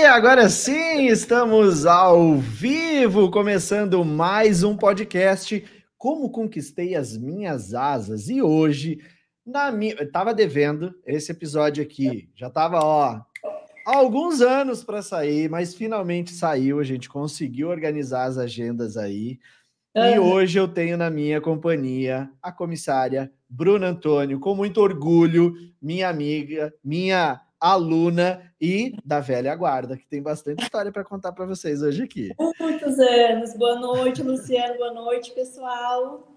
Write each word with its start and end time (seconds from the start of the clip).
Aí, 0.00 0.06
agora 0.06 0.48
sim, 0.48 1.08
estamos 1.08 1.84
ao 1.84 2.38
vivo, 2.38 3.30
começando 3.30 4.02
mais 4.02 4.62
um 4.62 4.74
podcast. 4.74 5.62
Como 5.98 6.30
conquistei 6.30 6.94
as 6.94 7.18
minhas 7.18 7.74
asas? 7.74 8.30
E 8.30 8.40
hoje, 8.40 8.98
na 9.44 9.70
minha, 9.70 9.94
eu 9.98 10.10
tava 10.10 10.32
devendo 10.32 10.94
esse 11.04 11.30
episódio 11.30 11.82
aqui, 11.82 12.30
já 12.34 12.48
tava 12.48 12.82
ó, 12.82 13.20
há 13.86 13.94
alguns 13.94 14.40
anos 14.40 14.82
para 14.82 15.02
sair, 15.02 15.50
mas 15.50 15.74
finalmente 15.74 16.32
saiu. 16.32 16.80
A 16.80 16.84
gente 16.84 17.06
conseguiu 17.06 17.68
organizar 17.68 18.24
as 18.24 18.38
agendas 18.38 18.96
aí. 18.96 19.38
E 19.94 20.18
hoje 20.18 20.58
eu 20.58 20.66
tenho 20.66 20.96
na 20.96 21.10
minha 21.10 21.42
companhia 21.42 22.30
a 22.40 22.50
comissária 22.50 23.30
Bruna 23.46 23.88
Antônio, 23.88 24.40
com 24.40 24.54
muito 24.54 24.80
orgulho, 24.80 25.52
minha 25.82 26.08
amiga, 26.08 26.72
minha 26.82 27.38
aluna 27.60 28.52
e 28.60 28.96
da 29.04 29.20
velha 29.20 29.54
guarda, 29.54 29.96
que 29.96 30.06
tem 30.06 30.22
bastante 30.22 30.62
história 30.62 30.90
para 30.90 31.04
contar 31.04 31.32
para 31.32 31.44
vocês 31.46 31.82
hoje 31.82 32.02
aqui. 32.02 32.30
Muitos 32.58 32.98
anos. 32.98 33.54
Boa 33.54 33.78
noite, 33.78 34.22
Luciano. 34.22 34.78
Boa 34.78 34.94
noite, 34.94 35.32
pessoal. 35.32 36.32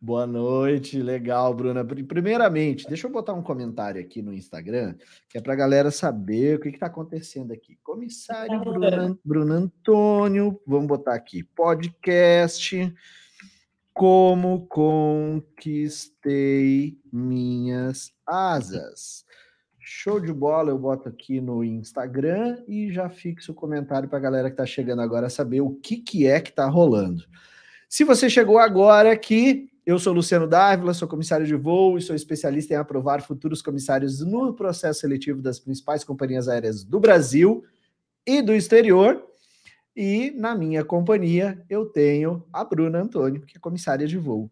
Boa 0.00 0.26
noite, 0.26 1.02
legal, 1.02 1.54
Bruna. 1.54 1.84
Primeiramente, 1.84 2.86
deixa 2.86 3.06
eu 3.06 3.10
botar 3.10 3.32
um 3.32 3.42
comentário 3.42 4.00
aqui 4.00 4.20
no 4.20 4.32
Instagram, 4.34 4.94
que 5.28 5.38
é 5.38 5.40
para 5.40 5.54
a 5.54 5.56
galera 5.56 5.90
saber 5.90 6.56
o 6.56 6.60
que 6.60 6.68
está 6.68 6.86
acontecendo 6.86 7.52
aqui. 7.52 7.78
Comissário 7.82 8.60
Bruna, 8.60 9.18
Bruna 9.24 9.54
Antônio, 9.54 10.60
vamos 10.66 10.86
botar 10.86 11.14
aqui, 11.14 11.42
podcast 11.42 12.94
Como 13.94 14.66
Conquistei 14.66 16.18
Minhas 17.10 18.12
Asas. 18.26 19.24
Show 19.90 20.20
de 20.20 20.30
bola, 20.34 20.68
eu 20.68 20.78
boto 20.78 21.08
aqui 21.08 21.40
no 21.40 21.64
Instagram 21.64 22.62
e 22.68 22.92
já 22.92 23.08
fixo 23.08 23.52
o 23.52 23.54
comentário 23.54 24.06
para 24.06 24.18
a 24.18 24.20
galera 24.20 24.50
que 24.50 24.52
está 24.52 24.66
chegando 24.66 25.00
agora 25.00 25.30
saber 25.30 25.62
o 25.62 25.70
que, 25.76 25.96
que 25.96 26.26
é 26.26 26.42
que 26.42 26.50
está 26.50 26.66
rolando. 26.66 27.24
Se 27.88 28.04
você 28.04 28.28
chegou 28.28 28.58
agora 28.58 29.10
aqui, 29.10 29.72
eu 29.86 29.98
sou 29.98 30.12
Luciano 30.12 30.46
Dávila, 30.46 30.92
sou 30.92 31.08
comissário 31.08 31.46
de 31.46 31.54
voo 31.54 31.96
e 31.96 32.02
sou 32.02 32.14
especialista 32.14 32.74
em 32.74 32.76
aprovar 32.76 33.22
futuros 33.22 33.62
comissários 33.62 34.20
no 34.20 34.52
processo 34.52 35.00
seletivo 35.00 35.40
das 35.40 35.58
principais 35.58 36.04
companhias 36.04 36.48
aéreas 36.48 36.84
do 36.84 37.00
Brasil 37.00 37.64
e 38.26 38.42
do 38.42 38.54
exterior. 38.54 39.24
E 39.96 40.30
na 40.32 40.54
minha 40.54 40.84
companhia 40.84 41.64
eu 41.68 41.86
tenho 41.86 42.44
a 42.52 42.62
Bruna 42.62 43.00
Antônio, 43.00 43.40
que 43.40 43.56
é 43.56 43.60
comissária 43.60 44.06
de 44.06 44.18
voo. 44.18 44.50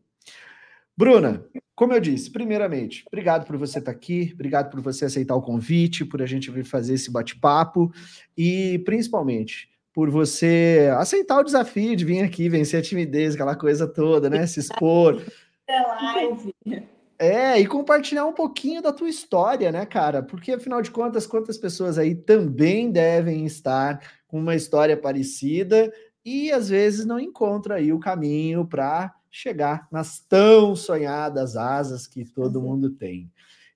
Bruna, 0.97 1.45
como 1.77 1.93
eu 1.93 2.01
disse, 2.01 2.31
primeiramente, 2.31 3.05
obrigado 3.07 3.47
por 3.47 3.59
você 3.59 3.79
estar 3.79 3.91
aqui, 3.91 4.31
obrigado 4.33 4.71
por 4.71 4.81
você 4.81 5.05
aceitar 5.05 5.37
o 5.37 5.43
convite, 5.43 6.07
por 6.07 6.23
a 6.23 6.27
gente 6.27 6.51
vir 6.51 6.65
fazer 6.65 6.95
esse 6.95 7.11
bate-papo 7.11 7.93
e 8.37 8.79
principalmente 8.87 9.69
por 9.93 10.11
você 10.11 10.91
aceitar 10.99 11.39
o 11.39 11.45
desafio 11.45 11.95
de 11.95 12.05
vir 12.05 12.23
aqui, 12.23 12.49
vencer 12.49 12.81
a 12.81 12.83
timidez, 12.83 13.35
aquela 13.35 13.55
coisa 13.55 13.87
toda, 13.87 14.31
né? 14.31 14.47
Se 14.47 14.59
expor. 14.59 15.23
É. 15.69 16.85
É, 17.19 17.61
e 17.61 17.67
compartilhar 17.67 18.25
um 18.25 18.33
pouquinho 18.33 18.81
da 18.81 18.93
tua 18.93 19.09
história, 19.09 19.73
né, 19.73 19.85
cara? 19.85 20.23
Porque 20.23 20.53
afinal 20.53 20.81
de 20.81 20.93
contas, 20.93 21.27
quantas 21.27 21.59
pessoas 21.59 21.99
aí 21.99 22.15
também 22.15 22.89
devem 22.93 23.45
estar 23.45 24.01
com 24.29 24.39
uma 24.39 24.55
história 24.55 24.97
parecida 24.97 25.93
e 26.25 26.53
às 26.53 26.69
vezes 26.69 27.05
não 27.05 27.19
encontra 27.19 27.77
aí 27.77 27.93
o 27.93 27.99
caminho 27.99 28.65
para 28.65 29.13
chegar 29.37 29.87
nas 29.93 30.19
tão 30.19 30.75
sonhadas 30.75 31.57
asas 31.57 32.07
que 32.07 32.25
todo 32.25 32.61
mundo 32.61 32.91
tem. 32.91 33.31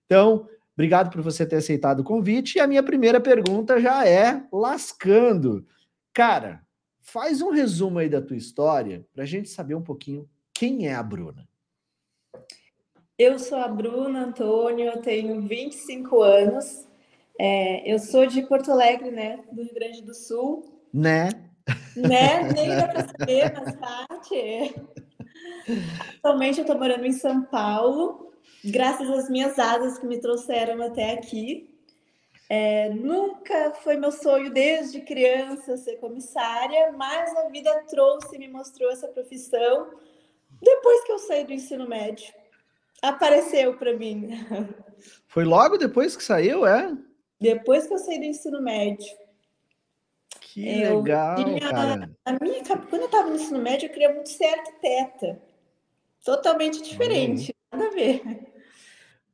Então, 0.06 0.48
obrigado 0.74 1.10
por 1.12 1.20
você 1.20 1.44
ter 1.44 1.56
aceitado 1.56 2.00
o 2.00 2.04
convite. 2.04 2.56
E 2.56 2.60
a 2.60 2.66
minha 2.66 2.82
primeira 2.82 3.20
pergunta 3.20 3.78
já 3.78 4.08
é 4.08 4.42
lascando. 4.50 5.66
Cara, 6.14 6.62
faz 7.00 7.42
um 7.42 7.50
resumo 7.50 7.98
aí 7.98 8.08
da 8.08 8.22
tua 8.22 8.36
história 8.36 9.06
para 9.12 9.24
a 9.24 9.26
gente 9.26 9.50
saber 9.50 9.74
um 9.74 9.82
pouquinho 9.82 10.28
quem 10.54 10.88
é 10.88 10.94
a 10.94 11.02
Bruna. 11.02 11.46
Eu 13.18 13.38
sou 13.38 13.58
a 13.58 13.68
Bruna 13.68 14.24
Antônio, 14.24 14.86
eu 14.86 15.02
tenho 15.02 15.42
25 15.42 16.22
anos. 16.22 16.86
É, 17.38 17.92
eu 17.92 17.98
sou 17.98 18.26
de 18.26 18.42
Porto 18.42 18.72
Alegre, 18.72 19.10
né? 19.10 19.40
Do 19.52 19.62
Rio 19.62 19.74
Grande 19.74 20.02
do 20.02 20.14
Sul. 20.14 20.80
Né? 20.92 21.28
Né? 21.94 22.44
Nem 22.56 22.68
dá 22.68 22.88
para 22.88 23.06
saber, 23.06 23.52
mas 23.52 23.76
parte. 23.76 24.74
Atualmente 26.18 26.58
eu 26.58 26.62
estou 26.62 26.78
morando 26.78 27.06
em 27.06 27.12
São 27.12 27.42
Paulo, 27.42 28.32
graças 28.64 29.08
às 29.10 29.30
minhas 29.30 29.58
asas 29.58 29.98
que 29.98 30.06
me 30.06 30.20
trouxeram 30.20 30.82
até 30.82 31.12
aqui. 31.12 31.68
É, 32.48 32.88
nunca 32.90 33.72
foi 33.74 33.96
meu 33.96 34.10
sonho 34.10 34.50
desde 34.52 35.00
criança 35.02 35.76
ser 35.76 35.98
comissária, 35.98 36.90
mas 36.92 37.34
a 37.36 37.48
vida 37.48 37.84
trouxe 37.88 38.34
e 38.34 38.38
me 38.38 38.48
mostrou 38.48 38.90
essa 38.90 39.06
profissão 39.06 39.88
depois 40.60 41.04
que 41.04 41.12
eu 41.12 41.18
saí 41.20 41.44
do 41.44 41.52
ensino 41.52 41.88
médio. 41.88 42.34
Apareceu 43.00 43.76
para 43.78 43.96
mim. 43.96 44.30
Foi 45.28 45.44
logo 45.44 45.78
depois 45.78 46.16
que 46.16 46.24
saiu, 46.24 46.66
é? 46.66 46.92
Depois 47.40 47.86
que 47.86 47.94
eu 47.94 47.98
saí 47.98 48.18
do 48.18 48.24
ensino 48.24 48.60
médio. 48.60 49.08
Que 50.52 50.82
eu 50.82 50.98
legal, 50.98 51.36
tinha, 51.36 51.60
cara. 51.60 52.10
A 52.24 52.32
minha, 52.42 52.64
quando 52.64 53.02
eu 53.02 53.06
estava 53.06 53.28
no 53.28 53.36
ensino 53.36 53.60
médio, 53.60 53.86
eu 53.86 53.92
queria 53.92 54.12
muito 54.12 54.28
ser 54.28 54.46
arquiteta. 54.46 55.40
Totalmente 56.24 56.82
diferente, 56.82 57.54
uhum. 57.72 57.78
nada 57.78 57.90
a 57.90 57.94
ver. 57.94 58.22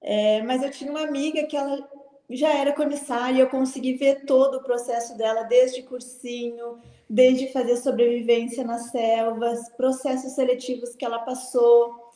É, 0.02 0.42
mas 0.42 0.62
eu 0.62 0.70
tinha 0.70 0.90
uma 0.90 1.02
amiga 1.02 1.44
que 1.46 1.56
ela 1.56 1.88
já 2.28 2.52
era 2.52 2.72
comissária, 2.72 3.40
eu 3.40 3.48
consegui 3.48 3.94
ver 3.94 4.24
todo 4.26 4.58
o 4.58 4.62
processo 4.62 5.16
dela, 5.16 5.42
desde 5.44 5.82
cursinho, 5.82 6.78
desde 7.08 7.50
fazer 7.52 7.76
sobrevivência 7.76 8.62
nas 8.62 8.90
selvas, 8.90 9.68
processos 9.70 10.32
seletivos 10.32 10.94
que 10.94 11.04
ela 11.04 11.20
passou. 11.20 12.12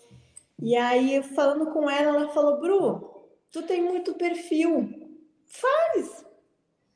E 0.61 0.77
aí, 0.77 1.22
falando 1.22 1.73
com 1.73 1.88
ela, 1.88 2.19
ela 2.19 2.29
falou: 2.29 2.61
Bru, 2.61 3.11
tu 3.50 3.62
tem 3.62 3.82
muito 3.82 4.14
perfil, 4.14 5.17
faz, 5.46 6.25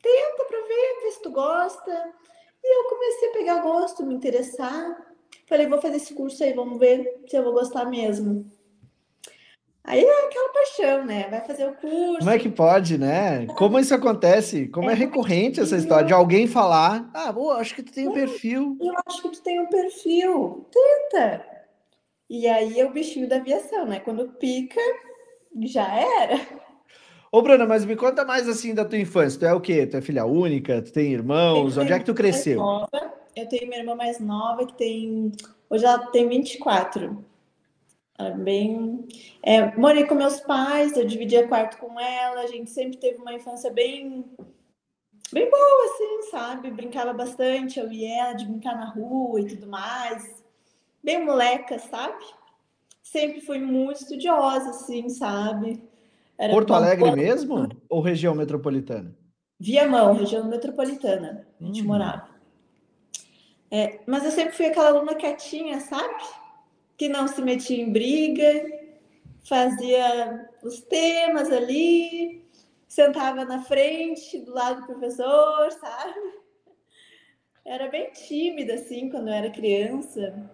tenta 0.04 0.44
para 0.44 0.60
ver, 0.60 1.10
se 1.10 1.22
tu 1.22 1.30
gosta. 1.30 2.12
E 2.62 2.78
eu 2.78 2.88
comecei 2.88 3.28
a 3.28 3.32
pegar 3.32 3.62
gosto, 3.62 4.04
me 4.04 4.14
interessar. 4.14 4.96
Falei, 5.48 5.66
vou 5.66 5.80
fazer 5.80 5.96
esse 5.96 6.14
curso 6.14 6.44
aí, 6.44 6.52
vamos 6.52 6.78
ver 6.78 7.22
se 7.26 7.36
eu 7.36 7.42
vou 7.42 7.54
gostar 7.54 7.86
mesmo. 7.86 8.46
Aí 9.82 10.02
é 10.02 10.26
aquela 10.26 10.48
paixão, 10.50 11.04
né? 11.04 11.28
Vai 11.28 11.44
fazer 11.44 11.68
o 11.68 11.74
curso. 11.74 12.18
Como 12.18 12.30
é 12.30 12.38
que 12.38 12.48
pode, 12.48 12.96
né? 12.96 13.46
Como 13.48 13.78
isso 13.78 13.94
acontece? 13.94 14.66
Como 14.68 14.88
é, 14.88 14.94
é 14.94 14.96
recorrente 14.96 15.60
essa 15.60 15.76
história 15.76 16.06
de 16.06 16.12
alguém 16.14 16.46
falar: 16.46 17.10
ah, 17.12 17.30
boa, 17.30 17.56
acho 17.56 17.74
que 17.74 17.82
tu 17.82 17.92
tem 17.92 18.08
um 18.08 18.12
perfil. 18.12 18.78
Eu 18.80 18.94
acho 19.06 19.20
que 19.20 19.28
tu 19.28 19.42
tem 19.42 19.60
um 19.60 19.66
perfil. 19.66 20.66
Tenta. 20.72 21.44
E 22.30 22.48
aí 22.48 22.80
é 22.80 22.86
o 22.86 22.92
bichinho 22.92 23.28
da 23.28 23.36
aviação, 23.36 23.84
né? 23.84 24.00
Quando 24.00 24.32
pica, 24.32 24.80
já 25.62 25.86
era. 25.94 26.40
Ô, 27.34 27.42
Bruna, 27.42 27.66
mas 27.66 27.84
me 27.84 27.96
conta 27.96 28.24
mais 28.24 28.48
assim 28.48 28.72
da 28.72 28.84
tua 28.84 28.96
infância. 28.96 29.40
Tu 29.40 29.44
é 29.44 29.52
o 29.52 29.60
quê? 29.60 29.84
Tu 29.88 29.96
é 29.96 30.00
filha 30.00 30.24
única? 30.24 30.80
Tu 30.80 30.92
tem 30.92 31.12
irmãos? 31.12 31.76
Onde 31.76 31.92
é 31.92 31.98
que 31.98 32.04
tu 32.04 32.14
cresceu? 32.14 32.62
Eu 33.34 33.48
tenho 33.48 33.66
minha 33.66 33.80
irmã 33.80 33.96
mais 33.96 34.20
nova 34.20 34.64
que 34.64 34.74
tem. 34.74 35.32
Hoje 35.68 35.84
ela 35.84 35.98
tem 36.12 36.28
24. 36.28 37.24
Ela 38.16 38.28
é 38.28 38.36
bem. 38.36 39.08
É, 39.42 39.76
morei 39.76 40.06
com 40.06 40.14
meus 40.14 40.38
pais, 40.38 40.96
eu 40.96 41.04
dividia 41.04 41.48
quarto 41.48 41.78
com 41.78 41.98
ela, 41.98 42.42
a 42.42 42.46
gente 42.46 42.70
sempre 42.70 42.98
teve 42.98 43.18
uma 43.18 43.34
infância 43.34 43.68
bem. 43.68 44.24
Bem 45.32 45.50
boa, 45.50 45.84
assim, 45.86 46.30
sabe? 46.30 46.70
Brincava 46.70 47.12
bastante, 47.12 47.80
eu 47.80 47.90
e 47.90 48.04
ela, 48.04 48.34
de 48.34 48.46
brincar 48.46 48.76
na 48.76 48.90
rua 48.90 49.40
e 49.40 49.46
tudo 49.46 49.66
mais. 49.66 50.40
Bem 51.02 51.24
moleca, 51.24 51.80
sabe? 51.80 52.24
Sempre 53.02 53.40
fui 53.40 53.58
muito 53.58 54.02
estudiosa, 54.02 54.70
assim, 54.70 55.08
sabe? 55.08 55.82
Era 56.38 56.52
Porto 56.52 56.74
Alegre 56.74 57.10
mesmo? 57.12 57.68
Ou 57.88 58.00
região 58.00 58.34
metropolitana? 58.34 59.16
Viamão, 59.58 60.14
região 60.14 60.46
metropolitana. 60.48 61.46
A 61.60 61.64
gente 61.64 61.82
hum. 61.82 61.86
morava. 61.86 62.28
É, 63.70 64.00
mas 64.06 64.24
eu 64.24 64.30
sempre 64.30 64.54
fui 64.54 64.66
aquela 64.66 64.88
aluna 64.88 65.14
quietinha, 65.14 65.80
sabe? 65.80 66.22
Que 66.96 67.08
não 67.08 67.26
se 67.26 67.42
metia 67.42 67.82
em 67.82 67.90
briga, 67.90 68.64
fazia 69.44 70.48
os 70.62 70.80
temas 70.80 71.50
ali, 71.50 72.44
sentava 72.86 73.44
na 73.44 73.62
frente, 73.62 74.38
do 74.38 74.52
lado 74.52 74.80
do 74.80 74.86
professor, 74.86 75.72
sabe? 75.72 76.20
Era 77.64 77.88
bem 77.88 78.10
tímida, 78.12 78.74
assim, 78.74 79.08
quando 79.08 79.28
eu 79.28 79.34
era 79.34 79.50
criança. 79.50 80.50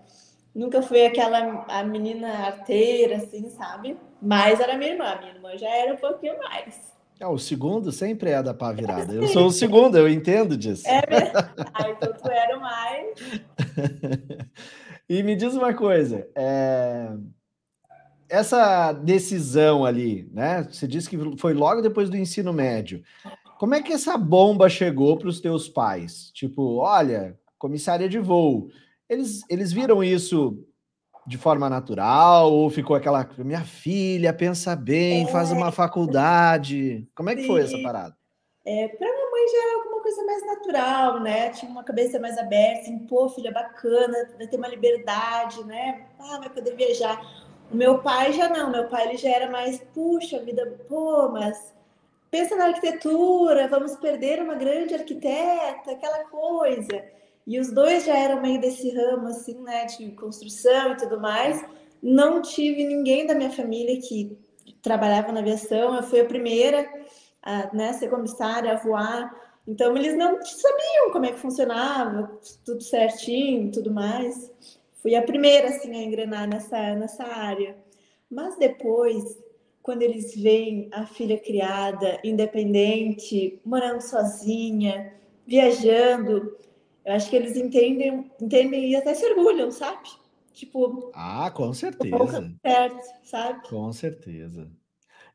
Nunca 0.54 0.82
fui 0.82 1.04
aquela 1.06 1.64
a 1.68 1.84
menina 1.84 2.28
arteira, 2.46 3.16
assim, 3.16 3.48
sabe? 3.50 3.96
Mas 4.20 4.58
era 4.58 4.76
minha 4.76 4.92
irmã. 4.92 5.16
Minha 5.18 5.34
irmã 5.34 5.56
já 5.56 5.68
era 5.68 5.94
um 5.94 5.96
pouquinho 5.96 6.36
mais. 6.38 6.90
É, 7.20 7.26
o 7.26 7.38
segundo 7.38 7.92
sempre 7.92 8.30
é 8.30 8.42
da 8.42 8.54
pá 8.54 8.72
virada. 8.72 9.12
Eu 9.12 9.28
sou 9.28 9.46
o 9.46 9.52
segundo, 9.52 9.96
eu 9.96 10.08
entendo 10.08 10.56
disso. 10.56 10.88
É 10.88 11.02
verdade. 11.02 11.50
então 11.90 12.12
tu 12.14 12.30
era 12.30 12.58
mais. 12.58 13.14
e 15.06 15.22
me 15.22 15.36
diz 15.36 15.54
uma 15.54 15.74
coisa: 15.74 16.26
é... 16.34 17.12
essa 18.26 18.92
decisão 18.92 19.84
ali, 19.84 20.30
né? 20.32 20.66
Você 20.70 20.88
disse 20.88 21.10
que 21.10 21.18
foi 21.36 21.52
logo 21.52 21.82
depois 21.82 22.08
do 22.08 22.16
ensino 22.16 22.54
médio. 22.54 23.02
como 23.58 23.74
é 23.74 23.82
que 23.82 23.92
essa 23.92 24.16
bomba 24.16 24.70
chegou 24.70 25.18
para 25.18 25.28
os 25.28 25.40
teus 25.40 25.68
pais? 25.68 26.30
Tipo, 26.32 26.78
olha, 26.78 27.38
comissária 27.58 28.08
de 28.08 28.18
voo. 28.18 28.70
Eles, 29.10 29.42
eles 29.50 29.72
viram 29.72 30.04
isso 30.04 30.64
de 31.26 31.36
forma 31.36 31.68
natural 31.68 32.50
ou 32.52 32.70
ficou 32.70 32.94
aquela 32.94 33.28
minha 33.38 33.64
filha 33.64 34.32
pensa 34.32 34.76
bem, 34.76 35.24
é, 35.24 35.26
faz 35.26 35.50
uma 35.50 35.72
faculdade? 35.72 37.08
Como 37.14 37.28
é 37.28 37.34
que 37.34 37.42
sim. 37.42 37.46
foi 37.48 37.62
essa 37.62 37.78
parada? 37.82 38.16
É, 38.64 38.86
para 38.86 39.12
minha 39.12 39.30
mãe 39.30 39.48
já 39.48 39.62
era 39.64 39.74
alguma 39.78 40.00
coisa 40.00 40.24
mais 40.24 40.46
natural, 40.46 41.20
né? 41.20 41.50
Tinha 41.50 41.70
uma 41.72 41.82
cabeça 41.82 42.20
mais 42.20 42.38
aberta, 42.38 42.82
assim, 42.82 42.98
pô, 43.00 43.28
filha 43.28 43.50
bacana, 43.50 44.30
vai 44.38 44.46
ter 44.46 44.56
uma 44.56 44.68
liberdade, 44.68 45.64
né? 45.64 46.06
Ah, 46.18 46.38
vai 46.38 46.50
poder 46.50 46.76
viajar. 46.76 47.20
O 47.72 47.76
meu 47.76 47.98
pai 47.98 48.32
já 48.32 48.48
não, 48.48 48.70
meu 48.70 48.86
pai 48.88 49.08
ele 49.08 49.16
já 49.16 49.30
era 49.30 49.50
mais, 49.50 49.80
puxa 49.92 50.38
vida, 50.38 50.78
pô, 50.88 51.30
mas 51.30 51.74
pensa 52.30 52.54
na 52.54 52.66
arquitetura, 52.66 53.66
vamos 53.66 53.96
perder 53.96 54.40
uma 54.40 54.54
grande 54.54 54.94
arquiteta, 54.94 55.90
aquela 55.90 56.24
coisa. 56.26 57.19
E 57.50 57.58
os 57.58 57.72
dois 57.72 58.04
já 58.04 58.16
eram 58.16 58.40
meio 58.40 58.60
desse 58.60 58.94
ramo, 58.94 59.26
assim, 59.26 59.60
né, 59.64 59.84
de 59.86 60.12
construção 60.12 60.92
e 60.92 60.96
tudo 60.96 61.20
mais. 61.20 61.60
Não 62.00 62.40
tive 62.40 62.84
ninguém 62.84 63.26
da 63.26 63.34
minha 63.34 63.50
família 63.50 64.00
que 64.00 64.38
trabalhava 64.80 65.32
na 65.32 65.40
aviação. 65.40 65.96
Eu 65.96 66.04
fui 66.04 66.20
a 66.20 66.24
primeira 66.24 66.88
a 67.42 67.74
né, 67.74 67.92
ser 67.94 68.08
comissária, 68.08 68.70
a 68.70 68.76
voar. 68.76 69.34
Então, 69.66 69.96
eles 69.96 70.16
não 70.16 70.40
sabiam 70.40 71.10
como 71.10 71.26
é 71.26 71.32
que 71.32 71.40
funcionava, 71.40 72.38
tudo 72.64 72.84
certinho 72.84 73.72
tudo 73.72 73.92
mais. 73.92 74.48
Fui 75.02 75.16
a 75.16 75.22
primeira, 75.22 75.70
assim, 75.70 75.90
a 75.96 76.04
engrenar 76.04 76.48
nessa, 76.48 76.94
nessa 76.94 77.24
área. 77.24 77.76
Mas 78.30 78.56
depois, 78.58 79.24
quando 79.82 80.02
eles 80.02 80.36
veem 80.36 80.88
a 80.92 81.04
filha 81.04 81.36
criada, 81.36 82.20
independente, 82.22 83.60
morando 83.64 84.02
sozinha, 84.02 85.12
viajando, 85.44 86.56
eu 87.04 87.12
acho 87.14 87.30
que 87.30 87.36
eles 87.36 87.56
entendem, 87.56 88.30
entendem 88.40 88.90
e 88.90 88.96
até 88.96 89.14
se 89.14 89.24
orgulham, 89.26 89.70
sabe? 89.70 90.08
Tipo. 90.52 91.10
Ah, 91.14 91.50
com 91.50 91.72
certeza. 91.72 92.52
Certo, 92.64 93.04
sabe? 93.24 93.68
Com 93.68 93.92
certeza. 93.92 94.70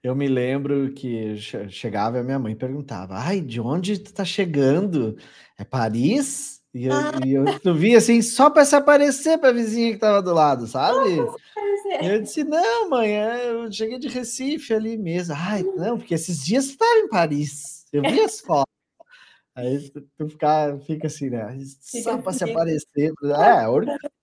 Eu 0.03 0.15
me 0.15 0.27
lembro 0.27 0.93
que 0.93 1.35
chegava 1.69 2.17
e 2.17 2.19
a 2.19 2.23
minha 2.23 2.37
mãe 2.37 2.55
perguntava: 2.55 3.15
Ai, 3.17 3.41
de 3.41 3.59
onde 3.59 3.97
tu 3.97 4.13
tá 4.13 4.23
chegando? 4.23 5.17
É 5.57 5.63
Paris? 5.63 6.61
E 6.73 6.85
eu, 6.85 6.93
ah. 6.93 7.11
e 7.25 7.33
eu 7.33 7.59
tu 7.59 7.73
via 7.73 7.97
assim, 7.97 8.21
só 8.21 8.49
para 8.49 8.65
se 8.65 8.75
aparecer 8.75 9.39
para 9.39 9.49
a 9.49 9.53
vizinha 9.53 9.89
que 9.89 9.95
estava 9.95 10.21
do 10.21 10.33
lado, 10.33 10.67
sabe? 10.67 11.09
E 12.01 12.07
eu 12.07 12.21
disse: 12.21 12.43
Não, 12.43 12.89
mãe, 12.89 13.17
é, 13.17 13.49
eu 13.49 13.71
cheguei 13.71 13.97
de 13.97 14.07
Recife 14.07 14.73
ali 14.73 14.97
mesmo. 14.97 15.33
Ai, 15.35 15.63
não, 15.63 15.97
porque 15.97 16.13
esses 16.13 16.43
dias 16.45 16.67
tu 16.67 16.71
estava 16.71 16.99
em 16.99 17.07
Paris. 17.07 17.85
Eu 17.91 18.01
vi 18.03 18.19
as 18.19 18.39
fotos. 18.41 18.74
Aí 19.55 19.89
tu 20.17 20.27
fica, 20.27 20.77
fica 20.85 21.07
assim, 21.07 21.29
né? 21.29 21.57
Só 22.03 22.17
para 22.17 22.33
se 22.33 22.43
aparecer. 22.43 23.13
É, 23.23 23.63
é, 23.63 23.67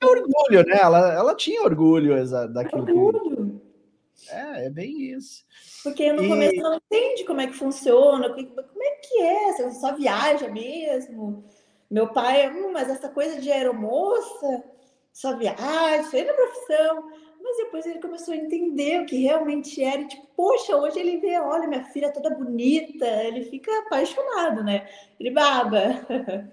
orgulho, 0.06 0.66
né? 0.66 0.78
Ela, 0.78 1.14
ela 1.14 1.34
tinha 1.34 1.62
orgulho 1.62 2.14
daquilo 2.52 2.82
orgulho. 2.82 3.60
que. 3.60 4.30
É, 4.30 4.66
é 4.66 4.70
bem 4.70 5.12
isso. 5.12 5.44
Porque 5.82 6.12
no 6.12 6.22
e... 6.22 6.28
começo 6.28 6.56
não 6.56 6.76
entende 6.76 7.24
como 7.24 7.40
é 7.40 7.46
que 7.46 7.54
funciona, 7.54 8.28
como 8.28 8.82
é 8.82 8.90
que 9.02 9.22
é, 9.22 9.52
você 9.52 9.70
só 9.72 9.96
viaja 9.96 10.48
mesmo. 10.48 11.44
Meu 11.90 12.08
pai, 12.12 12.50
hum, 12.50 12.72
mas 12.72 12.88
essa 12.88 13.08
coisa 13.08 13.40
de 13.40 13.50
aeromoça, 13.50 14.64
só 15.12 15.36
viaja, 15.36 16.04
foi 16.04 16.24
na 16.24 16.32
profissão. 16.34 17.10
Mas 17.42 17.56
depois 17.56 17.84
ele 17.86 17.98
começou 17.98 18.32
a 18.32 18.36
entender 18.36 19.00
o 19.00 19.06
que 19.06 19.16
realmente 19.16 19.82
era. 19.82 20.02
E, 20.02 20.08
tipo, 20.08 20.26
poxa, 20.36 20.76
hoje 20.76 20.98
ele 21.00 21.18
vê, 21.18 21.38
olha, 21.38 21.66
minha 21.66 21.84
filha 21.84 22.12
toda 22.12 22.30
bonita. 22.30 23.06
Ele 23.24 23.44
fica 23.44 23.70
apaixonado, 23.80 24.62
né? 24.62 24.86
Ele 25.18 25.30
baba. 25.30 26.06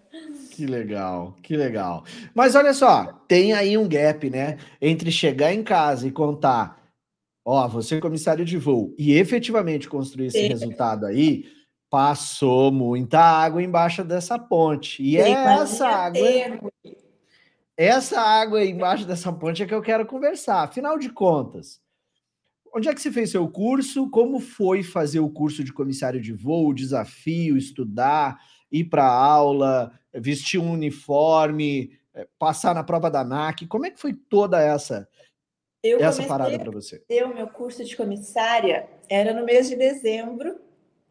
Que 0.52 0.66
legal, 0.66 1.38
que 1.42 1.56
legal. 1.56 2.04
Mas 2.36 2.54
olha 2.54 2.74
só, 2.74 3.14
tem 3.28 3.54
aí 3.54 3.78
um 3.78 3.88
gap, 3.88 4.30
né? 4.30 4.58
Entre 4.82 5.10
chegar 5.10 5.54
em 5.54 5.64
casa 5.64 6.06
e 6.06 6.12
contar, 6.12 6.84
ó, 7.46 7.66
você 7.68 7.96
é 7.96 8.02
comissário 8.02 8.44
de 8.44 8.58
voo, 8.58 8.94
e 8.98 9.14
efetivamente 9.14 9.88
construir 9.88 10.28
esse 10.28 10.40
Sim. 10.40 10.48
resultado 10.48 11.06
aí, 11.06 11.46
passou 11.90 12.72
muita 12.72 13.20
água 13.20 13.64
embaixo 13.64 14.04
dessa 14.04 14.38
ponte. 14.38 15.02
E 15.02 15.12
Sim, 15.12 15.18
é 15.18 15.62
essa 15.62 15.88
água. 15.88 16.22
Tempo 16.22 16.72
essa 17.80 18.20
água 18.20 18.62
embaixo 18.62 19.06
dessa 19.06 19.32
ponte 19.32 19.64
é 19.64 19.66
que 19.66 19.74
eu 19.74 19.82
quero 19.82 20.06
conversar. 20.06 20.64
Afinal 20.64 21.00
de 21.00 21.10
contas, 21.10 21.82
onde 22.76 22.90
é 22.90 22.94
que 22.94 23.02
você 23.02 23.10
fez 23.10 23.32
seu 23.32 23.48
curso? 23.50 24.10
Como 24.10 24.42
foi 24.42 24.84
fazer 24.84 25.22
o 25.22 25.30
curso 25.30 25.64
de 25.64 25.72
comissário 25.72 26.20
de 26.20 26.34
voo? 26.34 26.68
O 26.68 26.74
desafio, 26.74 27.56
estudar, 27.56 28.38
ir 28.70 28.84
para 28.84 29.08
aula, 29.08 29.98
vestir 30.14 30.60
um 30.60 30.74
uniforme, 30.74 31.98
eh, 32.14 32.28
passar 32.38 32.76
na 32.76 32.84
prova 32.84 33.10
da 33.10 33.22
ANAC? 33.22 33.66
Como 33.66 33.86
é 33.86 33.92
que 33.92 34.00
foi 34.02 34.14
toda 34.14 34.62
essa 34.62 35.08
eu 35.82 36.02
essa 36.02 36.24
parada 36.24 36.60
para 36.60 36.72
você? 36.72 37.02
Eu, 37.08 37.34
meu 37.34 37.48
curso 37.48 37.86
de 37.86 37.96
comissária 37.96 38.90
era 39.08 39.34
no 39.34 39.46
mês 39.46 39.70
de 39.70 39.78
dezembro, 39.78 40.60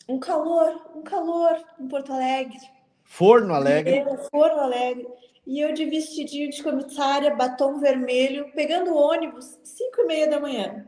um 0.07 0.19
calor, 0.19 0.91
um 0.95 1.01
calor 1.01 1.57
em 1.81 1.89
Porto 1.89 2.13
Alegre. 2.13 2.61
Forno 3.05 3.55
Alegre. 3.55 4.05
Forno 4.31 4.61
Alegre. 4.61 5.09
E 5.49 5.61
eu 5.61 5.73
de 5.73 5.87
vestidinho 5.87 6.51
de 6.51 6.63
comissária, 6.63 7.35
batom 7.35 7.79
vermelho, 7.79 8.53
pegando 8.53 8.95
ônibus, 8.95 9.59
5 9.65 10.03
e 10.03 10.05
meia 10.05 10.29
da 10.29 10.39
manhã, 10.39 10.87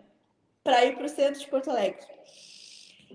para 0.62 0.84
ir 0.84 0.96
para 0.96 1.06
o 1.06 1.08
centro 1.08 1.40
de 1.40 1.48
Porto 1.48 1.70
Alegre. 1.70 2.06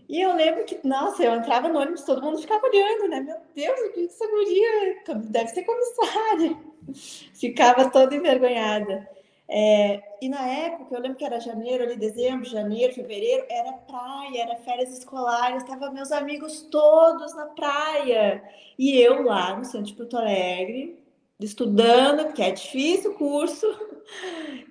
E 0.10 0.20
eu 0.20 0.36
lembro 0.36 0.66
que, 0.66 0.80
nossa, 0.84 1.22
eu 1.24 1.36
entrava 1.36 1.70
no 1.70 1.78
ônibus, 1.78 2.02
todo 2.02 2.24
mundo 2.24 2.40
ficava 2.40 2.66
olhando, 2.66 3.08
né? 3.10 3.20
Meu 3.20 3.38
Deus, 3.54 3.80
o 3.80 3.94
que 3.94 4.06
essa 4.06 4.28
guria 4.28 5.04
deve 5.30 5.50
ser 5.50 5.64
comissária. 5.64 6.58
Ficava 7.40 7.92
toda 7.92 8.16
envergonhada. 8.16 9.08
É, 9.48 10.02
e 10.20 10.28
na 10.28 10.48
época, 10.48 10.96
eu 10.96 11.00
lembro 11.00 11.18
que 11.20 11.26
era 11.26 11.40
janeiro, 11.40 11.84
ali, 11.84 11.96
dezembro, 11.96 12.50
janeiro, 12.50 12.92
fevereiro, 12.92 13.46
era 13.52 13.72
praia, 13.72 14.42
era 14.42 14.56
férias 14.56 14.98
escolares, 14.98 15.62
estavam 15.62 15.94
meus 15.94 16.12
amigos 16.12 16.64
todos 16.72 17.36
na 17.36 17.46
praia. 17.46 18.44
E 18.80 19.00
eu 19.00 19.22
lá 19.22 19.56
no 19.56 19.64
centro 19.64 19.86
de 19.86 19.94
Porto 19.94 20.18
Alegre, 20.18 21.05
estudando, 21.40 22.26
porque 22.26 22.42
é 22.42 22.52
difícil 22.52 23.12
o 23.12 23.16
curso, 23.16 23.68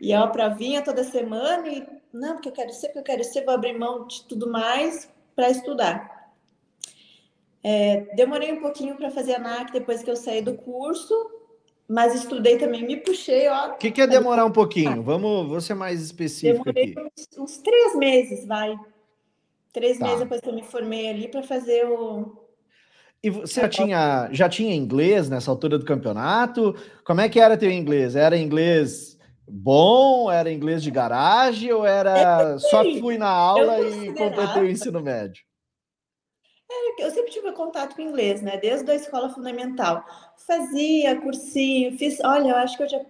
e 0.01 0.13
é 0.13 0.19
uma 0.19 0.31
provinha 0.31 0.83
toda 0.83 1.05
semana, 1.05 1.69
e 1.69 1.87
não, 2.13 2.35
porque 2.35 2.49
eu 2.49 2.53
quero 2.53 2.73
ser, 2.73 2.89
porque 2.89 2.99
eu 3.01 3.05
quero 3.05 3.25
ser, 3.25 3.45
vou 3.45 3.55
abrir 3.55 3.79
mão 3.79 4.07
de 4.07 4.25
tudo 4.25 4.51
mais 4.51 5.11
para 5.35 5.51
estudar. 5.51 6.33
É, 7.63 8.15
demorei 8.15 8.53
um 8.53 8.61
pouquinho 8.61 8.95
para 8.97 9.11
fazer 9.11 9.35
a 9.35 9.39
NAC 9.39 9.73
depois 9.73 10.03
que 10.03 10.11
eu 10.11 10.17
saí 10.17 10.43
do 10.43 10.55
curso, 10.55 11.15
mas 11.89 12.15
estudei 12.15 12.59
também, 12.59 12.87
me 12.87 12.97
puxei, 12.99 13.49
ó. 13.49 13.71
O 13.71 13.77
que, 13.77 13.91
que 13.91 14.01
é 14.01 14.07
demorar 14.07 14.45
um 14.45 14.53
pouquinho? 14.53 15.03
Vamos, 15.03 15.49
vou 15.49 15.61
ser 15.61 15.75
mais 15.75 16.01
específico 16.01 16.65
Demorei 16.65 16.93
aqui. 16.93 17.11
Uns, 17.19 17.39
uns, 17.39 17.59
três 17.59 17.97
meses, 17.97 18.47
vai. 18.47 18.79
Três 19.73 19.99
tá. 19.99 20.05
meses 20.05 20.21
depois 20.21 20.41
que 20.41 20.49
eu 20.49 20.55
me 20.55 20.63
formei 20.63 21.09
ali 21.09 21.29
para 21.29 21.43
fazer 21.43 21.87
o, 21.87 22.44
e 23.25 23.31
você 23.31 23.63
já 23.63 23.69
tinha, 23.71 24.29
já 24.33 24.49
tinha 24.51 24.75
inglês 24.75 25.31
nessa 25.31 25.51
altura 25.51 25.79
do 25.79 25.85
campeonato? 25.87 26.77
Como 27.07 27.23
é 27.23 27.29
que 27.29 27.41
era 27.41 27.57
teu 27.57 27.71
inglês? 27.71 28.15
Era 28.15 28.37
inglês 28.37 29.19
bom? 29.49 30.31
Era 30.31 30.53
inglês 30.53 30.83
de 30.83 30.91
garagem? 30.91 31.73
Ou 31.73 31.87
era 31.87 32.59
só 32.59 32.85
fui 33.01 33.17
na 33.17 33.31
aula 33.31 33.81
e 33.81 34.13
completei 34.13 34.63
o 34.63 34.71
ensino 34.71 35.01
médio? 35.01 35.43
É, 36.71 37.03
eu 37.03 37.11
sempre 37.11 37.31
tive 37.31 37.51
contato 37.53 37.97
com 37.97 38.03
inglês, 38.03 38.43
né? 38.43 38.59
Desde 38.59 38.91
a 38.91 38.95
escola 38.95 39.31
fundamental. 39.31 40.05
Fazia 40.47 41.19
cursinho, 41.19 41.97
fiz. 41.97 42.21
Olha, 42.23 42.51
eu 42.51 42.57
acho 42.57 42.77
que 42.77 42.83
eu 42.83 42.89
já 42.91 43.01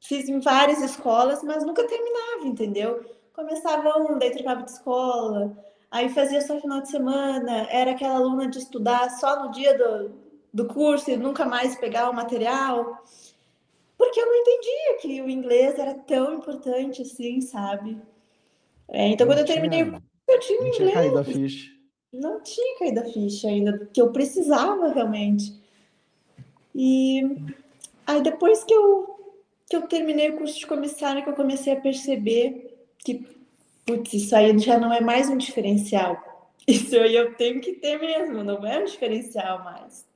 fiz 0.00 0.28
em 0.28 0.40
várias 0.40 0.82
escolas, 0.82 1.40
mas 1.44 1.64
nunca 1.64 1.86
terminava, 1.86 2.46
entendeu? 2.46 3.00
Começava 3.32 3.96
um, 3.96 4.18
daí 4.18 4.32
trocava 4.32 4.64
de 4.64 4.72
escola 4.72 5.56
aí 5.92 6.08
fazia 6.08 6.40
só 6.40 6.58
final 6.58 6.80
de 6.80 6.90
semana, 6.90 7.68
era 7.70 7.90
aquela 7.90 8.16
aluna 8.16 8.48
de 8.48 8.58
estudar 8.58 9.10
só 9.10 9.44
no 9.44 9.52
dia 9.52 9.76
do, 9.76 10.12
do 10.52 10.66
curso 10.66 11.10
e 11.10 11.16
nunca 11.16 11.44
mais 11.44 11.76
pegar 11.76 12.08
o 12.08 12.14
material. 12.14 13.04
Porque 13.98 14.18
eu 14.18 14.26
não 14.26 14.34
entendia 14.34 14.98
que 15.00 15.22
o 15.22 15.28
inglês 15.28 15.78
era 15.78 15.94
tão 15.94 16.34
importante 16.34 17.02
assim, 17.02 17.42
sabe? 17.42 17.98
É, 18.88 19.08
então, 19.08 19.26
não 19.26 19.34
quando 19.34 19.44
tinha, 19.44 19.58
eu 19.58 19.60
terminei, 19.60 20.00
eu 20.28 20.40
tinha 20.40 20.60
não 20.60 20.66
inglês. 20.66 20.76
Tinha 20.76 20.92
caído 20.92 21.18
a 21.18 21.24
ficha. 21.24 21.72
Não 22.12 22.42
tinha 22.42 22.78
caído 22.78 23.00
a 23.00 23.04
ficha 23.04 23.48
ainda, 23.48 23.90
que 23.92 24.00
eu 24.00 24.10
precisava 24.10 24.88
realmente. 24.88 25.60
E 26.74 27.22
aí, 28.06 28.22
depois 28.22 28.64
que 28.64 28.72
eu, 28.72 29.36
que 29.68 29.76
eu 29.76 29.82
terminei 29.82 30.30
o 30.30 30.38
curso 30.38 30.58
de 30.58 30.66
comissária, 30.66 31.22
que 31.22 31.28
eu 31.28 31.34
comecei 31.34 31.74
a 31.74 31.80
perceber 31.80 32.76
que 32.98 33.26
putz, 33.84 34.12
isso 34.12 34.34
aí 34.34 34.58
já 34.58 34.78
não 34.78 34.92
é 34.92 35.00
mais 35.00 35.28
um 35.28 35.36
diferencial. 35.36 36.30
Isso 36.66 36.96
aí 36.96 37.16
eu 37.16 37.34
tenho 37.34 37.60
que 37.60 37.72
ter 37.72 37.98
mesmo, 37.98 38.44
não 38.44 38.64
é 38.64 38.78
um 38.78 38.84
diferencial 38.84 39.64
mais. 39.64 40.06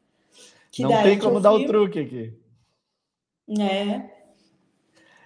Que 0.70 0.84
não 0.84 1.02
tem 1.02 1.18
como 1.18 1.40
dar 1.40 1.50
o 1.50 1.66
truque 1.66 1.98
aqui. 1.98 2.38
É. 3.60 4.08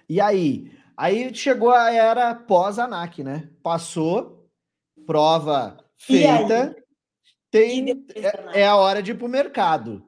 E 0.09 0.19
aí? 0.19 0.71
Aí 0.97 1.33
chegou 1.33 1.71
a 1.71 1.91
era 1.91 2.33
pós-ANAC, 2.33 3.23
né? 3.23 3.49
Passou, 3.61 4.49
prova 5.05 5.77
feita. 5.95 6.75
tem 7.49 8.05
é, 8.15 8.61
é, 8.61 8.67
a 8.67 8.75
hora 8.75 9.01
de 9.01 9.11
ir 9.11 9.15
para 9.15 9.27
o 9.27 9.29
mercado. 9.29 10.03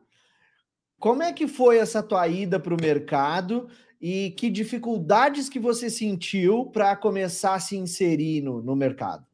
Como 1.00 1.22
é 1.22 1.34
que 1.34 1.48
foi 1.48 1.78
essa 1.78 2.02
tua 2.02 2.28
ida 2.28 2.60
para 2.60 2.74
o 2.74 2.82
mercado 2.82 3.70
e 4.04 4.32
que 4.32 4.50
dificuldades 4.50 5.48
que 5.48 5.58
você 5.58 5.90
sentiu 5.90 6.66
para 6.66 6.94
começar 6.94 7.54
a 7.54 7.60
se 7.62 7.78
inserir 7.78 8.42
no, 8.42 8.62
no 8.62 8.76
mercado? 8.76 9.26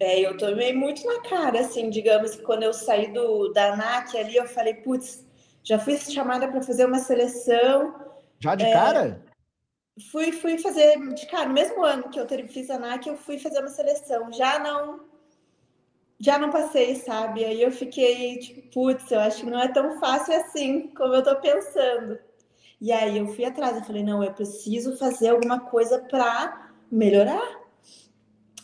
É, 0.00 0.20
eu 0.20 0.38
tomei 0.38 0.72
muito 0.72 1.04
na 1.04 1.20
cara, 1.20 1.60
assim, 1.60 1.90
digamos 1.90 2.34
que 2.34 2.42
quando 2.42 2.62
eu 2.62 2.72
saí 2.72 3.12
do, 3.12 3.52
da 3.52 3.74
ANAC 3.74 4.16
ali, 4.16 4.36
eu 4.36 4.46
falei, 4.46 4.72
putz, 4.72 5.22
já 5.62 5.78
fui 5.78 5.98
chamada 5.98 6.48
para 6.48 6.62
fazer 6.62 6.86
uma 6.86 6.98
seleção. 6.98 7.94
Já 8.40 8.54
de 8.54 8.64
é, 8.64 8.72
cara? 8.72 9.22
Fui, 10.10 10.32
fui 10.32 10.56
fazer 10.56 10.96
de 11.12 11.26
cara, 11.26 11.48
no 11.48 11.52
mesmo 11.52 11.84
ano 11.84 12.08
que 12.08 12.18
eu 12.18 12.26
fiz 12.48 12.70
a 12.70 12.76
ANAC, 12.76 13.06
eu 13.06 13.18
fui 13.18 13.38
fazer 13.38 13.58
uma 13.58 13.68
seleção. 13.68 14.32
Já 14.32 14.58
não 14.58 15.06
já 16.18 16.38
não 16.38 16.50
passei, 16.50 16.96
sabe? 16.96 17.44
Aí 17.44 17.62
eu 17.62 17.70
fiquei 17.70 18.38
tipo, 18.38 18.62
putz, 18.70 19.10
eu 19.10 19.20
acho 19.20 19.44
que 19.44 19.50
não 19.50 19.60
é 19.60 19.68
tão 19.68 20.00
fácil 20.00 20.34
assim 20.34 20.88
como 20.88 21.14
eu 21.14 21.22
tô 21.22 21.36
pensando. 21.36 22.18
E 22.80 22.92
aí 22.92 23.18
eu 23.18 23.26
fui 23.28 23.44
atrás, 23.44 23.76
eu 23.76 23.82
falei, 23.82 24.02
não, 24.02 24.22
eu 24.22 24.32
preciso 24.32 24.96
fazer 24.96 25.28
alguma 25.28 25.60
coisa 25.60 25.98
para 25.98 26.70
melhorar. 26.90 27.58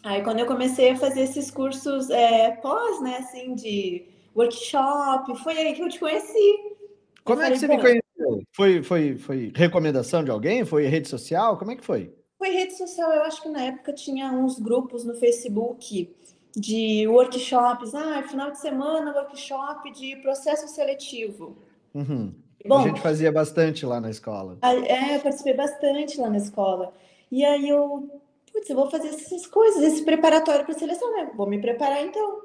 Aí 0.02 0.22
quando 0.22 0.38
eu 0.38 0.46
comecei 0.46 0.90
a 0.90 0.96
fazer 0.96 1.22
esses 1.22 1.50
cursos 1.50 2.10
é, 2.10 2.52
pós, 2.62 3.00
né, 3.00 3.16
assim, 3.18 3.54
de 3.54 4.06
workshop, 4.36 5.36
foi 5.42 5.56
aí 5.56 5.74
que 5.74 5.82
eu 5.82 5.88
te 5.88 5.98
conheci. 5.98 6.76
Como 7.24 7.40
eu 7.40 7.46
é 7.46 7.46
falei, 7.46 7.58
que 7.58 7.58
você 7.58 7.68
me 7.68 7.80
conheceu? 7.80 8.42
Foi, 8.52 8.82
foi, 8.82 9.16
foi 9.16 9.52
recomendação 9.54 10.22
de 10.22 10.30
alguém? 10.30 10.64
Foi 10.64 10.86
rede 10.86 11.08
social? 11.08 11.56
Como 11.56 11.72
é 11.72 11.76
que 11.76 11.84
foi? 11.84 12.14
Foi 12.38 12.50
rede 12.50 12.76
social, 12.76 13.10
eu 13.12 13.22
acho 13.22 13.42
que 13.42 13.48
na 13.48 13.62
época 13.62 13.92
tinha 13.92 14.30
uns 14.30 14.58
grupos 14.58 15.04
no 15.04 15.14
Facebook 15.14 16.14
de 16.54 17.08
workshops, 17.08 17.94
ah, 17.94 18.22
final 18.22 18.50
de 18.50 18.60
semana, 18.60 19.12
workshop 19.12 19.90
de 19.92 20.16
processo 20.16 20.68
seletivo. 20.68 21.56
Uhum. 21.94 22.34
Bom, 22.66 22.78
a 22.78 22.82
gente 22.82 23.00
fazia 23.00 23.30
bastante 23.30 23.84
lá 23.84 24.00
na 24.00 24.10
escola. 24.10 24.58
É, 24.62 25.16
eu 25.16 25.20
participei 25.20 25.54
bastante 25.54 26.18
lá 26.18 26.30
na 26.30 26.38
escola. 26.38 26.92
E 27.30 27.44
aí 27.44 27.68
eu, 27.68 28.08
putz, 28.52 28.70
eu 28.70 28.76
vou 28.76 28.90
fazer 28.90 29.08
essas 29.08 29.46
coisas, 29.46 29.82
esse 29.82 30.04
preparatório 30.04 30.64
para 30.64 30.74
seleção, 30.74 31.12
né? 31.12 31.30
Vou 31.36 31.46
me 31.46 31.60
preparar 31.60 32.02
então. 32.02 32.42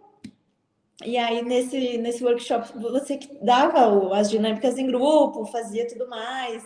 E 1.06 1.18
aí, 1.18 1.42
nesse, 1.42 1.98
nesse 1.98 2.24
workshop, 2.24 2.78
você 2.78 3.18
que 3.18 3.38
dava 3.42 4.14
as 4.18 4.30
dinâmicas 4.30 4.78
em 4.78 4.88
grupo, 4.88 5.46
fazia 5.46 5.88
tudo 5.88 6.10
mais. 6.10 6.64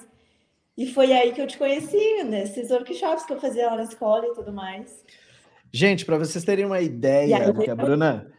E 0.75 0.87
foi 0.87 1.13
aí 1.13 1.31
que 1.31 1.41
eu 1.41 1.45
te 1.45 1.57
conheci, 1.57 2.23
nesses 2.23 2.71
workshops 2.71 3.25
que 3.25 3.33
eu 3.33 3.39
fazia 3.39 3.67
lá 3.67 3.75
na 3.75 3.83
escola 3.83 4.25
e 4.25 4.33
tudo 4.33 4.51
mais. 4.51 5.03
Gente, 5.71 6.03
para 6.03 6.17
vocês 6.17 6.43
terem 6.43 6.65
uma 6.65 6.81
ideia 6.81 7.51
do 7.51 7.59
que 7.59 7.69
a 7.69 7.75
Bruna 7.75 8.33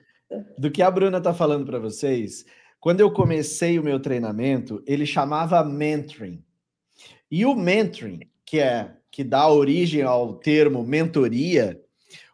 do 0.58 0.70
que 0.70 0.82
a 0.82 0.90
Bruna 0.90 1.18
está 1.18 1.32
falando 1.32 1.66
para 1.66 1.78
vocês, 1.78 2.44
quando 2.84 3.00
eu 3.00 3.10
comecei 3.10 3.78
o 3.78 3.82
meu 3.82 3.98
treinamento, 3.98 4.82
ele 4.86 5.06
chamava 5.06 5.64
mentoring. 5.64 6.44
E 7.30 7.46
o 7.46 7.54
mentoring, 7.56 8.20
que 8.44 8.60
é 8.60 8.92
que 9.10 9.24
dá 9.24 9.48
origem 9.48 10.02
ao 10.02 10.34
termo 10.34 10.84
mentoria, 10.84 11.80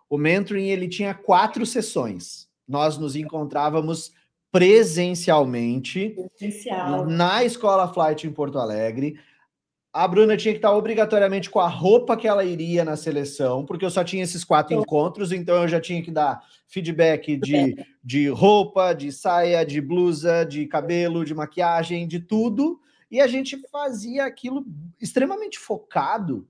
o 0.08 0.18
mentoring 0.18 0.66
ele 0.66 0.88
tinha 0.88 1.14
quatro 1.14 1.64
sessões. 1.64 2.48
Nós 2.66 2.98
nos 2.98 3.14
encontrávamos 3.14 4.12
presencialmente 4.50 6.16
Presencial. 6.36 7.06
na 7.06 7.44
Escola 7.44 7.86
Flight 7.86 8.26
em 8.26 8.32
Porto 8.32 8.58
Alegre 8.58 9.20
a 9.92 10.06
Bruna 10.06 10.36
tinha 10.36 10.54
que 10.54 10.58
estar 10.58 10.72
obrigatoriamente 10.72 11.50
com 11.50 11.58
a 11.58 11.68
roupa 11.68 12.16
que 12.16 12.28
ela 12.28 12.44
iria 12.44 12.84
na 12.84 12.96
seleção, 12.96 13.66
porque 13.66 13.84
eu 13.84 13.90
só 13.90 14.04
tinha 14.04 14.22
esses 14.22 14.44
quatro 14.44 14.74
encontros, 14.74 15.32
então 15.32 15.62
eu 15.62 15.68
já 15.68 15.80
tinha 15.80 16.00
que 16.00 16.12
dar 16.12 16.44
feedback 16.68 17.36
de, 17.36 17.74
de 18.02 18.28
roupa, 18.28 18.92
de 18.92 19.10
saia, 19.10 19.66
de 19.66 19.80
blusa, 19.80 20.44
de 20.44 20.66
cabelo, 20.66 21.24
de 21.24 21.34
maquiagem, 21.34 22.06
de 22.06 22.20
tudo. 22.20 22.80
E 23.10 23.20
a 23.20 23.26
gente 23.26 23.60
fazia 23.68 24.24
aquilo 24.24 24.64
extremamente 25.00 25.58
focado 25.58 26.46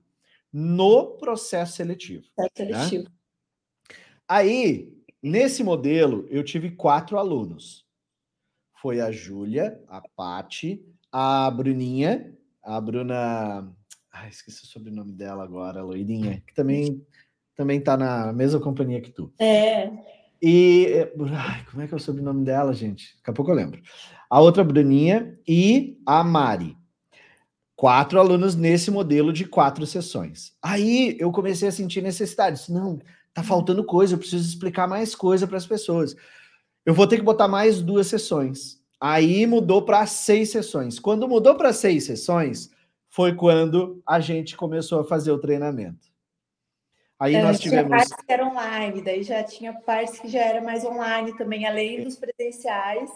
no 0.53 1.17
processo 1.17 1.77
seletivo. 1.77 2.25
Né? 2.37 2.47
seletivo. 2.55 3.05
Né? 3.05 3.09
Aí, 4.27 4.93
nesse 5.21 5.63
modelo, 5.63 6.27
eu 6.29 6.43
tive 6.43 6.69
quatro 6.69 7.17
alunos. 7.17 7.83
Foi 8.79 9.01
a 9.01 9.11
Júlia, 9.11 9.83
a 9.87 10.01
Pati, 10.15 10.85
a 11.11 11.49
Bruninha 11.49 12.37
a 12.63 12.79
Bruna. 12.79 13.71
Ai, 14.11 14.29
esqueci 14.29 14.63
o 14.63 14.67
sobrenome 14.67 15.13
dela 15.13 15.43
agora, 15.43 15.79
a 15.79 15.83
loirinha, 15.83 16.43
que 16.45 16.53
também, 16.53 17.05
também 17.55 17.79
tá 17.79 17.95
na 17.95 18.33
mesma 18.33 18.59
companhia 18.59 19.01
que 19.01 19.11
tu. 19.11 19.33
É. 19.39 19.89
E. 20.41 21.07
Ai, 21.33 21.65
como 21.69 21.83
é 21.83 21.87
que 21.87 21.93
é 21.93 21.97
o 21.97 21.99
sobrenome 21.99 22.43
dela, 22.43 22.73
gente? 22.73 23.15
Daqui 23.17 23.29
a 23.29 23.33
pouco 23.33 23.51
eu 23.51 23.55
lembro. 23.55 23.81
A 24.29 24.39
outra 24.41 24.63
Bruninha 24.63 25.37
e 25.47 25.99
a 26.05 26.23
Mari. 26.23 26.77
Quatro 27.75 28.19
alunos 28.19 28.55
nesse 28.55 28.91
modelo 28.91 29.33
de 29.33 29.45
quatro 29.45 29.85
sessões. 29.85 30.53
Aí 30.61 31.15
eu 31.19 31.31
comecei 31.31 31.67
a 31.67 31.71
sentir 31.71 32.01
necessidade. 32.01 32.71
Não, 32.71 32.99
tá 33.33 33.43
faltando 33.43 33.83
coisa, 33.83 34.13
eu 34.13 34.19
preciso 34.19 34.47
explicar 34.47 34.87
mais 34.87 35.15
coisa 35.15 35.47
para 35.47 35.57
as 35.57 35.65
pessoas. 35.65 36.15
Eu 36.85 36.93
vou 36.93 37.07
ter 37.07 37.17
que 37.17 37.23
botar 37.23 37.47
mais 37.47 37.81
duas 37.81 38.07
sessões. 38.07 38.80
Aí 39.01 39.47
mudou 39.47 39.81
para 39.81 40.05
seis 40.05 40.51
sessões. 40.51 40.99
Quando 40.99 41.27
mudou 41.27 41.55
para 41.55 41.73
seis 41.73 42.03
sessões, 42.03 42.69
foi 43.09 43.35
quando 43.35 43.99
a 44.07 44.19
gente 44.19 44.55
começou 44.55 44.99
a 44.99 45.03
fazer 45.03 45.31
o 45.31 45.39
treinamento. 45.39 46.11
Aí 47.19 47.33
é, 47.33 47.41
nós 47.41 47.59
tivemos. 47.59 47.87
Tinha 47.87 47.97
partes 47.97 48.25
que 48.25 48.31
eram 48.31 48.51
online, 48.51 49.01
daí 49.01 49.23
já 49.23 49.43
tinha 49.43 49.73
partes 49.73 50.19
que 50.19 50.27
já 50.27 50.41
era 50.41 50.61
mais 50.61 50.85
online 50.85 51.35
também, 51.35 51.65
além 51.65 52.03
dos 52.03 52.15
presenciais. 52.15 53.09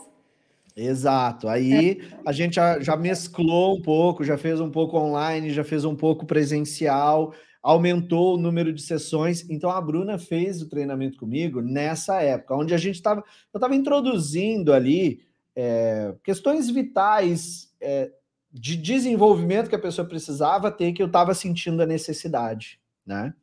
Exato. 0.75 1.47
Aí 1.47 2.01
é. 2.01 2.19
a 2.25 2.31
gente 2.31 2.55
já, 2.55 2.79
já 2.79 2.97
mesclou 2.97 3.77
um 3.77 3.81
pouco, 3.81 4.23
já 4.23 4.37
fez 4.39 4.59
um 4.59 4.71
pouco 4.71 4.97
online, 4.97 5.51
já 5.51 5.63
fez 5.63 5.85
um 5.85 5.95
pouco 5.95 6.25
presencial, 6.25 7.31
aumentou 7.61 8.33
o 8.33 8.37
número 8.37 8.73
de 8.73 8.81
sessões. 8.81 9.47
Então 9.49 9.69
a 9.69 9.79
Bruna 9.79 10.17
fez 10.17 10.63
o 10.63 10.69
treinamento 10.69 11.17
comigo 11.17 11.61
nessa 11.61 12.21
época, 12.21 12.55
onde 12.55 12.73
a 12.73 12.77
gente 12.77 12.95
estava, 12.95 13.21
eu 13.53 13.57
estava 13.57 13.75
introduzindo 13.75 14.73
ali 14.73 15.21
é, 15.55 16.13
questões 16.23 16.69
vitais 16.69 17.73
é, 17.79 18.11
de 18.51 18.75
desenvolvimento 18.75 19.69
que 19.69 19.75
a 19.75 19.79
pessoa 19.79 20.07
precisava 20.07 20.71
ter, 20.71 20.93
que 20.93 21.01
eu 21.01 21.07
estava 21.07 21.33
sentindo 21.33 21.81
a 21.81 21.85
necessidade, 21.85 22.79
né? 23.05 23.33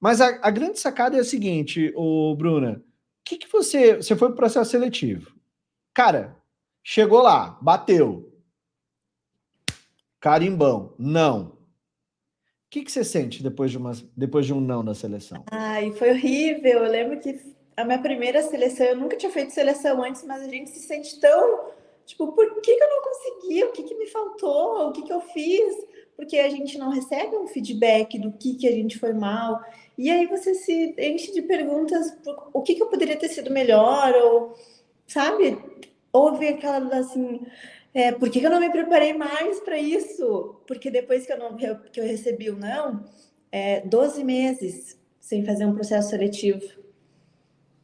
Mas 0.00 0.20
a, 0.20 0.38
a, 0.42 0.50
grande 0.50 0.80
sacada 0.80 1.16
é 1.16 1.20
a 1.20 1.24
seguinte, 1.24 1.92
o 1.94 2.34
Bruna, 2.34 2.72
o 2.72 2.82
que, 3.24 3.38
que 3.38 3.48
você. 3.50 3.96
Você 3.96 4.16
foi 4.16 4.28
para 4.28 4.34
o 4.34 4.36
processo 4.36 4.72
seletivo. 4.72 5.32
Cara, 5.94 6.36
chegou 6.82 7.22
lá, 7.22 7.56
bateu. 7.62 8.32
Carimbão, 10.18 10.94
não. 10.98 11.46
O 11.46 11.56
que, 12.70 12.82
que 12.82 12.90
você 12.90 13.04
sente 13.04 13.42
depois 13.42 13.70
de, 13.70 13.78
uma, 13.78 13.92
depois 14.16 14.46
de 14.46 14.52
um 14.52 14.60
não 14.60 14.82
na 14.82 14.94
seleção? 14.94 15.44
Ai, 15.50 15.92
foi 15.92 16.10
horrível. 16.10 16.84
Eu 16.84 16.90
lembro 16.90 17.20
que 17.20 17.38
a 17.76 17.84
minha 17.84 17.98
primeira 17.98 18.42
seleção, 18.42 18.86
eu 18.86 18.96
nunca 18.96 19.16
tinha 19.16 19.32
feito 19.32 19.52
seleção 19.52 20.02
antes, 20.02 20.22
mas 20.24 20.42
a 20.42 20.48
gente 20.48 20.70
se 20.70 20.80
sente 20.80 21.18
tão, 21.18 21.70
tipo, 22.04 22.32
por 22.32 22.60
que, 22.60 22.76
que 22.76 22.82
eu 22.82 22.90
não 22.90 23.02
consegui? 23.02 23.64
O 23.64 23.72
que, 23.72 23.82
que 23.82 23.94
me 23.94 24.06
faltou? 24.06 24.88
O 24.88 24.92
que, 24.92 25.02
que 25.02 25.12
eu 25.12 25.20
fiz? 25.20 25.74
Porque 26.16 26.38
a 26.38 26.48
gente 26.48 26.76
não 26.78 26.90
recebe 26.90 27.36
um 27.36 27.46
feedback 27.46 28.18
do 28.18 28.32
que, 28.32 28.54
que 28.54 28.68
a 28.68 28.72
gente 28.72 28.98
foi 28.98 29.12
mal. 29.12 29.60
E 29.96 30.10
aí 30.10 30.26
você 30.26 30.54
se 30.54 30.94
enche 30.98 31.32
de 31.32 31.42
perguntas, 31.42 32.16
o 32.52 32.62
que, 32.62 32.74
que 32.74 32.82
eu 32.82 32.88
poderia 32.88 33.16
ter 33.16 33.28
sido 33.28 33.50
melhor? 33.50 34.14
Ou, 34.14 34.54
sabe? 35.06 35.58
Houve 36.12 36.48
aquela, 36.48 36.98
assim, 36.98 37.40
é, 37.94 38.12
por 38.12 38.28
que, 38.28 38.40
que 38.40 38.46
eu 38.46 38.50
não 38.50 38.60
me 38.60 38.70
preparei 38.70 39.14
mais 39.14 39.60
para 39.60 39.78
isso? 39.78 40.56
Porque 40.66 40.90
depois 40.90 41.24
que 41.24 41.32
eu, 41.32 41.38
não, 41.38 41.56
que 41.56 41.66
eu 41.66 42.04
recebi 42.04 42.50
o 42.50 42.56
não, 42.56 43.04
é, 43.50 43.80
12 43.80 44.22
meses 44.24 44.98
sem 45.20 45.44
fazer 45.44 45.64
um 45.66 45.74
processo 45.74 46.10
seletivo. 46.10 46.81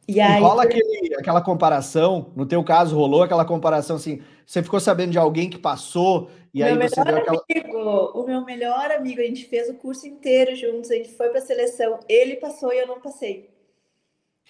E 0.09 0.19
aí, 0.19 0.41
rola 0.41 0.63
aquele, 0.63 1.13
aquela 1.19 1.39
comparação, 1.39 2.33
no 2.35 2.43
teu 2.43 2.63
caso 2.63 2.95
rolou 2.95 3.21
aquela 3.21 3.45
comparação 3.45 3.97
assim, 3.97 4.23
você 4.43 4.63
ficou 4.63 4.79
sabendo 4.79 5.11
de 5.11 5.19
alguém 5.19 5.51
que 5.51 5.59
passou 5.59 6.31
e 6.51 6.63
aí 6.63 6.75
você 6.75 7.03
deu 7.03 7.17
aquela... 7.17 7.43
Amigo, 7.47 8.11
o 8.15 8.25
meu 8.25 8.43
melhor 8.43 8.89
amigo, 8.89 9.21
a 9.21 9.23
gente 9.23 9.45
fez 9.45 9.69
o 9.69 9.75
curso 9.75 10.07
inteiro 10.07 10.55
juntos, 10.55 10.89
a 10.89 10.95
gente 10.95 11.15
foi 11.15 11.29
para 11.29 11.37
a 11.37 11.43
seleção, 11.43 11.99
ele 12.09 12.37
passou 12.37 12.73
e 12.73 12.79
eu 12.79 12.87
não 12.87 12.99
passei. 12.99 13.51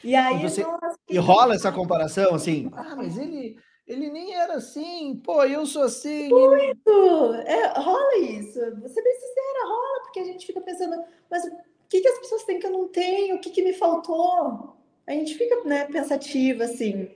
E 0.02 0.16
aí, 0.16 0.38
e, 0.38 0.50
você... 0.50 0.64
nossa, 0.64 0.98
e 1.10 1.18
rola 1.18 1.56
essa 1.56 1.74
comparação 1.74 2.34
assim, 2.34 2.72
ah, 2.72 2.96
mas 2.96 3.18
ele 3.18 3.58
ele 3.86 4.10
nem 4.10 4.34
era 4.36 4.54
assim, 4.54 5.20
pô, 5.22 5.44
eu 5.44 5.66
sou 5.66 5.82
assim. 5.82 6.30
Muito! 6.30 7.34
É, 7.46 7.80
rola 7.80 8.18
isso. 8.20 8.60
Você 8.82 9.02
bem 9.02 9.14
sincera, 9.14 9.68
rola, 9.68 10.04
porque 10.04 10.20
a 10.20 10.26
gente 10.26 10.46
fica 10.46 10.62
pensando, 10.62 11.04
mas 11.30 11.44
o 11.44 11.52
que, 11.90 12.00
que 12.00 12.08
as 12.08 12.20
pessoas 12.20 12.44
têm 12.44 12.60
que 12.60 12.68
eu 12.68 12.72
não 12.72 12.88
tenho? 12.88 13.36
O 13.36 13.40
que, 13.40 13.50
que 13.50 13.64
me 13.64 13.74
faltou? 13.74 14.79
A 15.10 15.14
gente 15.14 15.36
fica 15.36 15.64
né, 15.64 15.86
pensativa 15.86 16.64
assim. 16.64 17.10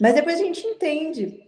Mas 0.00 0.14
depois 0.14 0.40
a 0.40 0.44
gente 0.44 0.66
entende 0.66 1.46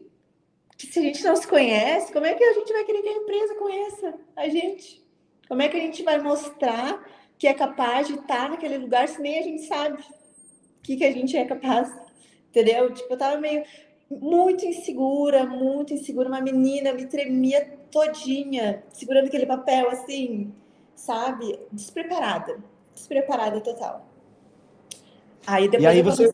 que 0.77 0.87
se 0.87 0.99
a 0.99 1.03
gente 1.03 1.23
não 1.23 1.37
se 1.37 1.47
conhece, 1.47 2.13
como 2.13 2.27
é 2.27 2.35
que 2.35 2.45
a 2.45 2.53
gente 2.53 2.73
vai 2.73 2.85
querer 2.85 3.03
que 3.03 3.09
a 3.09 3.17
empresa 3.17 3.55
conheça 3.55 4.15
a 4.37 4.49
gente? 4.49 5.05
Como 5.49 5.63
é 5.63 5.69
que 5.69 5.77
a 5.77 5.81
gente 5.81 6.03
vai 6.03 6.21
mostrar 6.21 7.09
que 7.39 7.47
é 7.47 7.55
capaz 7.55 8.07
de 8.07 8.15
estar 8.15 8.51
naquele 8.51 8.79
lugar 8.79 9.09
se 9.09 9.21
nem 9.21 9.39
a 9.39 9.43
gente 9.43 9.63
sabe 9.63 10.03
o 10.03 10.83
que, 10.83 10.97
que 10.97 11.05
a 11.05 11.13
gente 11.13 11.37
é 11.37 11.45
capaz? 11.45 11.91
entendeu? 12.51 12.93
Tipo, 12.93 13.15
eu 13.15 13.19
tava 13.19 13.41
meio 13.41 13.65
muito 14.11 14.65
insegura, 14.67 15.47
muito 15.47 15.95
insegura, 15.95 16.29
uma 16.29 16.41
menina, 16.41 16.93
me 16.93 17.07
tremia 17.07 17.79
todinha, 17.91 18.83
segurando 18.91 19.27
aquele 19.27 19.47
papel 19.47 19.89
assim, 19.89 20.53
sabe? 20.97 21.59
Despreparada, 21.71 22.59
despreparada 22.93 23.61
total. 23.61 24.10
Aí 25.47 25.69
depois 25.69 25.83
e 25.83 25.87
aí 25.87 26.03
você 26.03 26.31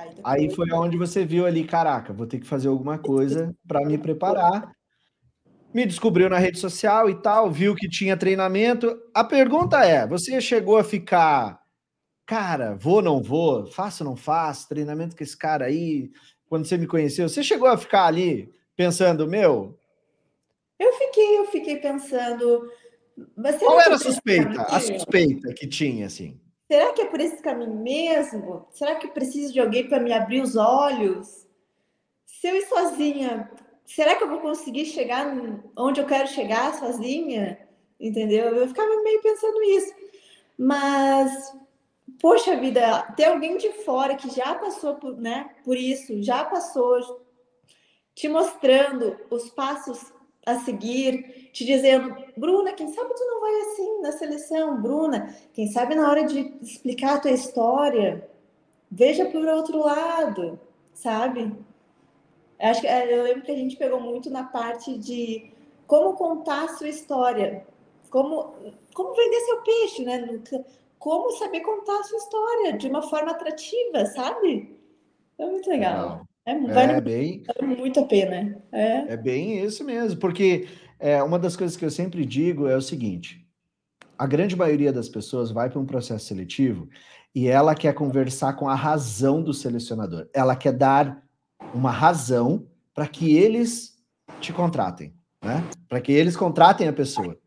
Aí, 0.00 0.08
depois... 0.14 0.24
aí 0.24 0.54
foi 0.54 0.72
onde 0.72 0.96
você 0.96 1.24
viu 1.24 1.46
ali, 1.46 1.64
caraca, 1.64 2.12
vou 2.12 2.26
ter 2.26 2.38
que 2.38 2.46
fazer 2.46 2.68
alguma 2.68 2.98
coisa 2.98 3.54
para 3.66 3.84
me 3.84 3.98
preparar. 3.98 4.72
Me 5.72 5.86
descobriu 5.86 6.28
na 6.28 6.38
rede 6.38 6.58
social 6.58 7.08
e 7.08 7.20
tal, 7.22 7.50
viu 7.50 7.76
que 7.76 7.88
tinha 7.88 8.16
treinamento. 8.16 9.00
A 9.14 9.22
pergunta 9.22 9.84
é: 9.84 10.06
você 10.06 10.40
chegou 10.40 10.78
a 10.78 10.84
ficar, 10.84 11.60
cara, 12.26 12.74
vou, 12.74 13.00
não 13.00 13.22
vou, 13.22 13.66
faço, 13.66 14.02
não 14.02 14.16
faço, 14.16 14.68
treinamento 14.68 15.16
com 15.16 15.22
esse 15.22 15.36
cara 15.36 15.66
aí, 15.66 16.10
quando 16.48 16.64
você 16.64 16.76
me 16.76 16.86
conheceu, 16.88 17.28
você 17.28 17.42
chegou 17.42 17.68
a 17.68 17.78
ficar 17.78 18.06
ali 18.06 18.52
pensando, 18.74 19.28
meu? 19.28 19.78
Eu 20.76 20.92
fiquei, 20.94 21.38
eu 21.38 21.46
fiquei 21.46 21.76
pensando. 21.76 22.68
Qual 23.60 23.80
era 23.80 23.94
a 23.94 23.98
suspeita? 23.98 24.62
A 24.62 24.80
suspeita 24.80 25.52
que 25.52 25.68
tinha, 25.68 26.06
assim. 26.06 26.40
Será 26.70 26.92
que 26.92 27.02
é 27.02 27.06
por 27.06 27.20
esse 27.20 27.42
caminho 27.42 27.74
mesmo? 27.74 28.64
Será 28.70 28.94
que 28.94 29.08
eu 29.08 29.10
preciso 29.10 29.52
de 29.52 29.58
alguém 29.58 29.88
para 29.88 29.98
me 29.98 30.12
abrir 30.12 30.40
os 30.40 30.54
olhos? 30.54 31.44
Se 32.24 32.46
eu 32.46 32.54
ir 32.54 32.62
sozinha, 32.68 33.50
será 33.84 34.14
que 34.14 34.22
eu 34.22 34.28
vou 34.28 34.38
conseguir 34.38 34.84
chegar 34.84 35.26
onde 35.76 36.00
eu 36.00 36.06
quero 36.06 36.28
chegar 36.28 36.72
sozinha? 36.78 37.58
Entendeu? 37.98 38.54
Eu 38.54 38.68
ficava 38.68 39.02
meio 39.02 39.20
pensando 39.20 39.60
isso. 39.64 39.92
Mas 40.56 41.52
poxa 42.20 42.54
vida, 42.54 43.02
ter 43.16 43.24
alguém 43.24 43.56
de 43.56 43.72
fora 43.84 44.14
que 44.14 44.30
já 44.30 44.54
passou 44.54 44.94
por, 44.94 45.16
né, 45.16 45.50
por 45.64 45.76
isso, 45.76 46.22
já 46.22 46.44
passou, 46.44 47.26
te 48.14 48.28
mostrando 48.28 49.18
os 49.28 49.50
passos 49.50 50.12
a 50.46 50.58
seguir, 50.60 51.50
te 51.52 51.64
dizendo, 51.64 52.16
Bruna, 52.36 52.72
quem 52.72 52.92
sabe 52.92 53.14
tu 53.14 53.24
não 53.24 53.40
vai 53.40 53.60
assim 53.60 54.00
na 54.00 54.12
seleção, 54.12 54.80
Bruna, 54.80 55.34
quem 55.52 55.68
sabe 55.68 55.94
na 55.94 56.08
hora 56.08 56.24
de 56.24 56.54
explicar 56.62 57.16
a 57.16 57.20
tua 57.20 57.30
história, 57.30 58.28
veja 58.90 59.26
por 59.26 59.46
outro 59.46 59.78
lado, 59.78 60.58
sabe? 60.94 61.52
Acho 62.58 62.80
que 62.80 62.86
é, 62.86 63.18
eu 63.18 63.22
lembro 63.22 63.42
que 63.42 63.52
a 63.52 63.56
gente 63.56 63.76
pegou 63.76 64.00
muito 64.00 64.30
na 64.30 64.44
parte 64.44 64.96
de 64.98 65.50
como 65.86 66.14
contar 66.14 66.64
a 66.64 66.76
sua 66.76 66.88
história, 66.88 67.66
como 68.10 68.54
como 68.94 69.14
vender 69.14 69.40
seu 69.40 69.62
peixe, 69.62 70.04
né? 70.04 70.40
como 70.98 71.30
saber 71.32 71.60
contar 71.60 71.98
a 71.98 72.04
sua 72.04 72.18
história 72.18 72.72
de 72.76 72.88
uma 72.88 73.02
forma 73.02 73.30
atrativa, 73.30 74.04
sabe? 74.06 74.78
É 75.38 75.46
muito 75.46 75.70
legal. 75.70 76.26
É, 76.46 76.58
vale 76.58 76.92
é 76.92 77.00
bem, 77.00 77.42
vale 77.46 77.76
muito 77.76 78.00
a 78.00 78.06
pena. 78.06 78.62
É. 78.72 79.12
é 79.12 79.16
bem 79.16 79.62
isso 79.62 79.84
mesmo, 79.84 80.18
porque 80.18 80.68
é, 80.98 81.22
uma 81.22 81.38
das 81.38 81.56
coisas 81.56 81.76
que 81.76 81.84
eu 81.84 81.90
sempre 81.90 82.24
digo 82.24 82.66
é 82.66 82.76
o 82.76 82.82
seguinte: 82.82 83.46
a 84.18 84.26
grande 84.26 84.56
maioria 84.56 84.92
das 84.92 85.08
pessoas 85.08 85.50
vai 85.50 85.70
para 85.70 85.80
um 85.80 85.86
processo 85.86 86.26
seletivo 86.26 86.88
e 87.34 87.48
ela 87.48 87.74
quer 87.74 87.94
conversar 87.94 88.54
com 88.54 88.68
a 88.68 88.74
razão 88.74 89.42
do 89.42 89.54
selecionador. 89.54 90.28
Ela 90.34 90.56
quer 90.56 90.72
dar 90.72 91.22
uma 91.74 91.90
razão 91.90 92.66
para 92.94 93.06
que 93.06 93.36
eles 93.36 93.96
te 94.40 94.52
contratem, 94.52 95.14
né? 95.42 95.64
Para 95.88 96.00
que 96.00 96.12
eles 96.12 96.36
contratem 96.36 96.88
a 96.88 96.92
pessoa. 96.92 97.38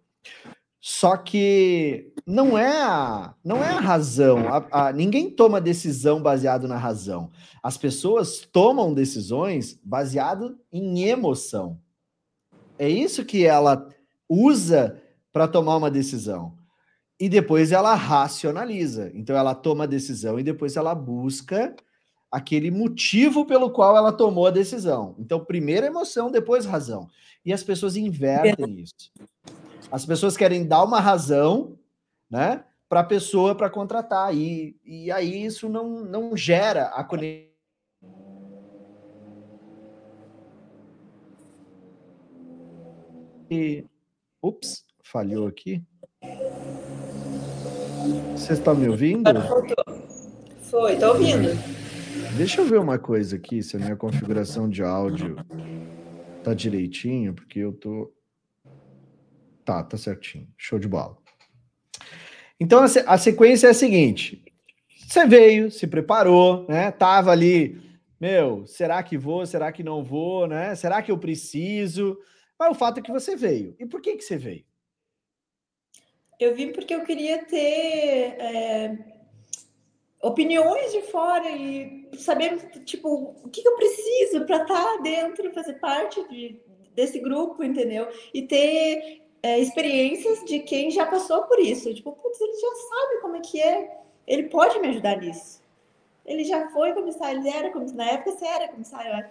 Só 0.85 1.15
que 1.15 2.11
não 2.27 2.57
é 2.57 2.81
a, 2.81 3.33
não 3.41 3.63
é 3.63 3.69
a 3.69 3.79
razão. 3.79 4.49
A, 4.49 4.87
a, 4.87 4.91
ninguém 4.91 5.29
toma 5.29 5.61
decisão 5.61 6.21
baseado 6.21 6.67
na 6.67 6.75
razão. 6.75 7.31
As 7.63 7.77
pessoas 7.77 8.39
tomam 8.51 8.93
decisões 8.93 9.79
baseado 9.81 10.59
em 10.73 11.03
emoção. 11.07 11.79
É 12.77 12.89
isso 12.89 13.23
que 13.23 13.45
ela 13.45 13.87
usa 14.27 15.01
para 15.31 15.47
tomar 15.47 15.77
uma 15.77 15.89
decisão. 15.89 16.57
E 17.17 17.29
depois 17.29 17.71
ela 17.71 17.95
racionaliza. 17.95 19.09
Então 19.15 19.37
ela 19.37 19.55
toma 19.55 19.85
a 19.85 19.87
decisão 19.87 20.37
e 20.37 20.43
depois 20.43 20.75
ela 20.75 20.93
busca 20.93 21.73
aquele 22.29 22.69
motivo 22.69 23.45
pelo 23.45 23.71
qual 23.71 23.95
ela 23.95 24.11
tomou 24.11 24.47
a 24.47 24.51
decisão. 24.51 25.15
Então, 25.17 25.45
primeiro 25.45 25.85
emoção, 25.85 26.29
depois 26.29 26.65
razão. 26.65 27.07
E 27.45 27.53
as 27.53 27.63
pessoas 27.63 27.95
invertem 27.95 28.81
isso. 28.81 29.13
As 29.93 30.07
pessoas 30.07 30.35
querem 30.35 30.65
dar 30.65 30.83
uma 30.83 30.99
razão, 30.99 31.77
né, 32.27 32.63
para 32.89 33.01
a 33.01 33.03
pessoa 33.03 33.53
para 33.53 33.69
contratar 33.69 34.35
e, 34.35 34.75
e 34.83 35.11
aí 35.11 35.45
isso 35.45 35.69
não, 35.69 36.03
não 36.03 36.35
gera 36.35 36.85
a 36.85 37.03
conexão. 37.03 37.47
E, 43.51 43.85
ups, 44.41 44.83
falhou 45.03 45.45
aqui. 45.45 45.83
Vocês 48.31 48.57
estão 48.57 48.73
me 48.73 48.89
ouvindo? 48.89 49.29
Foi, 50.71 50.93
estou 50.93 51.09
ouvindo. 51.09 51.49
Deixa 52.35 52.61
eu 52.61 52.65
ver 52.65 52.79
uma 52.79 52.97
coisa 52.97 53.35
aqui, 53.35 53.61
se 53.61 53.75
a 53.75 53.79
minha 53.79 53.95
configuração 53.95 54.67
de 54.67 54.81
áudio 54.81 55.35
tá 56.43 56.55
direitinho, 56.55 57.35
porque 57.35 57.59
eu 57.59 57.71
tô 57.73 58.11
Tá, 59.65 59.83
tá 59.83 59.97
certinho. 59.97 60.47
Show 60.57 60.79
de 60.79 60.87
bola. 60.87 61.17
Então 62.59 62.81
a, 62.83 63.17
sequência 63.17 63.67
é 63.67 63.69
a 63.71 63.73
seguinte: 63.73 64.43
você 65.07 65.25
veio, 65.25 65.71
se 65.71 65.87
preparou, 65.87 66.65
né? 66.67 66.91
Tava 66.91 67.31
ali, 67.31 67.81
meu, 68.19 68.65
será 68.65 69.01
que 69.03 69.17
vou? 69.17 69.45
Será 69.45 69.71
que 69.71 69.83
não 69.83 70.03
vou, 70.03 70.47
né? 70.47 70.75
Será 70.75 71.01
que 71.01 71.11
eu 71.11 71.17
preciso? 71.17 72.17
Mas 72.57 72.71
o 72.71 72.75
fato 72.75 72.99
é 72.99 73.03
que 73.03 73.11
você 73.11 73.35
veio. 73.35 73.75
E 73.79 73.85
por 73.85 74.01
que 74.01 74.15
que 74.15 74.23
você 74.23 74.37
veio? 74.37 74.65
Eu 76.39 76.55
vim 76.55 76.71
porque 76.71 76.93
eu 76.93 77.03
queria 77.03 77.43
ter 77.45 78.35
é, 78.39 78.97
opiniões 80.21 80.91
de 80.91 81.01
fora 81.03 81.49
e 81.49 82.09
saber, 82.17 82.57
tipo, 82.85 83.35
o 83.43 83.49
que, 83.49 83.61
que 83.61 83.67
eu 83.67 83.75
preciso 83.75 84.45
para 84.45 84.61
estar 84.61 84.83
tá 84.83 84.97
dentro, 85.01 85.53
fazer 85.53 85.73
parte 85.75 86.25
de, 86.29 86.59
desse 86.95 87.19
grupo, 87.19 87.63
entendeu? 87.63 88.07
E 88.33 88.43
ter 88.43 89.22
é, 89.43 89.59
experiências 89.59 90.45
de 90.45 90.59
quem 90.59 90.89
já 90.89 91.05
passou 91.05 91.43
por 91.43 91.59
isso. 91.59 91.93
Tipo, 91.93 92.13
putz, 92.13 92.39
ele 92.39 92.53
já 92.53 92.75
sabe 92.89 93.21
como 93.21 93.35
é 93.35 93.41
que 93.41 93.61
é, 93.61 93.97
ele 94.25 94.43
pode 94.43 94.79
me 94.79 94.87
ajudar 94.87 95.17
nisso. 95.17 95.61
Ele 96.25 96.45
já 96.45 96.69
foi 96.69 96.93
comissário, 96.93 97.41
ele 97.41 97.49
era 97.49 97.69
comissário, 97.69 97.97
na 97.97 98.11
época 98.11 98.31
você 98.31 98.45
era 98.45 98.69
comissário. 98.69 99.25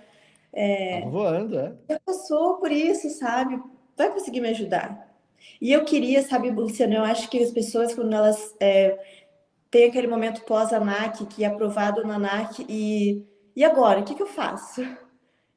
É, 0.53 1.01
Tava 1.01 1.11
voando, 1.11 1.59
é. 1.59 1.73
Já 1.89 2.01
passou 2.05 2.59
por 2.59 2.71
isso, 2.71 3.09
sabe? 3.09 3.59
Vai 3.97 4.13
conseguir 4.13 4.43
me 4.43 4.51
ajudar. 4.51 5.11
E 5.59 5.73
eu 5.73 5.85
queria, 5.85 6.23
sabe, 6.23 6.51
Luciano, 6.51 6.95
eu 6.95 7.05
acho 7.05 7.31
que 7.31 7.43
as 7.43 7.51
pessoas, 7.51 7.95
quando 7.95 8.13
elas 8.13 8.55
é, 8.61 8.99
têm 9.71 9.87
aquele 9.87 10.07
momento 10.07 10.45
pós-ANAC, 10.45 11.25
que 11.27 11.43
é 11.43 11.47
aprovado 11.47 12.07
na 12.07 12.17
ANAC, 12.17 12.67
e, 12.69 13.25
e 13.57 13.65
agora? 13.65 14.01
O 14.01 14.05
que, 14.05 14.15
que 14.15 14.23
eu 14.23 14.27
faço? 14.27 14.87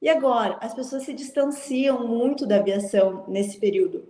E 0.02 0.08
agora? 0.08 0.58
As 0.62 0.74
pessoas 0.74 1.04
se 1.04 1.14
distanciam 1.14 2.08
muito 2.08 2.48
da 2.48 2.58
aviação 2.58 3.26
nesse 3.28 3.60
período. 3.60 4.08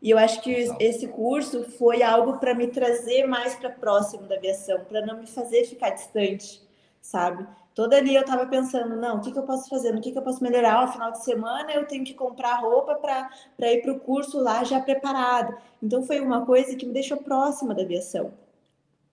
E 0.00 0.10
eu 0.10 0.18
acho 0.18 0.40
que 0.42 0.50
esse 0.78 1.08
curso 1.08 1.64
foi 1.70 2.02
algo 2.02 2.38
para 2.38 2.54
me 2.54 2.68
trazer 2.68 3.26
mais 3.26 3.54
para 3.56 3.70
próximo 3.70 4.28
da 4.28 4.36
aviação, 4.36 4.84
para 4.84 5.04
não 5.04 5.18
me 5.18 5.26
fazer 5.26 5.64
ficar 5.64 5.90
distante, 5.90 6.62
sabe? 7.00 7.46
Toda 7.74 7.96
ali 7.96 8.14
eu 8.14 8.22
estava 8.22 8.46
pensando, 8.46 8.96
não, 8.96 9.18
o 9.18 9.20
que, 9.20 9.30
que 9.32 9.38
eu 9.38 9.44
posso 9.44 9.68
fazer? 9.68 9.92
No 9.92 10.00
que, 10.00 10.10
que 10.10 10.18
eu 10.18 10.22
posso 10.22 10.42
melhorar? 10.42 10.74
Ao 10.74 10.92
final 10.92 11.12
de 11.12 11.22
semana 11.22 11.72
eu 11.72 11.86
tenho 11.86 12.04
que 12.04 12.14
comprar 12.14 12.56
roupa 12.56 12.94
para 12.94 13.72
ir 13.72 13.82
para 13.82 13.92
o 13.92 14.00
curso 14.00 14.40
lá 14.40 14.64
já 14.64 14.80
preparado. 14.80 15.56
Então 15.82 16.02
foi 16.02 16.20
uma 16.20 16.44
coisa 16.44 16.76
que 16.76 16.86
me 16.86 16.92
deixou 16.92 17.18
próxima 17.18 17.74
da 17.74 17.82
aviação, 17.82 18.32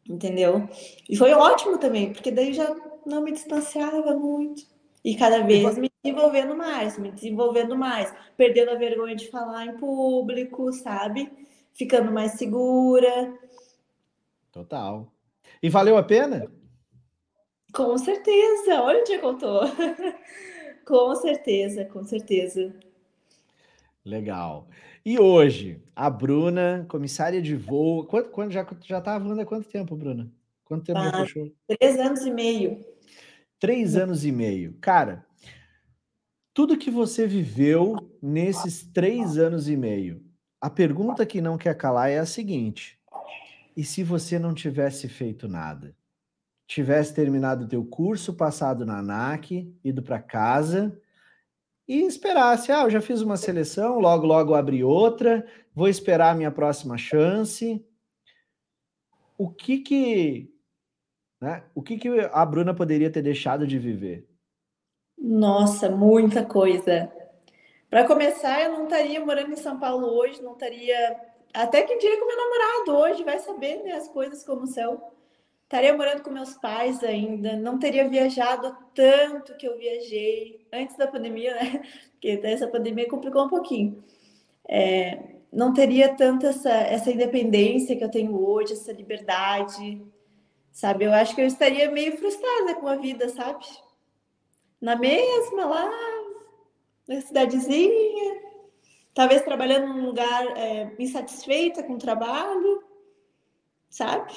entendeu? 0.10 0.67
E 1.08 1.15
foi 1.15 1.34
ótimo 1.34 1.78
também, 1.78 2.12
porque 2.12 2.32
daí 2.32 2.54
já 2.54 2.76
não 3.06 3.21
me 3.21 3.32
distanciava 3.32 4.15
muito. 4.15 4.63
E 5.04 5.15
cada 5.15 5.43
vez 5.43 5.78
me 5.78 5.91
desenvolvendo 6.05 6.55
mais, 6.55 6.99
me 6.99 7.11
desenvolvendo 7.11 7.75
mais, 7.75 8.13
perdendo 8.37 8.69
a 8.69 8.75
vergonha 8.75 9.15
de 9.15 9.27
falar 9.29 9.65
em 9.65 9.75
público, 9.77 10.71
sabe? 10.71 11.31
Ficando 11.73 12.11
mais 12.11 12.33
segura. 12.33 13.33
Total. 14.51 15.11
E 15.61 15.67
valeu 15.67 15.97
a 15.97 16.03
pena? 16.03 16.51
Com 17.73 17.97
certeza. 17.97 18.81
Olha 18.81 18.99
onde 18.99 19.17
contou. 19.17 19.61
com 20.85 21.15
certeza, 21.15 21.85
com 21.85 22.03
certeza. 22.03 22.73
Legal. 24.05 24.67
E 25.03 25.19
hoje, 25.19 25.81
a 25.95 26.09
Bruna, 26.09 26.85
comissária 26.87 27.41
de 27.41 27.55
voo. 27.55 28.05
Quanto, 28.05 28.29
quando, 28.29 28.51
já 28.51 28.65
já 28.85 28.99
estava 28.99 29.23
voando 29.23 29.41
há 29.41 29.45
quanto 29.45 29.67
tempo, 29.67 29.95
Bruna? 29.95 30.31
Quanto 30.63 30.85
tempo 30.85 30.99
ah, 30.99 31.05
já 31.05 31.25
fechou? 31.25 31.51
Três 31.67 31.99
anos 31.99 32.25
e 32.25 32.31
meio. 32.31 32.85
Três 33.59 33.95
anos 33.95 34.23
e 34.23 34.31
meio. 34.31 34.77
Cara, 34.79 35.24
tudo 36.55 36.77
que 36.77 36.89
você 36.89 37.27
viveu 37.27 38.17
nesses 38.19 38.83
três 38.91 39.37
anos 39.37 39.69
e 39.69 39.77
meio, 39.77 40.25
a 40.59 40.71
pergunta 40.71 41.23
que 41.23 41.39
não 41.39 41.55
quer 41.55 41.77
calar 41.77 42.09
é 42.09 42.17
a 42.17 42.25
seguinte: 42.25 42.99
e 43.77 43.83
se 43.83 44.03
você 44.03 44.39
não 44.39 44.55
tivesse 44.55 45.07
feito 45.07 45.47
nada? 45.47 45.95
tivesse 46.67 47.13
terminado 47.13 47.65
o 47.65 47.67
teu 47.67 47.85
curso, 47.85 48.33
passado 48.33 48.85
na 48.85 48.99
ANAC, 48.99 49.71
ido 49.83 50.01
para 50.01 50.21
casa 50.21 50.99
e 51.87 52.01
esperasse, 52.01 52.71
ah, 52.71 52.83
eu 52.83 52.89
já 52.89 52.99
fiz 52.99 53.21
uma 53.21 53.37
seleção, 53.37 53.99
logo 53.99 54.25
logo 54.25 54.55
abri 54.55 54.83
outra, 54.83 55.45
vou 55.73 55.87
esperar 55.87 56.31
a 56.31 56.35
minha 56.35 56.51
próxima 56.51 56.97
chance. 56.97 57.85
O 59.37 59.51
que 59.51 59.79
que, 59.79 60.51
né? 61.39 61.63
O 61.75 61.83
que 61.83 61.97
que 61.97 62.09
a 62.09 62.45
Bruna 62.45 62.73
poderia 62.73 63.11
ter 63.11 63.21
deixado 63.21 63.67
de 63.67 63.77
viver? 63.77 64.27
Nossa, 65.17 65.89
muita 65.89 66.45
coisa. 66.45 67.12
Para 67.89 68.06
começar, 68.06 68.62
eu 68.62 68.71
não 68.71 68.84
estaria 68.84 69.23
morando 69.23 69.54
em 69.54 69.58
São 69.58 69.80
Paulo 69.80 70.08
hoje, 70.08 70.41
não 70.41 70.54
estaria 70.54 71.15
até 71.54 71.84
que 71.84 71.97
dia 71.97 72.19
com 72.19 72.25
meu 72.25 72.36
namorado 72.36 72.97
hoje, 72.97 73.23
vai 73.23 73.39
saber 73.39 73.82
né, 73.82 73.93
as 73.93 74.10
coisas 74.10 74.43
como 74.43 74.67
são. 74.67 75.01
Estaria 75.63 75.95
morando 75.95 76.21
com 76.21 76.30
meus 76.30 76.54
pais 76.56 77.04
ainda, 77.04 77.56
não 77.56 77.80
teria 77.80 78.08
viajado 78.08 78.75
tanto 78.93 79.56
que 79.56 79.67
eu 79.67 79.78
viajei 79.78 80.67
antes 80.71 80.97
da 80.97 81.08
pandemia, 81.08 81.56
né? 81.56 81.82
Porque 82.12 82.39
essa 82.43 82.67
pandemia 82.67 83.08
complicou 83.10 83.45
um 83.45 83.49
pouquinho. 83.49 84.04
É, 84.67 85.36
não 85.51 85.73
teria 85.73 86.13
tanto 86.13 86.45
essa, 86.45 86.69
essa 86.69 87.10
independência 87.10 87.95
que 87.95 88.04
eu 88.04 88.12
tenho 88.12 88.38
hoje, 88.38 88.73
essa 88.73 88.91
liberdade, 88.91 90.06
sabe? 90.71 91.06
Eu 91.06 91.13
acho 91.13 91.34
que 91.34 91.41
eu 91.41 91.47
estaria 91.47 91.89
meio 91.89 92.17
frustrada 92.17 92.75
com 92.75 92.88
a 92.88 92.97
vida, 92.97 93.30
sabe? 93.30 93.65
Na 94.81 94.95
mesma, 94.95 95.65
lá, 95.65 95.89
na 97.07 97.21
cidadezinha, 97.21 98.41
talvez 99.13 99.41
trabalhando 99.43 99.88
num 99.88 100.05
lugar 100.05 100.45
é, 100.57 100.93
insatisfeita 100.99 101.83
com 101.83 101.93
o 101.93 101.99
trabalho, 101.99 102.83
sabe? 103.89 104.33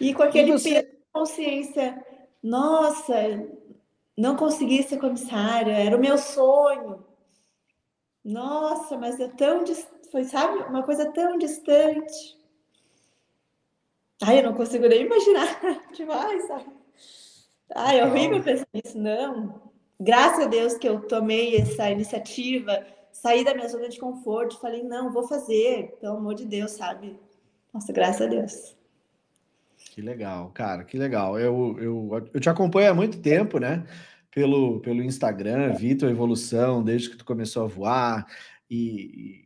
E 0.00 0.14
com 0.14 0.22
aquele 0.22 0.52
você... 0.52 0.82
peso 0.82 0.96
de 0.96 1.04
consciência, 1.12 2.06
nossa, 2.42 3.14
não 4.16 4.36
consegui 4.36 4.82
ser 4.82 4.98
comissária, 4.98 5.72
era 5.72 5.96
o 5.96 6.00
meu 6.00 6.16
sonho. 6.18 7.04
Nossa, 8.24 8.96
mas 8.96 9.20
é 9.20 9.28
tão 9.28 9.64
foi, 10.10 10.24
sabe, 10.24 10.58
uma 10.64 10.82
coisa 10.82 11.10
tão 11.12 11.36
distante. 11.36 12.38
Ai, 14.22 14.38
eu 14.38 14.44
não 14.44 14.54
consigo 14.54 14.86
nem 14.86 15.02
imaginar 15.02 15.60
demais, 15.92 16.46
sabe? 16.46 16.70
Ai, 17.74 18.00
é 18.00 18.06
horrível 18.06 18.42
pensar 18.42 18.66
nisso, 18.72 18.98
não. 18.98 19.62
Graças 20.00 20.44
a 20.44 20.48
Deus 20.48 20.74
que 20.74 20.88
eu 20.88 21.00
tomei 21.00 21.56
essa 21.56 21.90
iniciativa, 21.90 22.84
saí 23.12 23.44
da 23.44 23.54
minha 23.54 23.68
zona 23.68 23.88
de 23.88 23.98
conforto, 23.98 24.60
falei, 24.60 24.82
não, 24.82 25.12
vou 25.12 25.26
fazer, 25.26 25.96
pelo 26.00 26.16
amor 26.16 26.34
de 26.34 26.44
Deus, 26.44 26.72
sabe? 26.72 27.16
Nossa, 27.72 27.92
graças 27.92 28.22
a 28.22 28.26
Deus. 28.26 28.76
Que 29.76 30.02
legal, 30.02 30.50
cara, 30.52 30.84
que 30.84 30.98
legal. 30.98 31.38
Eu, 31.38 31.76
eu, 31.78 32.28
eu 32.32 32.40
te 32.40 32.48
acompanho 32.48 32.90
há 32.90 32.94
muito 32.94 33.20
tempo, 33.20 33.58
né? 33.58 33.86
Pelo, 34.30 34.80
pelo 34.80 35.02
Instagram, 35.02 35.72
vi 35.74 35.94
tua 35.94 36.10
evolução 36.10 36.82
desde 36.82 37.10
que 37.10 37.16
tu 37.16 37.24
começou 37.24 37.64
a 37.64 37.68
voar 37.68 38.26
e, 38.68 39.43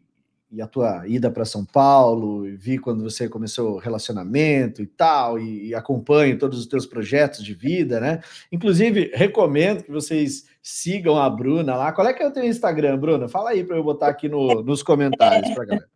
e 0.50 0.62
a 0.62 0.66
tua 0.66 1.06
ida 1.06 1.30
para 1.30 1.44
São 1.44 1.64
Paulo, 1.64 2.44
vi 2.56 2.78
quando 2.78 3.02
você 3.02 3.28
começou 3.28 3.74
o 3.74 3.78
relacionamento 3.78 4.80
e 4.80 4.87
tal, 4.87 5.38
e, 5.38 5.68
e, 5.68 5.74
acompanho 5.74 6.38
todos 6.38 6.58
os 6.58 6.66
teus 6.66 6.87
projetos 6.87 7.44
de 7.44 7.52
vida, 7.52 8.00
né? 8.00 8.22
Inclusive, 8.50 9.11
recomendo 9.14 9.84
que 9.84 9.90
vocês 9.90 10.46
sigam 10.62 11.18
a 11.18 11.28
Bruna 11.28 11.76
lá. 11.76 11.92
Qual 11.92 12.06
é 12.06 12.14
que 12.14 12.22
é 12.22 12.26
o 12.26 12.32
teu 12.32 12.44
Instagram, 12.44 12.98
Bruna? 12.98 13.28
Fala 13.28 13.50
aí 13.50 13.62
para 13.62 13.76
eu 13.76 13.84
botar 13.84 14.08
aqui 14.08 14.28
no, 14.28 14.62
nos 14.62 14.82
comentários 14.82 15.54
para 15.54 15.64
galera. 15.66 15.88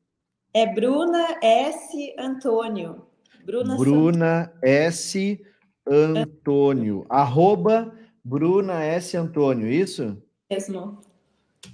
É 0.53 0.67
Bruna 0.67 1.39
S. 1.43 2.15
Antônio. 2.19 3.07
Bruna, 3.47 3.77
Bruna 3.77 4.53
S. 4.63 5.41
Antônio. 5.87 7.07
Arroba 7.09 7.95
Bruna 8.23 8.85
S. 8.85 9.17
Antônio, 9.17 9.67
isso? 9.67 10.23
Mesmo. 10.51 11.01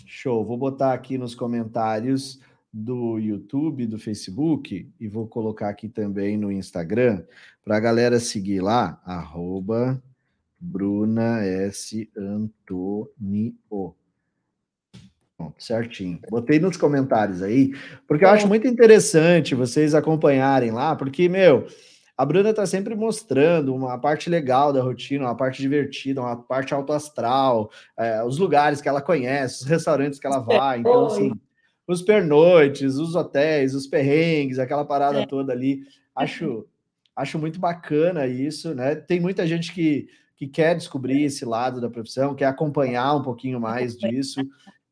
Show. 0.06 0.44
Vou 0.44 0.56
botar 0.56 0.92
aqui 0.92 1.18
nos 1.18 1.34
comentários 1.34 2.40
do 2.78 3.18
YouTube, 3.18 3.86
do 3.86 3.98
Facebook, 3.98 4.88
e 5.00 5.08
vou 5.08 5.26
colocar 5.26 5.68
aqui 5.68 5.88
também 5.88 6.36
no 6.36 6.52
Instagram, 6.52 7.24
para 7.64 7.76
a 7.76 7.80
galera 7.80 8.20
seguir 8.20 8.60
lá, 8.60 9.00
arroba 9.04 10.00
Bruna 10.60 11.44
S. 11.44 12.08
Antonio. 12.16 13.54
Pronto, 15.36 15.62
certinho. 15.62 16.20
Botei 16.30 16.58
nos 16.58 16.76
comentários 16.76 17.42
aí, 17.42 17.72
porque 18.06 18.24
eu 18.24 18.28
acho 18.28 18.48
muito 18.48 18.66
interessante 18.66 19.54
vocês 19.54 19.94
acompanharem 19.94 20.70
lá, 20.70 20.96
porque, 20.96 21.28
meu, 21.28 21.66
a 22.16 22.24
Bruna 22.24 22.50
está 22.50 22.66
sempre 22.66 22.94
mostrando 22.94 23.74
uma 23.74 23.98
parte 23.98 24.30
legal 24.30 24.72
da 24.72 24.82
rotina, 24.82 25.24
uma 25.24 25.36
parte 25.36 25.62
divertida, 25.62 26.20
uma 26.20 26.36
parte 26.36 26.74
autoastral, 26.74 27.70
é, 27.96 28.22
os 28.24 28.38
lugares 28.38 28.80
que 28.80 28.88
ela 28.88 29.00
conhece, 29.00 29.62
os 29.62 29.68
restaurantes 29.68 30.18
que 30.18 30.26
ela 30.26 30.40
vai. 30.40 30.80
Então, 30.80 31.06
assim, 31.06 31.32
os 31.88 32.02
pernoites, 32.02 32.96
os 32.96 33.14
hotéis, 33.14 33.74
os 33.74 33.86
perrengues, 33.86 34.58
aquela 34.58 34.84
parada 34.84 35.22
é. 35.22 35.26
toda 35.26 35.54
ali. 35.54 35.80
Acho, 36.14 36.66
acho 37.16 37.38
muito 37.38 37.58
bacana 37.58 38.26
isso, 38.26 38.74
né? 38.74 38.94
Tem 38.94 39.18
muita 39.18 39.46
gente 39.46 39.72
que, 39.72 40.06
que 40.36 40.46
quer 40.46 40.76
descobrir 40.76 41.22
esse 41.22 41.46
lado 41.46 41.80
da 41.80 41.88
profissão, 41.88 42.34
quer 42.34 42.44
acompanhar 42.44 43.16
um 43.16 43.22
pouquinho 43.22 43.58
mais 43.58 43.96
disso. 43.96 44.46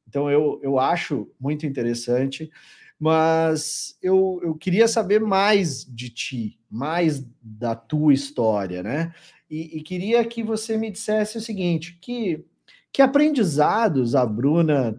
Então, 0.08 0.30
eu, 0.30 0.58
eu 0.62 0.78
acho 0.78 1.30
muito 1.38 1.66
interessante, 1.66 2.50
mas 2.98 3.98
eu, 4.02 4.40
eu 4.42 4.54
queria 4.54 4.88
saber 4.88 5.20
mais 5.20 5.84
de 5.84 6.08
ti, 6.08 6.58
mais 6.70 7.22
da 7.42 7.74
tua 7.74 8.14
história, 8.14 8.82
né? 8.82 9.12
E, 9.50 9.76
e 9.76 9.82
queria 9.82 10.24
que 10.24 10.42
você 10.42 10.78
me 10.78 10.90
dissesse 10.90 11.36
o 11.36 11.42
seguinte: 11.42 11.98
que, 12.00 12.42
que 12.90 13.02
aprendizados 13.02 14.14
a 14.14 14.24
Bruna 14.24 14.98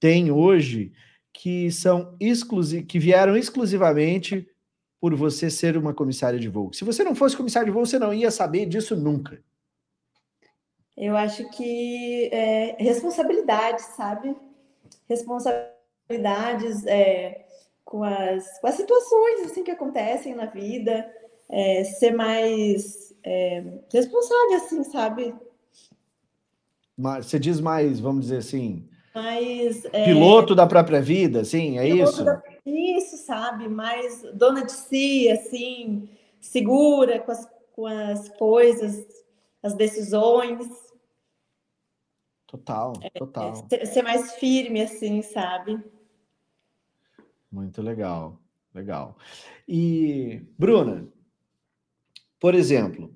tem 0.00 0.30
hoje 0.30 0.92
que 1.38 1.70
são 1.70 2.16
exclusivos, 2.18 2.86
que 2.88 2.98
vieram 2.98 3.36
exclusivamente 3.36 4.44
por 5.00 5.14
você 5.14 5.48
ser 5.48 5.76
uma 5.76 5.94
comissária 5.94 6.36
de 6.36 6.48
voo. 6.48 6.72
Se 6.72 6.84
você 6.84 7.04
não 7.04 7.14
fosse 7.14 7.36
comissária 7.36 7.66
de 7.66 7.70
voo, 7.70 7.86
você 7.86 7.96
não 7.96 8.12
ia 8.12 8.28
saber 8.32 8.66
disso 8.66 8.96
nunca. 8.96 9.40
Eu 10.96 11.16
acho 11.16 11.48
que 11.50 12.28
é, 12.32 12.82
responsabilidade, 12.82 13.82
sabe? 13.82 14.36
Responsabilidades 15.08 16.84
é, 16.86 17.46
com, 17.84 18.02
as, 18.02 18.58
com 18.58 18.66
as 18.66 18.74
situações 18.74 19.42
assim 19.42 19.62
que 19.62 19.70
acontecem 19.70 20.34
na 20.34 20.46
vida, 20.46 21.08
é, 21.48 21.84
ser 21.84 22.10
mais 22.16 23.14
é, 23.22 23.62
responsável, 23.92 24.56
assim, 24.56 24.82
sabe? 24.82 25.32
Mas 26.96 27.26
você 27.26 27.38
diz 27.38 27.60
mais, 27.60 28.00
vamos 28.00 28.22
dizer 28.22 28.38
assim, 28.38 28.87
mais 29.18 29.84
é, 29.86 30.04
piloto 30.04 30.54
da 30.54 30.64
própria 30.64 31.02
vida, 31.02 31.44
sim, 31.44 31.76
é 31.76 31.88
isso. 31.88 32.24
Da, 32.24 32.40
isso, 32.64 33.16
sabe? 33.16 33.68
Mais 33.68 34.22
dona 34.34 34.64
de 34.64 34.70
si, 34.70 35.28
assim, 35.28 36.08
segura 36.40 37.18
com 37.18 37.32
as, 37.32 37.48
com 37.72 37.86
as 37.86 38.28
coisas, 38.36 39.06
as 39.60 39.74
decisões. 39.74 40.68
Total, 42.46 42.92
é, 43.02 43.10
total. 43.10 43.66
É, 43.72 43.84
ser 43.84 44.02
mais 44.02 44.32
firme, 44.34 44.82
assim, 44.82 45.20
sabe? 45.20 45.82
Muito 47.50 47.82
legal, 47.82 48.40
legal. 48.72 49.16
E, 49.66 50.42
Bruna, 50.56 51.08
por 52.38 52.54
exemplo, 52.54 53.12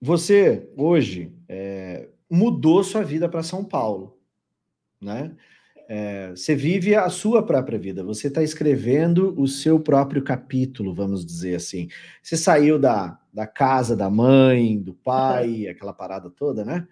você 0.00 0.72
hoje 0.76 1.32
é, 1.46 2.08
mudou 2.30 2.82
sua 2.82 3.02
vida 3.02 3.28
para 3.28 3.42
São 3.42 3.62
Paulo, 3.62 4.17
né? 5.00 5.32
É, 5.90 6.30
você 6.30 6.54
vive 6.54 6.94
a 6.94 7.08
sua 7.08 7.42
própria 7.42 7.78
vida, 7.78 8.04
você 8.04 8.28
está 8.28 8.42
escrevendo 8.42 9.34
o 9.40 9.48
seu 9.48 9.80
próprio 9.80 10.22
capítulo, 10.22 10.94
vamos 10.94 11.24
dizer 11.24 11.54
assim. 11.54 11.88
Você 12.22 12.36
saiu 12.36 12.78
da, 12.78 13.18
da 13.32 13.46
casa 13.46 13.96
da 13.96 14.10
mãe, 14.10 14.78
do 14.78 14.92
pai, 14.92 15.66
aquela 15.70 15.94
parada 15.94 16.28
toda, 16.28 16.64
né? 16.64 16.86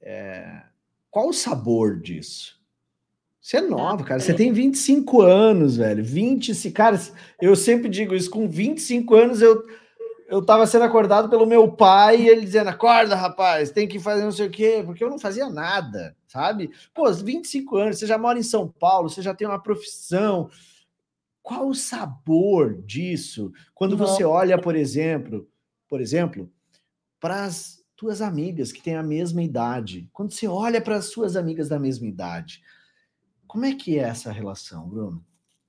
É... 0.00 0.62
Qual 1.10 1.28
o 1.28 1.32
sabor 1.32 2.00
disso? 2.00 2.56
Você 3.40 3.58
é 3.58 3.60
nova, 3.60 4.02
cara. 4.02 4.18
Você 4.18 4.34
tem 4.34 4.52
25 4.52 5.20
anos, 5.20 5.76
velho. 5.76 6.02
20, 6.02 6.70
cara, 6.72 6.98
eu 7.40 7.54
sempre 7.54 7.88
digo 7.88 8.14
isso, 8.14 8.28
com 8.28 8.48
25 8.48 9.14
anos 9.14 9.40
eu 9.40 9.62
eu 10.28 10.44
tava 10.44 10.66
sendo 10.66 10.84
acordado 10.84 11.28
pelo 11.28 11.46
meu 11.46 11.70
pai 11.72 12.22
e 12.22 12.28
ele 12.28 12.42
dizendo: 12.42 12.68
"Acorda, 12.68 13.14
rapaz, 13.14 13.70
tem 13.70 13.86
que 13.86 13.98
fazer 13.98 14.24
não 14.24 14.32
sei 14.32 14.46
o 14.46 14.50
quê", 14.50 14.82
porque 14.84 15.02
eu 15.02 15.10
não 15.10 15.18
fazia 15.18 15.48
nada, 15.48 16.16
sabe? 16.26 16.70
Pô, 16.94 17.12
25 17.12 17.76
anos, 17.76 17.98
você 17.98 18.06
já 18.06 18.18
mora 18.18 18.38
em 18.38 18.42
São 18.42 18.68
Paulo, 18.68 19.08
você 19.08 19.22
já 19.22 19.34
tem 19.34 19.46
uma 19.46 19.62
profissão. 19.62 20.50
Qual 21.42 21.68
o 21.68 21.74
sabor 21.74 22.82
disso? 22.82 23.52
Quando 23.72 23.96
você 23.96 24.24
olha, 24.24 24.58
por 24.58 24.74
exemplo, 24.74 25.48
por 25.88 26.00
exemplo, 26.00 26.50
para 27.20 27.44
as 27.44 27.84
tuas 27.96 28.20
amigas 28.20 28.72
que 28.72 28.82
têm 28.82 28.96
a 28.96 29.02
mesma 29.02 29.42
idade. 29.42 30.08
Quando 30.12 30.32
você 30.32 30.46
olha 30.46 30.80
para 30.80 30.96
as 30.96 31.06
suas 31.06 31.34
amigas 31.34 31.68
da 31.68 31.78
mesma 31.78 32.06
idade, 32.06 32.62
como 33.46 33.64
é 33.64 33.74
que 33.74 33.98
é 33.98 34.02
essa 34.02 34.30
relação, 34.30 34.88
Bruno? 34.88 35.24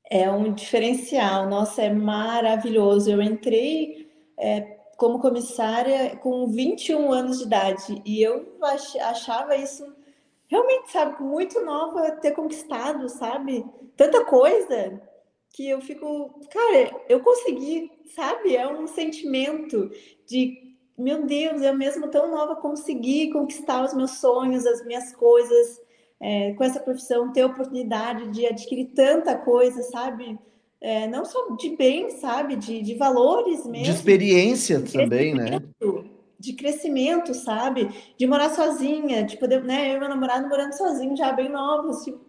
É 0.10 0.30
um 0.30 0.54
diferencial, 0.54 1.50
nossa, 1.50 1.82
é 1.82 1.93
maravilhoso. 1.93 3.10
Eu 3.10 3.22
entrei 3.22 4.07
é, 4.38 4.78
como 4.97 5.19
comissária 5.19 6.15
com 6.17 6.47
21 6.47 7.12
anos 7.12 7.39
de 7.39 7.45
idade. 7.45 8.02
E 8.06 8.21
eu 8.21 8.58
achava 8.62 9.56
isso 9.56 9.86
realmente, 10.47 10.91
sabe, 10.91 11.21
muito 11.21 11.63
nova 11.63 12.12
ter 12.12 12.32
conquistado, 12.32 13.08
sabe? 13.10 13.65
Tanta 13.95 14.26
coisa 14.26 15.02
que 15.52 15.69
eu 15.69 15.82
fico, 15.82 16.39
cara, 16.50 17.02
eu 17.10 17.19
consegui, 17.19 17.91
sabe? 18.15 18.56
É 18.56 18.67
um 18.67 18.88
sentimento 18.88 19.89
de, 20.26 20.76
meu 20.97 21.26
Deus, 21.26 21.62
eu 21.62 21.73
mesmo 21.73 22.08
tão 22.10 22.30
nova 22.32 22.56
consegui 22.56 23.32
conquistar 23.32 23.84
os 23.84 23.93
meus 23.93 24.12
sonhos, 24.19 24.65
as 24.65 24.86
minhas 24.86 25.13
coisas, 25.13 25.82
é, 26.19 26.54
com 26.54 26.63
essa 26.63 26.80
profissão, 26.80 27.32
ter 27.32 27.41
a 27.41 27.47
oportunidade 27.47 28.30
de 28.30 28.45
adquirir 28.45 28.91
tanta 28.95 29.36
coisa, 29.38 29.82
sabe? 29.84 30.39
É, 30.80 31.08
não 31.08 31.26
só 31.26 31.56
de 31.56 31.76
bem, 31.76 32.12
sabe? 32.12 32.56
De, 32.56 32.82
de 32.82 32.96
valores 32.96 33.66
mesmo. 33.66 33.86
De 33.86 33.92
experiência 33.92 34.80
de 34.80 34.94
também, 34.94 35.34
né? 35.34 35.60
De 36.40 36.54
crescimento, 36.54 37.34
sabe? 37.34 37.90
De 38.18 38.28
morar 38.28 38.52
sozinha, 38.52 39.24
de 39.24 39.38
poder, 39.38 39.63
né? 39.63 39.92
Eu 39.92 39.98
e 39.98 40.00
meu 40.00 40.10
namorado 40.10 40.48
morando 40.48 40.74
sozinho, 40.74 41.18
já 41.18 41.32
bem 41.32 41.50
novos. 41.50 42.04
Tipo, 42.04 42.20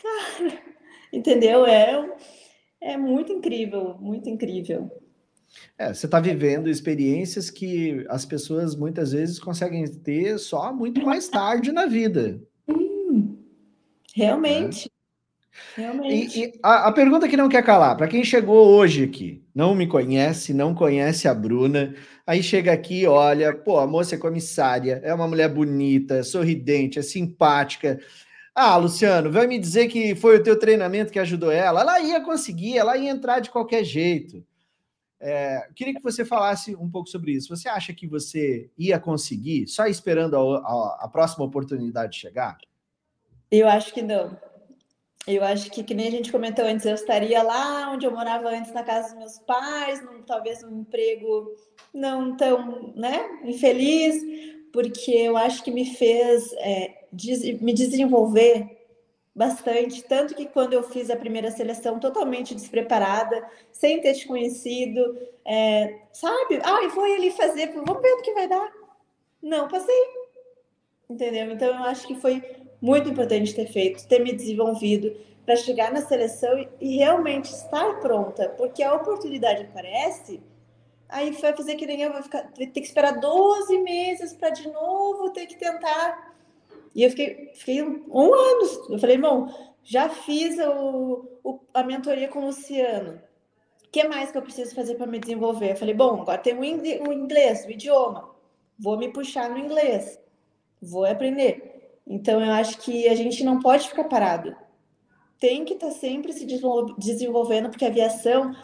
cara, 0.00 0.62
entendeu? 1.12 1.66
É, 1.66 2.08
é 2.80 2.96
muito 2.96 3.32
incrível, 3.32 3.96
muito 3.98 4.28
incrível. 4.28 4.90
É, 5.76 5.92
você 5.92 6.06
está 6.06 6.20
vivendo 6.20 6.68
experiências 6.68 7.50
que 7.50 8.04
as 8.08 8.24
pessoas 8.24 8.76
muitas 8.76 9.12
vezes 9.12 9.38
conseguem 9.38 9.84
ter 9.86 10.38
só 10.38 10.72
muito 10.72 11.04
mais 11.04 11.28
tarde 11.28 11.72
na 11.72 11.86
vida. 11.86 12.40
Hum, 12.68 13.38
realmente. 14.14 14.90
Realmente. 15.76 16.38
E, 16.38 16.44
e 16.44 16.52
a, 16.62 16.88
a, 16.88 16.92
pergunta 16.92 17.28
que 17.28 17.36
não 17.36 17.48
quer 17.48 17.62
calar, 17.62 17.96
para 17.96 18.08
quem 18.08 18.24
chegou 18.24 18.68
hoje 18.68 19.04
aqui, 19.04 19.42
não 19.54 19.74
me 19.74 19.86
conhece, 19.86 20.52
não 20.52 20.74
conhece 20.74 21.28
a 21.28 21.34
Bruna, 21.34 21.94
aí 22.26 22.42
chega 22.42 22.72
aqui, 22.72 23.06
olha, 23.06 23.54
pô, 23.54 23.78
a 23.78 23.86
moça 23.86 24.14
é 24.14 24.18
comissária, 24.18 25.00
é 25.04 25.12
uma 25.14 25.28
mulher 25.28 25.48
bonita, 25.48 26.16
é 26.16 26.22
sorridente, 26.22 26.98
é 26.98 27.02
simpática. 27.02 28.00
Ah, 28.54 28.76
Luciano, 28.76 29.32
vai 29.32 29.46
me 29.46 29.58
dizer 29.58 29.88
que 29.88 30.14
foi 30.14 30.36
o 30.36 30.42
teu 30.42 30.58
treinamento 30.58 31.12
que 31.12 31.18
ajudou 31.18 31.50
ela? 31.50 31.80
Ela 31.80 32.00
ia 32.00 32.20
conseguir, 32.20 32.78
ela 32.78 32.96
ia 32.96 33.10
entrar 33.10 33.40
de 33.40 33.50
qualquer 33.50 33.84
jeito. 33.84 34.44
É, 35.20 35.68
queria 35.74 35.94
que 35.94 36.02
você 36.02 36.24
falasse 36.24 36.76
um 36.76 36.88
pouco 36.88 37.08
sobre 37.08 37.32
isso. 37.32 37.48
Você 37.48 37.68
acha 37.68 37.92
que 37.92 38.06
você 38.06 38.70
ia 38.76 38.98
conseguir 38.98 39.66
só 39.66 39.86
esperando 39.86 40.36
a, 40.36 40.58
a, 40.58 40.98
a 41.04 41.08
próxima 41.08 41.44
oportunidade 41.44 42.16
chegar? 42.16 42.58
Eu 43.50 43.68
acho 43.68 43.92
que 43.92 44.02
não. 44.02 44.36
Eu 45.26 45.42
acho 45.42 45.70
que, 45.70 45.82
que 45.82 45.94
nem 45.94 46.08
a 46.08 46.10
gente 46.10 46.30
comentou 46.30 46.64
antes, 46.64 46.84
eu 46.84 46.94
estaria 46.94 47.42
lá 47.42 47.90
onde 47.90 48.04
eu 48.06 48.10
morava 48.10 48.50
antes, 48.50 48.72
na 48.72 48.82
casa 48.82 49.08
dos 49.08 49.18
meus 49.18 49.38
pais, 49.38 50.02
num, 50.04 50.22
talvez 50.22 50.62
um 50.62 50.80
emprego 50.80 51.54
não 51.94 52.36
tão 52.36 52.92
né, 52.94 53.40
infeliz, 53.42 54.22
porque 54.70 55.12
eu 55.12 55.36
acho 55.36 55.62
que 55.64 55.70
me 55.70 55.86
fez 55.94 56.52
é, 56.58 57.06
des, 57.10 57.42
me 57.60 57.72
desenvolver 57.72 58.84
bastante. 59.34 60.02
Tanto 60.04 60.34
que 60.34 60.46
quando 60.46 60.74
eu 60.74 60.82
fiz 60.82 61.08
a 61.08 61.16
primeira 61.16 61.50
seleção 61.50 61.98
totalmente 61.98 62.54
despreparada, 62.54 63.48
sem 63.72 64.00
ter 64.00 64.14
te 64.14 64.26
conhecido, 64.26 65.18
é, 65.44 66.00
sabe? 66.12 66.60
Ah, 66.62 66.82
e 66.84 66.88
vou 66.88 67.04
ali 67.04 67.30
fazer, 67.30 67.72
vamos 67.72 68.02
ver 68.02 68.12
o 68.12 68.22
que 68.22 68.34
vai 68.34 68.46
dar. 68.46 68.70
Não, 69.42 69.68
passei. 69.68 70.04
Entendeu? 71.08 71.50
Então 71.50 71.68
eu 71.68 71.84
acho 71.84 72.06
que 72.06 72.14
foi 72.14 72.42
muito 72.80 73.08
importante 73.08 73.54
ter 73.54 73.66
feito, 73.66 74.06
ter 74.06 74.20
me 74.20 74.32
desenvolvido 74.32 75.14
para 75.44 75.56
chegar 75.56 75.92
na 75.92 76.00
seleção 76.00 76.66
e 76.80 76.96
realmente 76.96 77.50
estar 77.50 78.00
pronta, 78.00 78.48
porque 78.50 78.82
a 78.82 78.94
oportunidade 78.94 79.62
aparece, 79.62 80.42
aí 81.08 81.30
vai 81.32 81.54
fazer 81.54 81.74
que 81.76 81.86
nem 81.86 82.02
eu, 82.02 82.12
vai, 82.12 82.22
ficar, 82.22 82.42
ter 82.52 82.66
que 82.66 82.80
esperar 82.80 83.20
12 83.20 83.78
meses 83.78 84.32
para 84.32 84.50
de 84.50 84.68
novo 84.70 85.30
ter 85.30 85.46
que 85.46 85.56
tentar. 85.56 86.34
E 86.94 87.02
eu 87.02 87.10
fiquei, 87.10 87.50
fiquei 87.54 87.82
um, 87.82 88.04
um 88.08 88.32
ano. 88.32 88.90
Eu 88.90 88.98
falei, 88.98 89.16
irmão, 89.16 89.52
já 89.82 90.08
fiz 90.08 90.56
o, 90.58 91.28
o, 91.42 91.60
a 91.74 91.82
mentoria 91.82 92.28
com 92.28 92.40
o 92.40 92.46
Luciano. 92.46 93.20
O 93.84 93.90
que 93.90 94.04
mais 94.04 94.30
que 94.30 94.38
eu 94.38 94.42
preciso 94.42 94.74
fazer 94.74 94.94
para 94.94 95.06
me 95.06 95.18
desenvolver? 95.18 95.72
Eu 95.72 95.76
falei, 95.76 95.94
bom, 95.94 96.22
agora 96.22 96.38
tem 96.38 96.54
o 96.54 96.64
inglês, 96.64 97.64
o 97.64 97.70
idioma. 97.70 98.30
Vou 98.78 98.96
me 98.96 99.12
puxar 99.12 99.50
no 99.50 99.58
inglês. 99.58 100.20
Vou 100.80 101.04
aprender. 101.04 101.73
Então, 102.06 102.40
eu 102.44 102.52
acho 102.52 102.78
que 102.78 103.08
a 103.08 103.14
gente 103.14 103.42
não 103.42 103.60
pode 103.60 103.88
ficar 103.88 104.04
parado. 104.04 104.54
Tem 105.38 105.64
que 105.64 105.74
estar 105.74 105.88
tá 105.88 105.92
sempre 105.92 106.32
se 106.32 106.46
desenvolvendo, 106.98 107.70
porque 107.70 107.84
a 107.84 107.88
aviação 107.88 108.54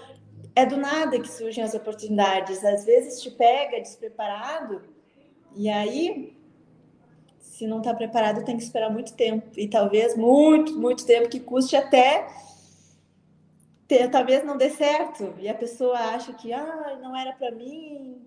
é 0.54 0.66
do 0.66 0.76
nada 0.76 1.18
que 1.18 1.28
surgem 1.28 1.64
as 1.64 1.74
oportunidades. 1.74 2.64
Às 2.64 2.84
vezes 2.84 3.22
te 3.22 3.30
pega 3.30 3.80
despreparado, 3.80 4.82
e 5.56 5.68
aí, 5.68 6.36
se 7.38 7.66
não 7.66 7.78
está 7.78 7.92
preparado, 7.92 8.44
tem 8.44 8.56
que 8.56 8.62
esperar 8.62 8.90
muito 8.90 9.14
tempo. 9.14 9.48
E 9.56 9.68
talvez 9.68 10.16
muito, 10.16 10.78
muito 10.78 11.04
tempo 11.04 11.28
que 11.28 11.40
custe 11.40 11.76
até 11.76 12.28
talvez 14.10 14.44
não 14.44 14.56
dê 14.56 14.70
certo. 14.70 15.34
E 15.38 15.48
a 15.48 15.54
pessoa 15.54 15.98
acha 15.98 16.32
que 16.32 16.52
ah, 16.52 16.98
não 17.02 17.16
era 17.16 17.32
para 17.32 17.50
mim, 17.50 18.20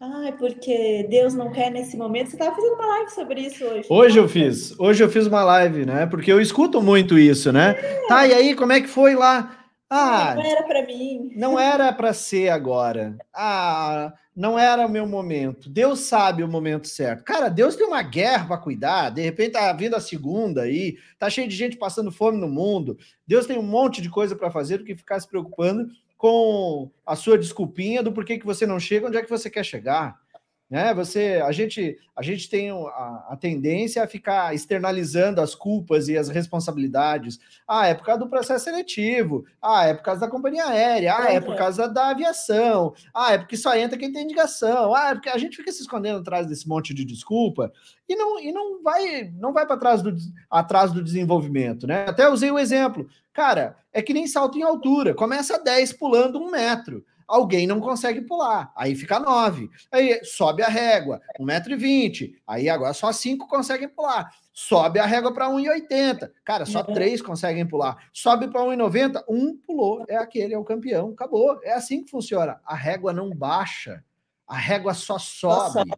Ai, 0.00 0.32
porque 0.32 1.06
Deus 1.10 1.34
não 1.34 1.50
quer 1.50 1.70
nesse 1.70 1.96
momento. 1.96 2.30
Você 2.30 2.36
estava 2.36 2.54
fazendo 2.54 2.74
uma 2.74 2.86
live 2.86 3.10
sobre 3.10 3.40
isso 3.40 3.64
hoje. 3.64 3.86
Hoje 3.90 4.18
eu 4.18 4.28
fiz. 4.28 4.78
Hoje 4.78 5.02
eu 5.02 5.08
fiz 5.08 5.26
uma 5.26 5.42
live, 5.42 5.84
né? 5.84 6.06
Porque 6.06 6.30
eu 6.30 6.40
escuto 6.40 6.80
muito 6.80 7.18
isso, 7.18 7.52
né? 7.52 7.76
É. 7.76 8.06
Tá, 8.06 8.26
e 8.26 8.32
aí, 8.32 8.54
como 8.54 8.72
é 8.72 8.80
que 8.80 8.86
foi 8.86 9.16
lá? 9.16 9.58
Ah, 9.90 10.34
não 10.36 10.44
era 10.44 10.62
para 10.64 10.86
mim. 10.86 11.32
Não 11.34 11.58
era 11.58 11.92
para 11.92 12.12
ser 12.12 12.50
agora. 12.50 13.16
Ah, 13.34 14.12
não 14.36 14.58
era 14.58 14.86
o 14.86 14.90
meu 14.90 15.06
momento. 15.06 15.68
Deus 15.68 16.00
sabe 16.00 16.44
o 16.44 16.48
momento 16.48 16.86
certo. 16.86 17.24
Cara, 17.24 17.48
Deus 17.48 17.74
tem 17.74 17.86
uma 17.86 18.02
guerra 18.02 18.46
para 18.46 18.58
cuidar. 18.58 19.10
De 19.10 19.22
repente 19.22 19.52
tá 19.52 19.72
vindo 19.72 19.96
a 19.96 20.00
segunda 20.00 20.62
aí, 20.62 20.96
tá 21.18 21.30
cheio 21.30 21.48
de 21.48 21.56
gente 21.56 21.76
passando 21.76 22.12
fome 22.12 22.38
no 22.38 22.48
mundo. 22.48 22.98
Deus 23.26 23.46
tem 23.46 23.58
um 23.58 23.62
monte 23.62 24.02
de 24.02 24.10
coisa 24.10 24.36
para 24.36 24.50
fazer 24.50 24.78
do 24.78 24.84
que 24.84 24.94
ficar 24.94 25.18
se 25.18 25.26
preocupando 25.26 25.88
com 26.18 26.90
a 27.06 27.14
sua 27.14 27.38
desculpinha 27.38 28.02
do 28.02 28.12
porquê 28.12 28.38
que 28.38 28.44
você 28.44 28.66
não 28.66 28.80
chega 28.80 29.06
onde 29.06 29.16
é 29.16 29.22
que 29.22 29.30
você 29.30 29.48
quer 29.48 29.64
chegar. 29.64 30.20
Né? 30.70 30.92
Você, 30.92 31.42
a 31.42 31.50
gente, 31.50 31.96
a 32.14 32.22
gente 32.22 32.50
tem 32.50 32.70
a, 32.70 33.26
a, 33.30 33.38
tendência 33.40 34.02
a 34.02 34.06
ficar 34.06 34.54
externalizando 34.54 35.40
as 35.40 35.54
culpas 35.54 36.08
e 36.08 36.16
as 36.16 36.28
responsabilidades. 36.28 37.38
Ah, 37.66 37.86
é 37.86 37.94
por 37.94 38.04
causa 38.04 38.20
do 38.20 38.28
processo 38.28 38.66
seletivo. 38.66 39.46
Ah, 39.62 39.86
é 39.86 39.94
por 39.94 40.02
causa 40.02 40.20
da 40.20 40.28
companhia 40.28 40.66
aérea. 40.66 41.16
Ah, 41.16 41.32
é 41.32 41.40
por 41.40 41.56
causa 41.56 41.88
da 41.88 42.10
aviação. 42.10 42.92
Ah, 43.14 43.32
é 43.32 43.38
porque 43.38 43.56
só 43.56 43.74
entra 43.74 43.98
quem 43.98 44.12
tem 44.12 44.24
indicação. 44.24 44.94
Ah, 44.94 45.10
é 45.10 45.14
porque 45.14 45.30
a 45.30 45.38
gente 45.38 45.56
fica 45.56 45.72
se 45.72 45.80
escondendo 45.80 46.18
atrás 46.18 46.46
desse 46.46 46.68
monte 46.68 46.92
de 46.92 47.02
desculpa 47.02 47.72
e 48.06 48.14
não, 48.14 48.38
e 48.38 48.52
não 48.52 48.82
vai, 48.82 49.32
não 49.38 49.54
vai 49.54 49.66
para 49.66 49.78
trás 49.78 50.02
do 50.02 50.14
atrás 50.50 50.92
do 50.92 51.02
desenvolvimento, 51.02 51.86
né? 51.86 52.04
Até 52.06 52.28
usei 52.28 52.50
o 52.50 52.58
exemplo. 52.58 53.08
Cara, 53.32 53.76
é 53.90 54.02
que 54.02 54.12
nem 54.12 54.26
salto 54.26 54.58
em 54.58 54.62
altura. 54.62 55.14
Começa 55.14 55.56
a 55.56 55.58
10 55.58 55.94
pulando 55.94 56.38
um 56.38 56.50
metro 56.50 57.04
alguém 57.28 57.66
não 57.66 57.78
consegue 57.80 58.22
pular, 58.22 58.72
aí 58.74 58.94
fica 58.94 59.20
9. 59.20 59.68
Aí 59.92 60.24
sobe 60.24 60.62
a 60.62 60.68
régua, 60.68 61.20
1,20m. 61.38 62.34
Aí 62.46 62.68
agora 62.68 62.94
só 62.94 63.12
5 63.12 63.46
conseguem 63.46 63.88
pular. 63.88 64.32
Sobe 64.52 64.98
a 64.98 65.06
régua 65.06 65.32
para 65.32 65.48
1,80. 65.48 66.32
Cara, 66.44 66.66
só 66.66 66.82
3 66.82 67.20
uhum. 67.20 67.26
conseguem 67.26 67.66
pular. 67.66 68.08
Sobe 68.12 68.48
para 68.48 68.62
1,90, 68.62 69.22
um 69.28 69.56
pulou, 69.56 70.04
é 70.08 70.16
aquele, 70.16 70.54
é 70.54 70.58
o 70.58 70.64
campeão, 70.64 71.10
acabou. 71.10 71.60
É 71.62 71.74
assim 71.74 72.02
que 72.02 72.10
funciona. 72.10 72.58
A 72.64 72.74
régua 72.74 73.12
não 73.12 73.30
baixa, 73.30 74.02
a 74.46 74.56
régua 74.56 74.94
só 74.94 75.18
sobe. 75.18 75.92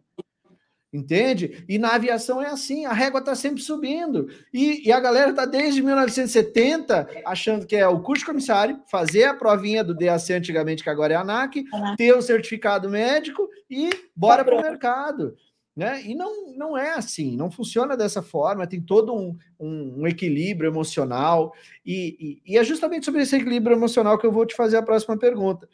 Entende? 0.93 1.63
E 1.69 1.77
na 1.77 1.95
aviação 1.95 2.41
é 2.41 2.47
assim, 2.47 2.85
a 2.85 2.91
régua 2.91 3.21
está 3.21 3.33
sempre 3.33 3.61
subindo. 3.61 4.27
E, 4.53 4.87
e 4.87 4.91
a 4.91 4.99
galera 4.99 5.29
está 5.29 5.45
desde 5.45 5.81
1970 5.81 7.07
achando 7.25 7.65
que 7.65 7.77
é 7.77 7.87
o 7.87 8.01
curso 8.01 8.25
comissário, 8.25 8.81
fazer 8.91 9.23
a 9.23 9.33
provinha 9.33 9.85
do 9.85 9.95
DAC 9.95 10.33
antigamente, 10.33 10.83
que 10.83 10.89
agora 10.89 11.13
é 11.13 11.15
a 11.15 11.21
ANAC, 11.21 11.63
ter 11.95 12.13
o 12.13 12.21
certificado 12.21 12.89
médico 12.89 13.47
e 13.69 13.89
bora 14.13 14.43
para 14.43 14.57
o 14.57 14.61
mercado. 14.61 15.33
Né? 15.73 16.03
E 16.03 16.13
não, 16.13 16.53
não 16.57 16.77
é 16.77 16.91
assim, 16.91 17.37
não 17.37 17.49
funciona 17.49 17.95
dessa 17.95 18.21
forma, 18.21 18.67
tem 18.67 18.81
todo 18.81 19.15
um, 19.15 19.37
um, 19.57 20.01
um 20.01 20.07
equilíbrio 20.07 20.69
emocional, 20.69 21.53
e, 21.85 22.41
e, 22.45 22.53
e 22.53 22.57
é 22.57 22.63
justamente 22.65 23.05
sobre 23.05 23.21
esse 23.21 23.37
equilíbrio 23.37 23.77
emocional 23.77 24.17
que 24.17 24.25
eu 24.27 24.31
vou 24.33 24.45
te 24.45 24.53
fazer 24.53 24.75
a 24.75 24.83
próxima 24.83 25.17
pergunta. 25.17 25.69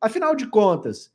Afinal 0.00 0.36
de 0.36 0.46
contas, 0.46 1.10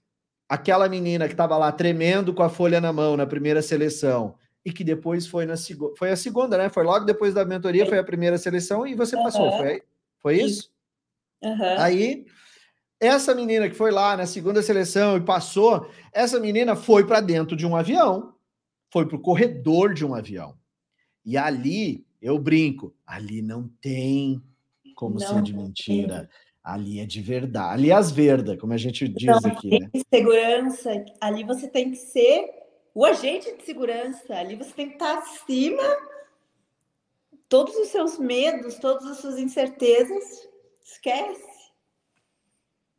aquela 0.48 0.88
menina 0.88 1.28
que 1.28 1.34
estava 1.34 1.58
lá 1.58 1.72
tremendo 1.72 2.34
com 2.34 2.44
a 2.44 2.50
folha 2.50 2.80
na 2.80 2.94
mão 2.94 3.18
na 3.18 3.26
primeira 3.26 3.62
seleção 3.62 4.36
e 4.64 4.72
que 4.72 4.84
depois 4.84 5.28
foi 5.28 5.46
na 5.46 5.56
segunda, 5.56 5.96
foi 5.96 6.12
a 6.12 6.16
segunda, 6.16 6.58
né? 6.58 6.70
Foi 6.70 6.84
logo 6.84 7.06
depois 7.06 7.34
da 7.34 7.46
mentoria, 7.46 7.86
foi 7.86 8.00
a 8.00 8.04
primeira 8.04 8.38
seleção 8.38 8.86
e 8.86 8.96
você 8.96 9.16
uhum. 9.16 9.24
passou, 9.24 9.52
foi, 9.58 9.82
foi 10.20 10.42
isso? 10.42 10.72
Uhum. 11.44 11.80
Aí 11.80 12.26
essa 13.00 13.36
menina 13.36 13.70
que 13.70 13.76
foi 13.76 13.92
lá 13.92 14.16
na 14.16 14.26
segunda 14.26 14.62
seleção 14.62 15.18
e 15.18 15.22
passou, 15.22 15.90
essa 16.14 16.40
menina 16.40 16.76
foi 16.76 17.06
para 17.06 17.22
dentro 17.22 17.56
de 17.56 17.66
um 17.66 17.76
avião, 17.76 18.34
foi 18.92 19.06
para 19.06 19.18
o 19.18 19.22
corredor 19.22 19.94
de 19.94 20.06
um 20.06 20.16
avião. 20.16 20.58
E 21.24 21.38
ali, 21.38 22.06
eu 22.22 22.40
brinco, 22.40 22.96
ali 23.06 23.42
não 23.42 23.68
tem 23.82 24.42
como 24.96 25.20
não 25.20 25.28
ser 25.28 25.42
de 25.42 25.54
mentira. 25.54 26.30
Ali 26.66 27.00
é 27.00 27.06
de 27.06 27.22
verdade. 27.22 27.74
Ali 27.76 27.92
é 27.92 27.94
as 27.94 28.12
verdas, 28.12 28.60
como 28.60 28.74
a 28.74 28.78
gente 28.78 29.08
diz 29.08 29.38
então, 29.38 29.52
aqui. 29.52 29.80
Né? 29.80 29.88
Segurança, 30.12 31.06
ali 31.22 31.44
você 31.44 31.68
tem 31.68 31.92
que 31.92 31.98
ser 31.98 32.50
o 32.92 33.06
agente 33.06 33.56
de 33.56 33.64
segurança, 33.64 34.34
ali 34.34 34.56
você 34.56 34.72
tem 34.72 34.88
que 34.88 34.94
estar 34.94 35.20
acima 35.20 35.84
todos 37.48 37.76
os 37.76 37.90
seus 37.90 38.18
medos, 38.18 38.80
todas 38.80 39.06
as 39.06 39.18
suas 39.18 39.38
incertezas, 39.38 40.50
esquece. 40.84 41.72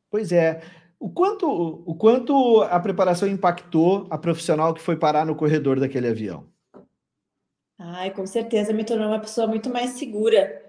Pois 0.08 0.30
é. 0.30 0.62
O 1.00 1.10
quanto, 1.10 1.48
o 1.84 1.94
quanto 1.96 2.62
a 2.62 2.78
preparação 2.78 3.28
impactou 3.28 4.06
a 4.08 4.16
profissional 4.16 4.72
que 4.74 4.80
foi 4.80 4.96
parar 4.96 5.26
no 5.26 5.34
corredor 5.34 5.80
daquele 5.80 6.08
avião? 6.08 6.46
Ai, 7.76 8.12
com 8.12 8.24
certeza 8.26 8.72
me 8.72 8.84
tornou 8.84 9.08
uma 9.08 9.20
pessoa 9.20 9.48
muito 9.48 9.68
mais 9.68 9.90
segura 9.90 10.62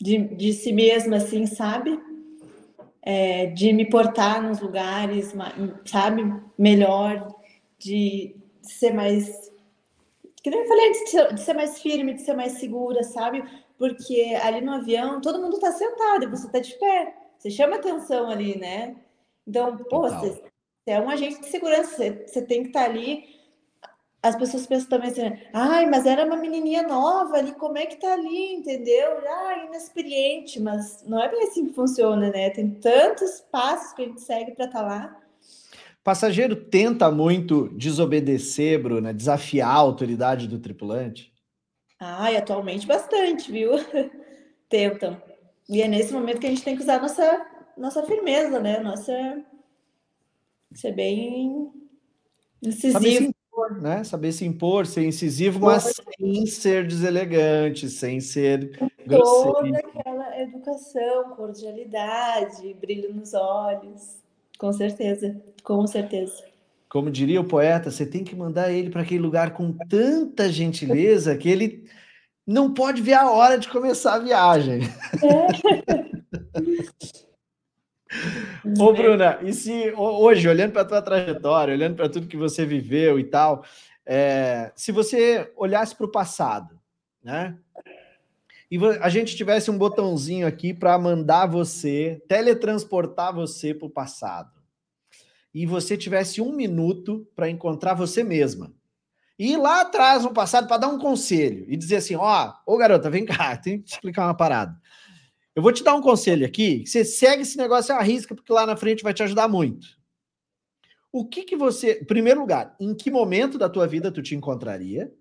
de, 0.00 0.18
de 0.34 0.52
si 0.52 0.72
mesma, 0.72 1.16
assim, 1.16 1.46
sabe? 1.46 1.98
É, 3.04 3.46
de 3.46 3.72
me 3.72 3.88
portar 3.88 4.40
nos 4.40 4.60
lugares, 4.60 5.34
sabe? 5.84 6.22
Melhor, 6.56 7.34
de 7.78 8.36
ser 8.62 8.92
mais. 8.94 9.50
Que 10.42 10.50
nem 10.50 10.60
eu 10.60 10.68
falei, 10.68 10.90
de 10.90 11.10
ser, 11.10 11.34
de 11.34 11.40
ser 11.40 11.54
mais 11.54 11.80
firme, 11.80 12.14
de 12.14 12.22
ser 12.22 12.34
mais 12.34 12.52
segura, 12.52 13.02
sabe? 13.02 13.44
Porque 13.76 14.38
ali 14.42 14.60
no 14.60 14.72
avião 14.72 15.20
todo 15.20 15.40
mundo 15.40 15.58
tá 15.58 15.72
sentado 15.72 16.24
e 16.24 16.28
você 16.28 16.48
tá 16.48 16.60
de 16.60 16.74
pé. 16.78 17.14
Você 17.38 17.50
chama 17.50 17.76
atenção 17.76 18.30
ali, 18.30 18.56
né? 18.56 18.96
Então, 19.46 19.76
pô, 19.76 20.02
você, 20.02 20.30
você, 20.30 20.42
é 20.86 21.00
um 21.00 21.10
agente 21.10 21.40
de 21.40 21.48
segurança, 21.48 21.96
você, 21.96 22.24
você 22.26 22.42
tem 22.42 22.62
que 22.62 22.68
estar 22.68 22.84
tá 22.84 22.90
ali. 22.90 23.31
As 24.22 24.36
pessoas 24.36 24.66
pensam 24.66 24.88
também 24.88 25.10
assim, 25.10 25.36
ai, 25.52 25.84
mas 25.86 26.06
era 26.06 26.24
uma 26.24 26.36
menininha 26.36 26.84
nova 26.84 27.38
ali, 27.38 27.52
como 27.52 27.76
é 27.76 27.86
que 27.86 27.96
tá 27.96 28.12
ali, 28.12 28.54
entendeu? 28.54 29.18
Ah, 29.26 29.64
inexperiente, 29.66 30.60
mas 30.60 31.04
não 31.04 31.20
é 31.20 31.28
bem 31.28 31.42
assim 31.42 31.66
que 31.66 31.74
funciona, 31.74 32.30
né? 32.30 32.50
Tem 32.50 32.70
tantos 32.70 33.40
passos 33.50 33.92
que 33.94 34.02
a 34.02 34.04
gente 34.06 34.20
segue 34.20 34.52
para 34.52 34.66
estar 34.66 34.78
tá 34.78 34.86
lá. 34.86 35.20
Passageiro 36.04 36.54
tenta 36.54 37.10
muito 37.10 37.68
desobedecer, 37.70 38.80
Bruna, 38.80 39.12
desafiar 39.12 39.70
a 39.70 39.74
autoridade 39.74 40.46
do 40.46 40.60
tripulante? 40.60 41.32
Ai, 41.98 42.36
atualmente 42.36 42.86
bastante, 42.86 43.50
viu? 43.50 43.72
Tentam. 44.68 45.20
E 45.68 45.82
é 45.82 45.88
nesse 45.88 46.12
momento 46.12 46.40
que 46.40 46.46
a 46.46 46.50
gente 46.50 46.62
tem 46.62 46.76
que 46.76 46.82
usar 46.82 47.00
nossa, 47.00 47.46
nossa 47.76 48.02
firmeza, 48.04 48.60
né? 48.60 48.78
Nossa. 48.78 49.12
Ser 50.74 50.92
bem 50.92 51.72
incisivo. 52.62 53.32
Saber 53.52 53.72
se 53.72 53.74
impor, 53.74 53.82
né? 53.82 54.04
Saber 54.04 54.32
se 54.32 54.44
impor, 54.46 54.86
ser 54.86 55.04
incisivo, 55.04 55.60
mas 55.60 55.94
sem 56.18 56.46
ser 56.46 56.86
deselegante, 56.86 57.88
sem 57.88 58.20
ser 58.20 58.78
grosseiro. 59.06 59.52
Toda 59.52 59.78
aquela 59.78 60.40
educação, 60.40 61.30
cordialidade, 61.36 62.74
brilho 62.80 63.14
nos 63.14 63.34
olhos. 63.34 64.16
Com 64.58 64.72
certeza, 64.72 65.36
com 65.62 65.86
certeza. 65.86 66.44
Como 66.88 67.10
diria 67.10 67.40
o 67.40 67.48
poeta, 67.48 67.90
você 67.90 68.06
tem 68.06 68.24
que 68.24 68.36
mandar 68.36 68.70
ele 68.70 68.90
para 68.90 69.02
aquele 69.02 69.22
lugar 69.22 69.52
com 69.52 69.72
tanta 69.88 70.50
gentileza 70.50 71.36
que 71.36 71.48
ele 71.48 71.84
não 72.46 72.72
pode 72.72 73.00
ver 73.02 73.14
a 73.14 73.30
hora 73.30 73.58
de 73.58 73.68
começar 73.68 74.14
a 74.14 74.18
viagem. 74.18 74.80
É. 75.22 76.12
Ô, 78.78 78.92
Bruna, 78.92 79.38
e 79.42 79.52
se 79.52 79.92
hoje, 79.96 80.48
olhando 80.48 80.72
para 80.72 80.82
a 80.82 80.86
tua 80.86 81.02
trajetória, 81.02 81.74
olhando 81.74 81.96
para 81.96 82.08
tudo 82.08 82.26
que 82.26 82.36
você 82.36 82.64
viveu 82.64 83.18
e 83.18 83.24
tal, 83.24 83.64
é, 84.06 84.72
se 84.76 84.92
você 84.92 85.50
olhasse 85.56 85.94
para 85.94 86.06
o 86.06 86.10
passado, 86.10 86.78
né? 87.22 87.56
E 88.70 88.78
a 89.00 89.08
gente 89.08 89.36
tivesse 89.36 89.70
um 89.70 89.76
botãozinho 89.76 90.46
aqui 90.46 90.72
para 90.72 90.98
mandar 90.98 91.46
você, 91.46 92.22
teletransportar 92.26 93.34
você 93.34 93.74
para 93.74 93.86
o 93.86 93.90
passado. 93.90 94.50
E 95.52 95.66
você 95.66 95.96
tivesse 95.96 96.40
um 96.40 96.52
minuto 96.52 97.28
para 97.36 97.50
encontrar 97.50 97.92
você 97.92 98.24
mesma 98.24 98.72
ir 99.38 99.56
lá 99.56 99.80
atrás 99.80 100.22
no 100.22 100.32
passado 100.32 100.66
para 100.68 100.78
dar 100.78 100.88
um 100.88 100.98
conselho 100.98 101.64
e 101.68 101.76
dizer 101.76 101.96
assim: 101.96 102.14
ó, 102.14 102.52
ô 102.66 102.76
garota, 102.76 103.10
vem 103.10 103.24
cá, 103.24 103.56
tem 103.58 103.78
que 103.78 103.84
te 103.84 103.92
explicar 103.94 104.26
uma 104.26 104.36
parada. 104.36 104.80
Eu 105.54 105.62
vou 105.62 105.72
te 105.72 105.84
dar 105.84 105.94
um 105.94 106.00
conselho 106.00 106.46
aqui, 106.46 106.86
você 106.86 107.04
segue 107.04 107.42
esse 107.42 107.58
negócio 107.58 107.92
e 107.92 107.96
arrisca, 107.96 108.34
porque 108.34 108.52
lá 108.52 108.64
na 108.64 108.76
frente 108.76 109.02
vai 109.02 109.12
te 109.12 109.22
ajudar 109.22 109.48
muito. 109.48 109.86
O 111.12 111.26
que 111.26 111.42
que 111.44 111.56
você, 111.56 112.00
em 112.00 112.06
primeiro 112.06 112.40
lugar, 112.40 112.74
em 112.80 112.94
que 112.94 113.10
momento 113.10 113.58
da 113.58 113.68
tua 113.68 113.86
vida 113.86 114.10
tu 114.10 114.22
te 114.22 114.34
encontraria? 114.34 115.12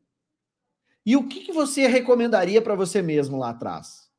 E 1.06 1.17
o 1.17 1.28
que 1.28 1.41
que 1.41 1.52
você 1.52 1.86
recomendaria 1.86 2.62
para 2.62 2.76
você 2.76 3.02
mesmo 3.02 3.38
lá 3.38 3.50
atrás? 3.50 4.10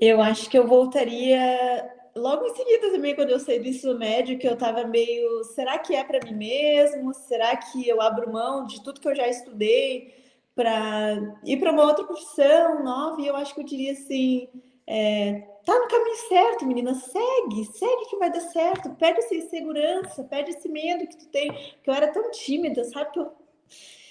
Eu 0.00 0.20
acho 0.20 0.48
que 0.48 0.56
eu 0.56 0.66
voltaria 0.66 1.90
logo 2.14 2.46
em 2.46 2.54
seguida 2.54 2.92
também, 2.92 3.16
quando 3.16 3.30
eu 3.30 3.40
saí 3.40 3.58
do 3.58 3.68
ensino 3.68 3.98
médio, 3.98 4.38
que 4.38 4.46
eu 4.46 4.56
tava 4.56 4.84
meio, 4.84 5.42
será 5.44 5.78
que 5.78 5.94
é 5.94 6.04
para 6.04 6.24
mim 6.24 6.34
mesmo? 6.34 7.12
Será 7.12 7.56
que 7.56 7.88
eu 7.88 8.00
abro 8.00 8.32
mão 8.32 8.66
de 8.66 8.82
tudo 8.82 9.00
que 9.00 9.08
eu 9.08 9.14
já 9.16 9.26
estudei 9.26 10.14
para 10.54 11.36
ir 11.44 11.58
para 11.58 11.72
uma 11.72 11.84
outra 11.84 12.04
profissão 12.04 12.84
nova? 12.84 13.20
E 13.20 13.26
eu 13.26 13.34
acho 13.34 13.54
que 13.54 13.60
eu 13.60 13.64
diria 13.64 13.92
assim, 13.92 14.48
é, 14.86 15.42
tá 15.64 15.78
no 15.78 15.88
caminho 15.88 16.16
certo, 16.28 16.66
menina, 16.66 16.94
segue, 16.94 17.64
segue 17.72 18.10
que 18.10 18.16
vai 18.16 18.30
dar 18.30 18.40
certo, 18.40 18.90
perde 18.90 19.20
essa 19.20 19.34
insegurança, 19.34 20.24
perde 20.24 20.50
esse 20.50 20.68
medo 20.68 21.06
que 21.06 21.16
tu 21.16 21.28
tem, 21.28 21.52
que 21.82 21.88
eu 21.88 21.94
era 21.94 22.08
tão 22.08 22.30
tímida, 22.30 22.84
sabe? 22.84 23.10
Eu... 23.16 23.32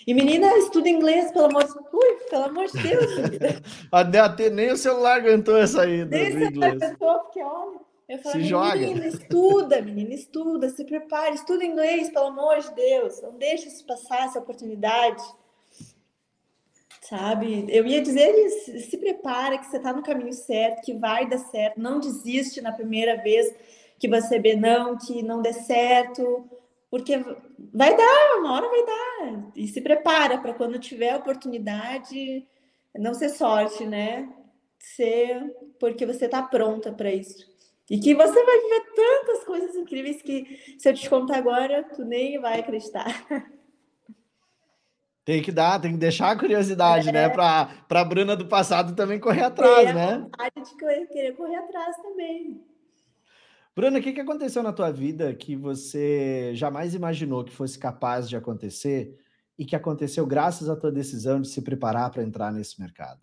E 0.07 0.13
menina, 0.13 0.47
estuda 0.57 0.89
inglês, 0.89 1.31
pelo 1.31 1.45
amor 1.45 1.63
de 1.63 1.73
Ui, 1.93 2.13
pelo 2.29 2.45
amor 2.45 2.65
de 2.67 2.81
Deus. 2.81 3.11
Até 3.91 4.49
nem 4.49 4.71
o 4.71 4.77
celular 4.77 5.19
aguentou 5.19 5.57
essa 5.57 5.85
ida. 5.87 6.17
Nem 6.17 6.29
o 6.29 6.39
celular 6.39 6.71
aguentou, 6.71 7.19
porque 7.19 7.43
olha, 7.43 7.79
eu 8.09 8.17
falo, 8.19 8.35
Se 8.35 8.43
joga. 8.43 8.75
menina, 8.75 9.07
estuda, 9.07 9.81
menina, 9.81 10.13
estuda, 10.13 10.69
se 10.69 10.83
prepare, 10.85 11.35
estuda 11.35 11.63
inglês, 11.63 12.09
pelo 12.09 12.27
amor 12.27 12.59
de 12.59 12.73
Deus. 12.73 13.21
Não 13.21 13.37
deixe 13.37 13.67
isso 13.67 13.85
passar, 13.85 14.25
essa 14.25 14.39
oportunidade. 14.39 15.23
Sabe? 17.11 17.65
Eu 17.67 17.85
ia 17.85 18.01
dizer 18.01 18.33
se 18.79 18.97
prepara, 18.97 19.57
que 19.57 19.65
você 19.65 19.75
está 19.75 19.91
no 19.91 20.01
caminho 20.01 20.31
certo, 20.31 20.81
que 20.81 20.93
vai 20.93 21.27
dar 21.27 21.39
certo. 21.39 21.77
Não 21.77 21.99
desiste 21.99 22.61
na 22.61 22.71
primeira 22.71 23.21
vez 23.21 23.53
que 23.99 24.07
você 24.07 24.39
vê 24.39 24.55
não, 24.55 24.97
que 24.97 25.21
não 25.21 25.41
dê 25.41 25.51
certo, 25.51 26.49
porque 26.89 27.17
vai 27.73 27.97
dar, 27.97 28.37
uma 28.37 28.53
hora 28.53 28.69
vai 28.69 28.85
dar. 28.85 29.51
E 29.57 29.67
se 29.67 29.81
prepara 29.81 30.37
para 30.37 30.53
quando 30.53 30.79
tiver 30.79 31.13
oportunidade, 31.13 32.47
não 32.97 33.13
ser 33.13 33.27
sorte, 33.27 33.85
né? 33.85 34.29
Ser 34.79 35.53
porque 35.81 36.05
você 36.05 36.25
está 36.25 36.41
pronta 36.41 36.93
para 36.93 37.11
isso. 37.11 37.45
E 37.89 37.99
que 37.99 38.15
você 38.15 38.41
vai 38.41 38.61
viver 38.61 38.85
tantas 38.95 39.43
coisas 39.43 39.75
incríveis 39.75 40.21
que, 40.21 40.77
se 40.79 40.87
eu 40.87 40.93
te 40.93 41.09
contar 41.09 41.39
agora, 41.39 41.83
tu 41.93 42.05
nem 42.05 42.39
vai 42.39 42.61
acreditar. 42.61 43.27
Tem 45.23 45.41
que 45.41 45.51
dar, 45.51 45.79
tem 45.79 45.91
que 45.91 45.97
deixar 45.97 46.31
a 46.31 46.37
curiosidade, 46.37 47.11
né, 47.11 47.25
é. 47.25 47.27
né? 47.27 47.29
Para 47.29 48.01
a 48.01 48.03
Bruna 48.03 48.35
do 48.35 48.47
passado 48.47 48.95
também 48.95 49.19
correr 49.19 49.43
atrás, 49.43 49.93
né? 49.93 50.17
vontade 50.17 50.69
de 50.69 51.07
querer, 51.07 51.35
correr 51.35 51.57
atrás 51.57 51.95
também. 51.97 52.63
Bruna, 53.75 53.99
o 53.99 54.01
que, 54.01 54.11
que 54.11 54.19
aconteceu 54.19 54.61
na 54.61 54.73
tua 54.73 54.91
vida 54.91 55.33
que 55.33 55.55
você 55.55 56.51
jamais 56.55 56.93
imaginou 56.93 57.43
que 57.43 57.53
fosse 57.53 57.79
capaz 57.79 58.27
de 58.27 58.35
acontecer 58.35 59.17
e 59.57 59.63
que 59.63 59.75
aconteceu 59.75 60.25
graças 60.25 60.69
à 60.69 60.75
tua 60.75 60.91
decisão 60.91 61.39
de 61.39 61.47
se 61.47 61.61
preparar 61.61 62.09
para 62.09 62.23
entrar 62.23 62.51
nesse 62.51 62.81
mercado? 62.81 63.21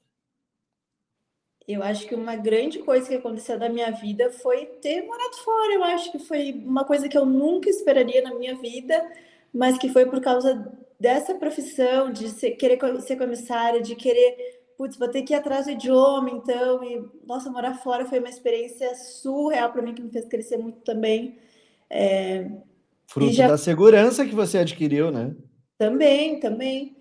Eu 1.67 1.83
acho 1.83 2.07
que 2.07 2.15
uma 2.15 2.35
grande 2.35 2.79
coisa 2.79 3.07
que 3.07 3.17
aconteceu 3.17 3.59
na 3.59 3.69
minha 3.69 3.91
vida 3.91 4.31
foi 4.31 4.65
ter 4.65 5.03
morado 5.03 5.37
fora. 5.45 5.75
Eu 5.75 5.85
acho 5.85 6.11
que 6.11 6.19
foi 6.19 6.53
uma 6.65 6.85
coisa 6.85 7.11
que 7.11 7.19
eu 7.19 7.27
nunca 7.27 7.69
esperaria 7.69 8.23
na 8.23 8.35
minha 8.35 8.57
vida, 8.57 9.07
mas 9.53 9.77
que 9.77 9.91
foi 9.91 10.07
por 10.07 10.19
causa 10.23 10.67
dessa 10.99 11.35
profissão, 11.35 12.11
de 12.11 12.29
ser, 12.29 12.53
querer 12.53 12.79
ser 13.01 13.17
comissária, 13.17 13.81
de 13.81 13.95
querer, 13.95 14.37
putz, 14.77 14.97
vou 14.97 15.09
ter 15.09 15.23
que 15.23 15.33
ir 15.33 15.37
atrás 15.37 15.67
do 15.67 15.73
idioma, 15.73 16.31
então, 16.31 16.83
e, 16.83 17.05
nossa, 17.27 17.51
morar 17.51 17.75
fora 17.75 18.05
foi 18.07 18.19
uma 18.19 18.29
experiência 18.29 18.95
surreal 18.95 19.73
para 19.73 19.83
mim, 19.83 19.95
que 19.95 20.03
me 20.03 20.11
fez 20.11 20.27
crescer 20.27 20.57
muito 20.57 20.81
também. 20.81 21.39
É, 21.89 22.51
Fruto 23.07 23.33
já... 23.33 23.49
da 23.49 23.57
segurança 23.57 24.27
que 24.27 24.35
você 24.35 24.59
adquiriu, 24.59 25.11
né? 25.11 25.35
Também, 25.79 26.41
também 26.41 26.99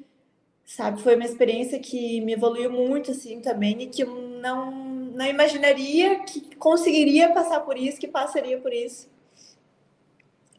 sabe? 0.67 1.01
Foi 1.01 1.15
uma 1.15 1.25
experiência 1.25 1.79
que 1.79 2.21
me 2.21 2.33
evoluiu 2.33 2.69
muito, 2.69 3.11
assim, 3.11 3.39
também, 3.39 3.81
e 3.81 3.87
que 3.87 4.03
eu 4.03 4.13
não, 4.41 4.69
não 4.71 5.25
imaginaria 5.25 6.19
que 6.19 6.55
conseguiria 6.57 7.31
passar 7.31 7.61
por 7.61 7.77
isso, 7.77 7.99
que 7.99 8.07
passaria 8.07 8.59
por 8.59 8.73
isso. 8.73 9.09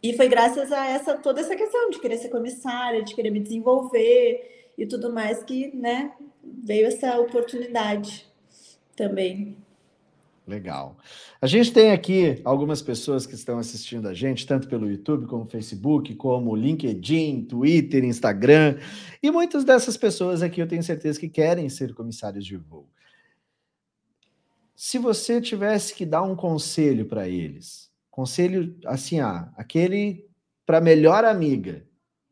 E 0.03 0.17
foi 0.17 0.29
graças 0.29 0.71
a 0.73 0.87
essa 0.87 1.17
toda 1.17 1.41
essa 1.41 1.57
questão 1.57 1.91
de 1.91 2.01
querer 2.01 2.19
ser 2.19 2.29
comissária, 2.29 3.03
de 3.03 3.15
querer 3.15 3.31
me 3.31 3.41
desenvolver 3.41 4.71
e 4.77 4.87
tudo 4.87 5.13
mais 5.13 5.43
que, 5.43 5.75
né, 5.77 6.13
veio 6.43 6.87
essa 6.87 7.19
oportunidade 7.19 8.27
também. 8.95 9.57
Legal. 10.47 10.97
A 11.43 11.47
gente 11.47 11.71
tem 11.71 11.93
aqui 11.93 12.41
algumas 12.43 12.81
pessoas 12.81 13.27
que 13.27 13.35
estão 13.35 13.59
assistindo 13.59 14.09
a 14.09 14.15
gente, 14.15 14.47
tanto 14.47 14.67
pelo 14.67 14.91
YouTube, 14.91 15.27
como 15.27 15.45
Facebook, 15.45 16.15
como 16.15 16.57
LinkedIn, 16.57 17.45
Twitter, 17.45 18.03
Instagram, 18.03 18.79
e 19.23 19.31
muitas 19.31 19.63
dessas 19.63 19.99
pessoas 19.99 20.43
aqui 20.43 20.63
eu 20.63 20.67
tenho 20.67 20.83
certeza 20.83 21.21
que 21.21 21.29
querem 21.29 21.69
ser 21.69 21.93
comissários 21.93 22.47
de 22.47 22.57
voo. 22.57 22.89
se 24.75 24.97
você 24.97 25.41
tivesse 25.41 25.93
que 25.95 26.07
dar 26.07 26.23
um 26.23 26.35
conselho 26.35 27.05
para 27.05 27.29
eles, 27.29 27.88
conselho 28.19 28.77
assim, 28.85 29.21
ah, 29.21 29.49
aquele 29.57 30.27
para 30.67 30.81
melhor 30.81 31.25
amiga 31.25 31.87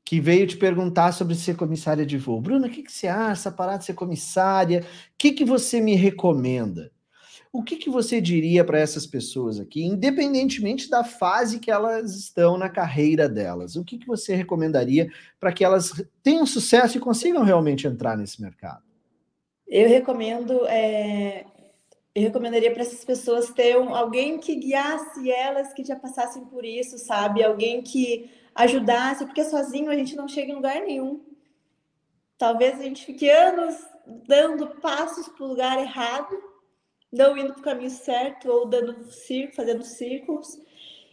que 0.04 0.20
veio 0.20 0.44
te 0.44 0.56
perguntar 0.56 1.12
sobre 1.12 1.36
ser 1.36 1.54
comissária 1.54 2.04
de 2.04 2.18
voo. 2.18 2.40
Bruna, 2.40 2.66
o 2.66 2.70
que, 2.70 2.82
que 2.82 2.90
você 2.90 3.06
acha, 3.06 3.52
parar 3.52 3.76
de 3.76 3.84
ser 3.84 3.94
comissária? 3.94 4.80
O 4.80 4.84
que, 5.16 5.30
que 5.30 5.44
você 5.44 5.80
me 5.80 5.94
recomenda? 5.94 6.90
O 7.52 7.62
que, 7.62 7.76
que 7.76 7.88
você 7.88 8.20
diria 8.20 8.64
para 8.64 8.80
essas 8.80 9.06
pessoas 9.06 9.60
aqui, 9.60 9.84
independentemente 9.84 10.90
da 10.90 11.04
fase 11.04 11.60
que 11.60 11.70
elas 11.70 12.16
estão 12.16 12.58
na 12.58 12.68
carreira 12.68 13.28
delas? 13.28 13.76
O 13.76 13.84
que, 13.84 13.96
que 13.96 14.08
você 14.08 14.34
recomendaria 14.34 15.08
para 15.38 15.52
que 15.52 15.64
elas 15.64 16.04
tenham 16.20 16.44
sucesso 16.46 16.96
e 16.96 17.00
consigam 17.00 17.44
realmente 17.44 17.86
entrar 17.86 18.16
nesse 18.16 18.42
mercado? 18.42 18.82
Eu 19.68 19.88
recomendo, 19.88 20.66
é, 20.66 21.44
eu 22.16 22.22
recomendaria 22.22 22.72
para 22.72 22.82
essas 22.82 23.04
pessoas 23.04 23.50
ter 23.50 23.78
um, 23.78 23.94
alguém 23.94 24.38
que 24.38 24.56
guiasse 24.56 25.30
elas, 25.30 25.74
que 25.74 25.84
já 25.84 25.94
passassem 25.94 26.46
por 26.46 26.64
isso, 26.64 26.96
sabe? 26.98 27.44
Alguém 27.44 27.82
que 27.82 28.30
ajudasse, 28.54 29.26
porque 29.26 29.44
sozinho 29.44 29.90
a 29.90 29.94
gente 29.94 30.16
não 30.16 30.26
chega 30.26 30.50
em 30.50 30.54
lugar 30.54 30.80
nenhum. 30.80 31.20
Talvez 32.38 32.80
a 32.80 32.82
gente 32.82 33.04
fique 33.04 33.28
anos 33.28 33.76
dando 34.26 34.80
passos 34.80 35.28
para 35.28 35.44
o 35.44 35.48
lugar 35.48 35.78
errado 35.78 36.34
não 37.12 37.36
indo 37.36 37.52
para 37.52 37.60
o 37.60 37.64
caminho 37.64 37.90
certo 37.90 38.50
ou 38.50 38.66
dando 38.66 38.96
fazendo 39.54 39.84
círculos. 39.84 40.58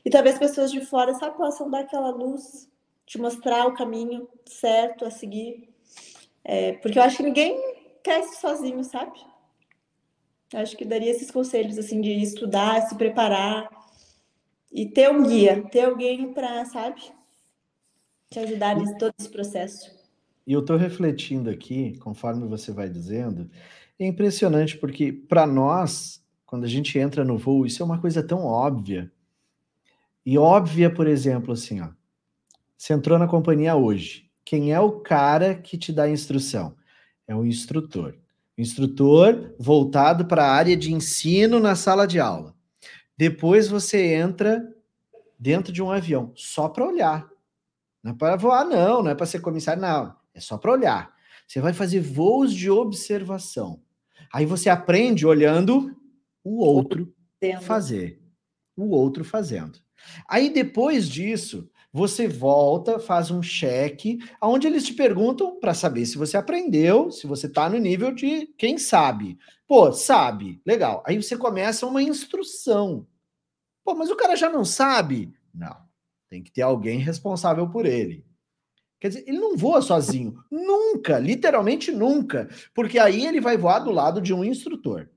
E 0.05 0.09
talvez 0.09 0.39
pessoas 0.39 0.71
de 0.71 0.85
fora 0.85 1.13
só 1.15 1.31
possam 1.31 1.69
dar 1.69 1.81
aquela 1.81 2.09
luz, 2.09 2.69
te 3.05 3.19
mostrar 3.19 3.67
o 3.67 3.73
caminho 3.73 4.27
certo 4.45 5.05
a 5.05 5.11
seguir. 5.11 5.69
É, 6.43 6.73
porque 6.73 6.97
eu 6.97 7.03
acho 7.03 7.17
que 7.17 7.23
ninguém 7.23 7.57
cresce 8.03 8.39
sozinho, 8.39 8.83
sabe? 8.83 9.19
Acho 10.53 10.77
que 10.77 10.85
daria 10.85 11.11
esses 11.11 11.31
conselhos 11.31 11.77
assim 11.77 11.99
de 11.99 12.11
estudar, 12.11 12.81
se 12.81 12.95
preparar 12.95 13.67
e 14.71 14.85
ter 14.85 15.09
um 15.09 15.23
guia, 15.23 15.63
ter 15.69 15.81
alguém 15.81 16.33
para, 16.33 16.65
sabe, 16.65 17.01
te 18.29 18.39
ajudar 18.39 18.75
nesse 18.75 18.97
todo 18.97 19.13
esse 19.17 19.29
processo. 19.29 19.91
E 20.45 20.53
eu 20.53 20.59
estou 20.59 20.77
refletindo 20.77 21.49
aqui, 21.49 21.97
conforme 21.99 22.47
você 22.47 22.71
vai 22.71 22.89
dizendo, 22.89 23.49
é 23.99 24.05
impressionante 24.05 24.77
porque 24.77 25.11
para 25.13 25.47
nós, 25.47 26.23
quando 26.45 26.65
a 26.65 26.67
gente 26.67 26.97
entra 26.99 27.23
no 27.23 27.37
voo, 27.37 27.65
isso 27.65 27.81
é 27.81 27.85
uma 27.85 27.99
coisa 27.99 28.21
tão 28.21 28.45
óbvia. 28.45 29.11
E 30.25 30.37
óbvia, 30.37 30.93
por 30.93 31.07
exemplo, 31.07 31.53
assim, 31.53 31.81
ó. 31.81 31.89
Você 32.77 32.93
entrou 32.93 33.17
na 33.17 33.27
companhia 33.27 33.75
hoje. 33.75 34.29
Quem 34.43 34.73
é 34.73 34.79
o 34.79 34.99
cara 34.99 35.55
que 35.55 35.77
te 35.77 35.93
dá 35.93 36.03
a 36.03 36.09
instrução? 36.09 36.75
É 37.25 37.35
o 37.35 37.45
instrutor. 37.45 38.17
Instrutor 38.57 39.55
voltado 39.59 40.25
para 40.25 40.45
a 40.45 40.51
área 40.51 40.77
de 40.77 40.93
ensino 40.93 41.59
na 41.59 41.75
sala 41.75 42.05
de 42.05 42.19
aula. 42.19 42.55
Depois 43.17 43.67
você 43.67 44.13
entra 44.13 44.63
dentro 45.39 45.73
de 45.73 45.81
um 45.81 45.91
avião 45.91 46.31
só 46.35 46.69
para 46.69 46.87
olhar. 46.87 47.29
Não 48.03 48.11
é 48.11 48.15
para 48.15 48.35
voar, 48.35 48.65
não, 48.65 49.01
não 49.01 49.11
é 49.11 49.15
para 49.15 49.25
ser 49.25 49.39
comissário, 49.39 49.81
não. 49.81 50.15
É 50.33 50.39
só 50.39 50.57
para 50.57 50.71
olhar. 50.71 51.13
Você 51.47 51.61
vai 51.61 51.73
fazer 51.73 51.99
voos 51.99 52.53
de 52.53 52.69
observação. 52.69 53.81
Aí 54.31 54.45
você 54.45 54.69
aprende 54.69 55.25
olhando 55.25 55.95
o 56.43 56.63
outro 56.63 57.13
fazer. 57.61 58.21
O 58.75 58.89
outro 58.89 59.23
fazendo. 59.23 59.79
Aí 60.27 60.49
depois 60.49 61.07
disso, 61.07 61.69
você 61.93 62.27
volta, 62.27 62.97
faz 62.97 63.29
um 63.29 63.43
cheque, 63.43 64.17
onde 64.41 64.65
eles 64.65 64.83
te 64.83 64.95
perguntam 64.95 65.59
para 65.59 65.75
saber 65.75 66.07
se 66.07 66.17
você 66.17 66.35
aprendeu, 66.35 67.11
se 67.11 67.27
você 67.27 67.45
está 67.45 67.69
no 67.69 67.77
nível 67.77 68.11
de 68.11 68.47
quem 68.57 68.79
sabe. 68.79 69.37
Pô, 69.67 69.91
sabe, 69.91 70.59
legal. 70.65 71.03
Aí 71.05 71.21
você 71.21 71.37
começa 71.37 71.85
uma 71.85 72.01
instrução. 72.01 73.05
Pô, 73.85 73.93
mas 73.93 74.09
o 74.09 74.15
cara 74.15 74.35
já 74.35 74.49
não 74.49 74.65
sabe? 74.65 75.31
Não. 75.53 75.77
Tem 76.29 76.41
que 76.41 76.51
ter 76.51 76.63
alguém 76.63 76.97
responsável 76.97 77.69
por 77.69 77.85
ele. 77.85 78.25
Quer 78.99 79.09
dizer, 79.09 79.25
ele 79.27 79.37
não 79.37 79.55
voa 79.55 79.81
sozinho. 79.81 80.33
Nunca, 80.49 81.19
literalmente 81.19 81.91
nunca. 81.91 82.49
Porque 82.73 82.97
aí 82.97 83.27
ele 83.27 83.39
vai 83.39 83.55
voar 83.55 83.79
do 83.79 83.91
lado 83.91 84.19
de 84.19 84.33
um 84.33 84.43
instrutor. 84.43 85.09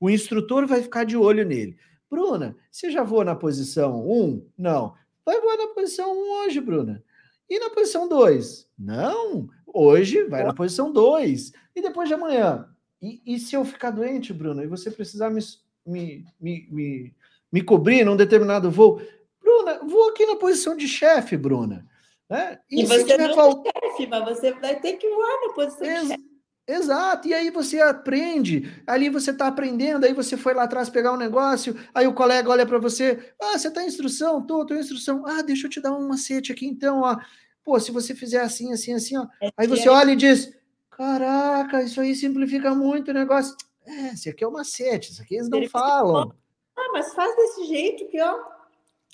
O 0.00 0.10
instrutor 0.10 0.66
vai 0.66 0.82
ficar 0.82 1.04
de 1.04 1.16
olho 1.16 1.44
nele. 1.44 1.76
Bruna, 2.10 2.56
você 2.70 2.90
já 2.90 3.04
voa 3.04 3.24
na 3.24 3.36
posição 3.36 4.08
1? 4.08 4.48
Não. 4.58 4.94
Vai 5.24 5.40
voar 5.40 5.56
na 5.56 5.68
posição 5.68 6.12
1 6.12 6.30
hoje, 6.44 6.60
Bruna. 6.60 7.02
E 7.48 7.58
na 7.58 7.70
posição 7.70 8.08
2? 8.08 8.68
Não. 8.78 9.48
Hoje 9.66 10.24
vai 10.24 10.44
na 10.44 10.54
posição 10.54 10.92
2. 10.92 11.52
E 11.74 11.82
depois 11.82 12.08
de 12.08 12.14
amanhã? 12.14 12.68
E, 13.02 13.20
e, 13.26 13.38
se 13.38 13.54
eu 13.54 13.64
ficar 13.64 13.90
doente, 13.90 14.32
Bruna, 14.32 14.64
e 14.64 14.66
você 14.66 14.90
precisar 14.90 15.28
me, 15.30 15.40
me, 15.84 16.24
me, 16.40 16.68
me, 16.70 17.14
me 17.52 17.62
cobrir 17.62 18.04
num 18.04 18.16
determinado 18.16 18.70
voo? 18.70 19.00
Bruna, 19.42 19.80
vou 19.84 20.08
aqui 20.08 20.24
na 20.24 20.36
posição 20.36 20.74
de 20.76 20.88
chefe, 20.88 21.36
Bruna. 21.36 21.86
Né? 22.30 22.58
E, 22.70 22.82
e 22.82 22.86
você 22.86 23.18
não 23.18 23.34
falt... 23.34 23.66
é 23.66 23.88
chefe, 23.88 24.06
mas 24.06 24.24
você 24.24 24.52
vai 24.52 24.80
ter 24.80 24.94
que 24.94 25.08
voar 25.08 25.46
na 25.46 25.52
posição 25.52 25.86
Ex 25.86 26.02
de 26.02 26.08
chefe. 26.08 26.33
Exato, 26.66 27.28
e 27.28 27.34
aí 27.34 27.50
você 27.50 27.78
aprende, 27.80 28.82
ali 28.86 29.10
você 29.10 29.32
está 29.32 29.48
aprendendo, 29.48 30.06
aí 30.06 30.14
você 30.14 30.34
foi 30.34 30.54
lá 30.54 30.62
atrás 30.62 30.88
pegar 30.88 31.12
um 31.12 31.16
negócio, 31.18 31.76
aí 31.94 32.06
o 32.06 32.14
colega 32.14 32.48
olha 32.48 32.64
para 32.64 32.78
você, 32.78 33.34
ah, 33.38 33.58
você 33.58 33.68
está 33.68 33.82
em 33.82 33.86
instrução? 33.86 34.44
Tô, 34.46 34.64
tô 34.64 34.74
em 34.74 34.78
instrução. 34.78 35.26
Ah, 35.26 35.42
deixa 35.42 35.66
eu 35.66 35.70
te 35.70 35.80
dar 35.80 35.92
um 35.92 36.08
macete 36.08 36.52
aqui 36.52 36.66
então, 36.66 37.02
ó. 37.02 37.18
Pô, 37.62 37.78
se 37.78 37.92
você 37.92 38.14
fizer 38.14 38.40
assim, 38.40 38.72
assim, 38.72 38.94
assim, 38.94 39.16
ó. 39.18 39.26
É 39.42 39.50
aí 39.58 39.66
você 39.66 39.88
olha 39.90 40.12
e 40.12 40.16
diz, 40.16 40.56
caraca, 40.90 41.82
isso 41.82 42.00
aí 42.00 42.14
simplifica 42.14 42.74
muito 42.74 43.10
o 43.10 43.14
negócio. 43.14 43.54
É, 43.86 44.14
esse 44.14 44.30
aqui 44.30 44.42
é 44.42 44.46
o 44.46 44.52
macete, 44.52 45.12
isso 45.12 45.20
aqui 45.20 45.34
eles 45.34 45.50
não 45.50 45.68
falam. 45.68 46.32
Ah, 46.76 46.90
mas 46.92 47.12
faz 47.12 47.36
desse 47.36 47.66
jeito 47.66 48.06
que, 48.08 48.18
ó, 48.22 48.38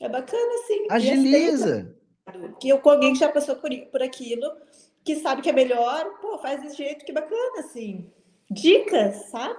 é 0.01 0.09
bacana 0.09 0.55
assim. 0.63 0.87
Agiliza 0.89 1.97
que 2.61 2.69
eu 2.69 2.79
com 2.79 2.91
alguém 2.91 3.13
que 3.13 3.19
já 3.19 3.29
passou 3.29 3.57
por, 3.57 3.71
por 3.91 4.03
aquilo, 4.03 4.47
que 5.05 5.17
sabe 5.17 5.43
que 5.43 5.51
é 5.51 5.53
melhor, 5.53 6.19
pô, 6.21 6.39
faz 6.39 6.63
desse 6.63 6.77
jeito 6.77 7.05
que 7.05 7.13
bacana, 7.13 7.61
assim. 7.61 8.11
Dicas, 8.51 9.31
sabe? 9.31 9.59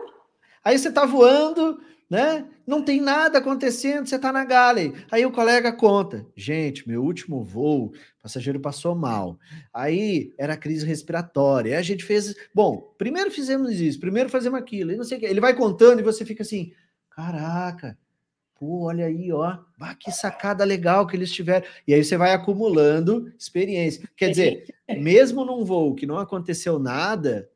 Aí 0.64 0.78
você 0.78 0.92
tá 0.92 1.06
voando, 1.06 1.80
né? 2.10 2.46
Não 2.68 2.84
tem 2.84 3.02
nada 3.02 3.39
acontecendo, 3.39 4.08
você 4.08 4.20
tá 4.20 4.32
na 4.32 4.46
galley. 4.46 4.94
Aí 5.10 5.26
o 5.26 5.32
colega 5.32 5.72
conta: 5.72 6.26
gente, 6.36 6.88
meu 6.88 7.02
último 7.02 7.44
voo, 7.44 7.94
passageiro 8.22 8.60
passou 8.60 8.94
mal. 8.94 9.39
Aí 9.74 10.34
era 10.38 10.58
crise 10.58 10.86
respiratória. 10.86 11.72
Aí 11.72 11.80
a 11.80 11.82
gente 11.82 12.04
fez. 12.04 12.36
Bom, 12.54 12.94
primeiro 12.98 13.32
fizemos 13.32 13.80
isso, 13.80 14.00
primeiro 14.00 14.30
fazemos 14.30 14.60
aquilo, 14.60 14.92
e 14.92 14.98
não 14.98 15.04
sei 15.04 15.18
o 15.18 15.20
que. 15.22 15.26
Ele 15.26 15.39
vai 15.39 15.56
contando 15.56 16.00
e 16.00 16.04
você 16.04 16.26
fica 16.26 16.44
assim: 16.44 16.72
caraca, 17.10 17.98
Pô, 18.62 18.84
olha 18.84 19.07
aí, 19.07 19.34
ó, 19.34 19.57
bah, 19.76 19.95
que 19.95 20.12
sacada 20.12 20.64
legal 20.64 21.07
que 21.07 21.16
eles 21.18 21.32
tiveram. 21.32 21.66
E 21.88 21.95
aí 21.95 22.03
você 22.03 22.16
vai 22.16 22.32
acumulando 22.32 23.34
experiência. 23.36 24.07
Quer 24.16 24.30
dizer, 24.30 24.76
mesmo 25.01 25.43
num 25.43 25.66
voo 25.66 25.95
que 25.95 26.05
não 26.05 26.20
aconteceu 26.20 26.78
nada, 26.78 27.49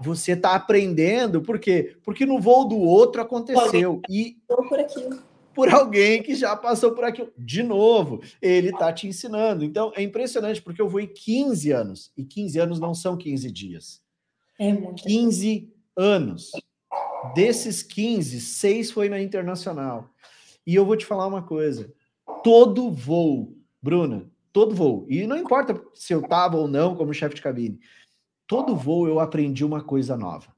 você 0.00 0.34
está 0.34 0.54
aprendendo, 0.54 1.42
por 1.42 1.58
quê? 1.58 1.96
Porque 2.04 2.24
no 2.24 2.38
voo 2.38 2.64
do 2.64 2.78
outro 2.78 3.20
aconteceu. 3.20 4.00
E 4.08 4.36
por 4.46 4.78
aquilo. 4.78 5.18
Por 5.52 5.68
alguém 5.68 6.22
que 6.22 6.36
já 6.36 6.54
passou 6.54 6.92
por 6.92 7.02
aquilo. 7.02 7.32
De 7.36 7.64
novo, 7.64 8.22
ele 8.40 8.68
está 8.68 8.92
te 8.92 9.08
ensinando. 9.08 9.64
Então, 9.64 9.92
é 9.96 10.02
impressionante, 10.02 10.62
porque 10.62 10.80
eu 10.80 10.88
voei 10.88 11.08
15 11.08 11.72
anos. 11.72 12.12
E 12.16 12.22
15 12.24 12.60
anos 12.60 12.78
não 12.78 12.94
são 12.94 13.16
15 13.16 13.50
dias. 13.50 14.00
É 14.60 14.72
muito. 14.72 15.02
15 15.02 15.72
anos. 15.96 16.52
Desses 17.34 17.82
15, 17.82 18.40
seis 18.40 18.92
foi 18.92 19.08
na 19.08 19.20
internacional. 19.20 20.11
E 20.66 20.74
eu 20.74 20.84
vou 20.86 20.96
te 20.96 21.06
falar 21.06 21.26
uma 21.26 21.42
coisa: 21.42 21.92
todo 22.42 22.90
voo, 22.90 23.56
Bruna, 23.80 24.30
todo 24.52 24.74
voo, 24.74 25.06
e 25.08 25.26
não 25.26 25.36
importa 25.36 25.80
se 25.94 26.12
eu 26.12 26.20
estava 26.20 26.56
ou 26.56 26.68
não 26.68 26.94
como 26.94 27.14
chefe 27.14 27.34
de 27.34 27.42
cabine, 27.42 27.80
todo 28.46 28.76
voo 28.76 29.08
eu 29.08 29.18
aprendi 29.18 29.64
uma 29.64 29.82
coisa 29.82 30.16
nova. 30.16 30.54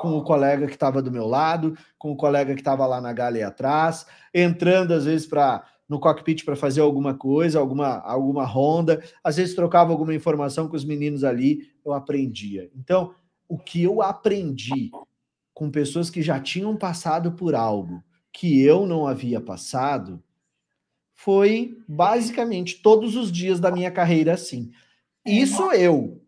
Com 0.00 0.16
o 0.18 0.22
colega 0.22 0.66
que 0.66 0.74
estava 0.74 1.00
do 1.00 1.10
meu 1.10 1.26
lado, 1.26 1.76
com 1.98 2.12
o 2.12 2.16
colega 2.16 2.54
que 2.54 2.60
estava 2.60 2.86
lá 2.86 3.00
na 3.00 3.12
galeia 3.12 3.48
atrás, 3.48 4.06
entrando 4.34 4.92
às 4.92 5.04
vezes 5.04 5.26
para 5.26 5.64
no 5.88 6.00
cockpit 6.00 6.44
para 6.44 6.56
fazer 6.56 6.80
alguma 6.80 7.14
coisa, 7.14 7.60
alguma, 7.60 8.00
alguma 8.00 8.44
ronda, 8.44 9.02
às 9.22 9.36
vezes 9.36 9.54
trocava 9.54 9.92
alguma 9.92 10.14
informação 10.14 10.68
com 10.68 10.74
os 10.74 10.84
meninos 10.84 11.22
ali, 11.22 11.70
eu 11.84 11.92
aprendia. 11.92 12.68
Então, 12.74 13.14
o 13.48 13.56
que 13.56 13.84
eu 13.84 14.02
aprendi 14.02 14.90
com 15.54 15.70
pessoas 15.70 16.10
que 16.10 16.22
já 16.22 16.40
tinham 16.40 16.76
passado 16.76 17.32
por 17.32 17.54
algo 17.54 18.02
que 18.36 18.62
eu 18.62 18.84
não 18.84 19.06
havia 19.06 19.40
passado 19.40 20.22
foi 21.14 21.78
basicamente 21.88 22.82
todos 22.82 23.16
os 23.16 23.32
dias 23.32 23.58
da 23.58 23.70
minha 23.70 23.90
carreira 23.90 24.34
assim. 24.34 24.70
É, 25.24 25.30
isso 25.32 25.72
eu. 25.72 26.20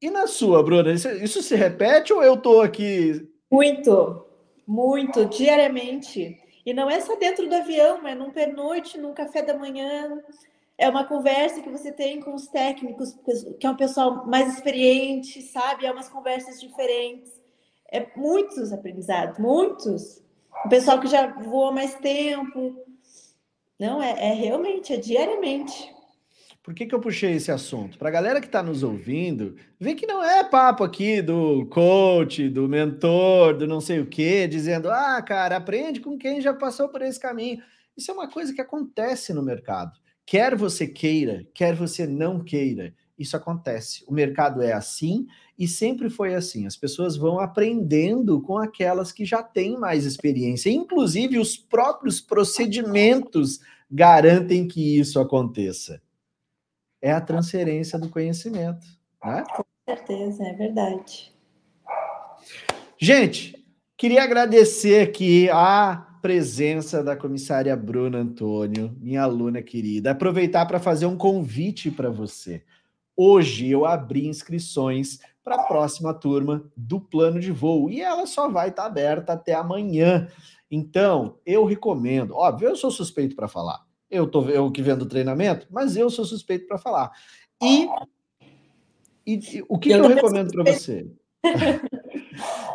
E 0.00 0.08
na 0.08 0.28
sua, 0.28 0.62
Bruna, 0.62 0.92
isso, 0.92 1.08
isso 1.08 1.42
se 1.42 1.56
repete 1.56 2.12
ou 2.12 2.22
eu 2.22 2.36
tô 2.36 2.60
aqui? 2.60 3.28
Muito, 3.50 4.24
muito, 4.64 5.24
diariamente. 5.26 6.38
E 6.64 6.72
não 6.72 6.88
é 6.88 7.00
só 7.00 7.16
dentro 7.16 7.48
do 7.48 7.54
avião, 7.56 8.06
é 8.06 8.14
num 8.14 8.30
pernoite, 8.30 8.96
num 8.96 9.12
café 9.12 9.42
da 9.42 9.58
manhã. 9.58 10.22
É 10.78 10.88
uma 10.88 11.02
conversa 11.02 11.62
que 11.62 11.68
você 11.68 11.90
tem 11.90 12.20
com 12.20 12.32
os 12.32 12.46
técnicos, 12.46 13.12
que 13.58 13.66
é 13.66 13.70
um 13.70 13.76
pessoal 13.76 14.24
mais 14.24 14.54
experiente, 14.54 15.42
sabe? 15.42 15.84
É 15.84 15.90
umas 15.90 16.08
conversas 16.08 16.60
diferentes. 16.60 17.32
É 17.90 18.06
muitos 18.14 18.72
aprendizados, 18.72 19.36
muitos. 19.40 20.24
O 20.64 20.68
pessoal 20.68 21.00
que 21.00 21.06
já 21.06 21.26
voa 21.26 21.72
mais 21.72 21.94
tempo. 21.94 22.76
Não, 23.78 24.02
é, 24.02 24.30
é 24.30 24.32
realmente, 24.32 24.92
é 24.92 24.96
diariamente. 24.96 25.94
Por 26.66 26.74
que, 26.74 26.84
que 26.84 26.92
eu 26.92 27.00
puxei 27.00 27.34
esse 27.34 27.52
assunto? 27.52 27.96
Para 27.96 28.08
a 28.08 28.12
galera 28.12 28.40
que 28.40 28.46
está 28.46 28.60
nos 28.60 28.82
ouvindo, 28.82 29.54
vê 29.78 29.94
que 29.94 30.04
não 30.04 30.24
é 30.24 30.42
papo 30.42 30.82
aqui 30.82 31.22
do 31.22 31.64
coach, 31.66 32.48
do 32.48 32.68
mentor, 32.68 33.56
do 33.56 33.68
não 33.68 33.80
sei 33.80 34.00
o 34.00 34.06
quê, 34.06 34.48
dizendo, 34.48 34.90
ah, 34.90 35.22
cara, 35.22 35.58
aprende 35.58 36.00
com 36.00 36.18
quem 36.18 36.40
já 36.40 36.52
passou 36.52 36.88
por 36.88 37.02
esse 37.02 37.20
caminho. 37.20 37.62
Isso 37.96 38.10
é 38.10 38.14
uma 38.14 38.28
coisa 38.28 38.52
que 38.52 38.60
acontece 38.60 39.32
no 39.32 39.44
mercado. 39.44 39.92
Quer 40.26 40.56
você 40.56 40.88
queira, 40.88 41.46
quer 41.54 41.72
você 41.72 42.04
não 42.04 42.42
queira, 42.42 42.92
isso 43.16 43.36
acontece. 43.36 44.04
O 44.08 44.12
mercado 44.12 44.60
é 44.60 44.72
assim 44.72 45.28
e 45.58 45.66
sempre 45.66 46.10
foi 46.10 46.34
assim. 46.34 46.66
As 46.66 46.76
pessoas 46.76 47.16
vão 47.16 47.38
aprendendo 47.38 48.40
com 48.40 48.58
aquelas 48.58 49.12
que 49.12 49.24
já 49.24 49.42
têm 49.42 49.78
mais 49.78 50.04
experiência. 50.04 50.70
Inclusive, 50.70 51.38
os 51.38 51.56
próprios 51.56 52.20
procedimentos 52.20 53.60
garantem 53.90 54.66
que 54.66 54.98
isso 54.98 55.18
aconteça 55.20 56.00
é 57.06 57.12
a 57.12 57.20
transferência 57.20 57.98
do 57.98 58.08
conhecimento. 58.08 58.86
Né? 59.24 59.44
Com 59.54 59.64
certeza, 59.88 60.42
é 60.44 60.52
verdade. 60.54 61.32
Gente, 62.98 63.64
queria 63.96 64.22
agradecer 64.22 65.02
aqui 65.02 65.48
a 65.50 66.18
presença 66.20 67.04
da 67.04 67.14
comissária 67.14 67.76
Bruna 67.76 68.18
Antônio, 68.18 68.96
minha 69.00 69.22
aluna 69.22 69.62
querida. 69.62 70.10
Aproveitar 70.10 70.66
para 70.66 70.80
fazer 70.80 71.06
um 71.06 71.16
convite 71.16 71.90
para 71.90 72.10
você. 72.10 72.64
Hoje 73.16 73.70
eu 73.70 73.86
abri 73.86 74.26
inscrições 74.26 75.18
para 75.42 75.54
a 75.54 75.62
próxima 75.62 76.12
turma 76.12 76.70
do 76.76 77.00
plano 77.00 77.40
de 77.40 77.50
voo 77.50 77.88
e 77.88 78.00
ela 78.00 78.26
só 78.26 78.48
vai 78.48 78.68
estar 78.68 78.82
tá 78.82 78.88
aberta 78.88 79.32
até 79.32 79.54
amanhã. 79.54 80.28
Então, 80.70 81.38
eu 81.46 81.64
recomendo, 81.64 82.34
óbvio, 82.34 82.68
eu 82.68 82.76
sou 82.76 82.90
suspeito 82.90 83.34
para 83.34 83.48
falar. 83.48 83.86
Eu 84.10 84.26
tô 84.26 84.42
eu 84.48 84.70
que 84.70 84.82
vendo 84.82 85.06
treinamento, 85.06 85.66
mas 85.70 85.96
eu 85.96 86.10
sou 86.10 86.24
suspeito 86.24 86.66
para 86.66 86.78
falar. 86.78 87.10
E, 87.62 87.88
e, 89.26 89.64
o 89.68 89.78
que 89.78 89.90
eu, 89.90 90.02
que 90.02 90.08
eu 90.08 90.08
recomendo 90.08 90.50
para 90.50 90.72
você? 90.72 91.10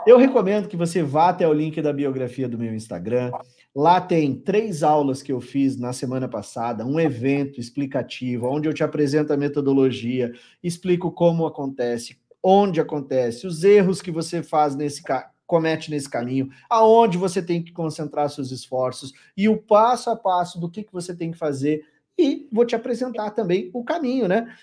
eu 0.06 0.18
recomendo 0.18 0.68
que 0.68 0.78
você 0.78 1.04
vá 1.04 1.30
até 1.30 1.48
o 1.48 1.54
link 1.54 1.82
da 1.82 1.94
biografia 1.94 2.48
do 2.48 2.58
meu 2.58 2.74
Instagram. 2.74 3.32
Lá 3.76 4.02
tem 4.02 4.36
três 4.36 4.84
aulas 4.84 5.22
que 5.22 5.32
eu 5.32 5.40
fiz 5.40 5.78
na 5.78 5.94
semana 5.94 6.28
passada, 6.28 6.86
um 6.86 7.00
evento 7.00 7.60
explicativo, 7.60 8.48
onde 8.48 8.68
eu 8.68 8.74
te 8.74 8.84
apresento 8.84 9.32
a 9.32 9.38
metodologia, 9.38 10.34
explico 10.62 11.12
como 11.12 11.46
acontece, 11.46 12.20
onde 12.44 12.82
acontece, 12.82 13.48
os 13.48 13.64
erros 13.64 14.02
que 14.02 14.12
você 14.12 14.44
faz 14.44 14.76
nesse 14.76 15.02
comete 15.46 15.92
nesse 15.92 16.10
caminho, 16.10 16.50
aonde 16.70 17.18
você 17.18 17.42
tem 17.42 17.62
que 17.62 17.74
concentrar 17.74 18.30
seus 18.30 18.52
esforços 18.52 19.12
e 19.36 19.50
o 19.50 19.58
passo 19.58 20.10
a 20.10 20.16
passo 20.16 20.58
do 20.58 20.70
que, 20.70 20.82
que 20.82 20.94
você 20.94 21.14
tem 21.14 21.32
que 21.32 21.38
fazer. 21.38 21.86
E 22.18 22.48
vou 22.52 22.66
te 22.66 22.76
apresentar 22.76 23.32
também 23.32 23.70
o 23.74 23.84
caminho, 23.84 24.28
né? 24.28 24.54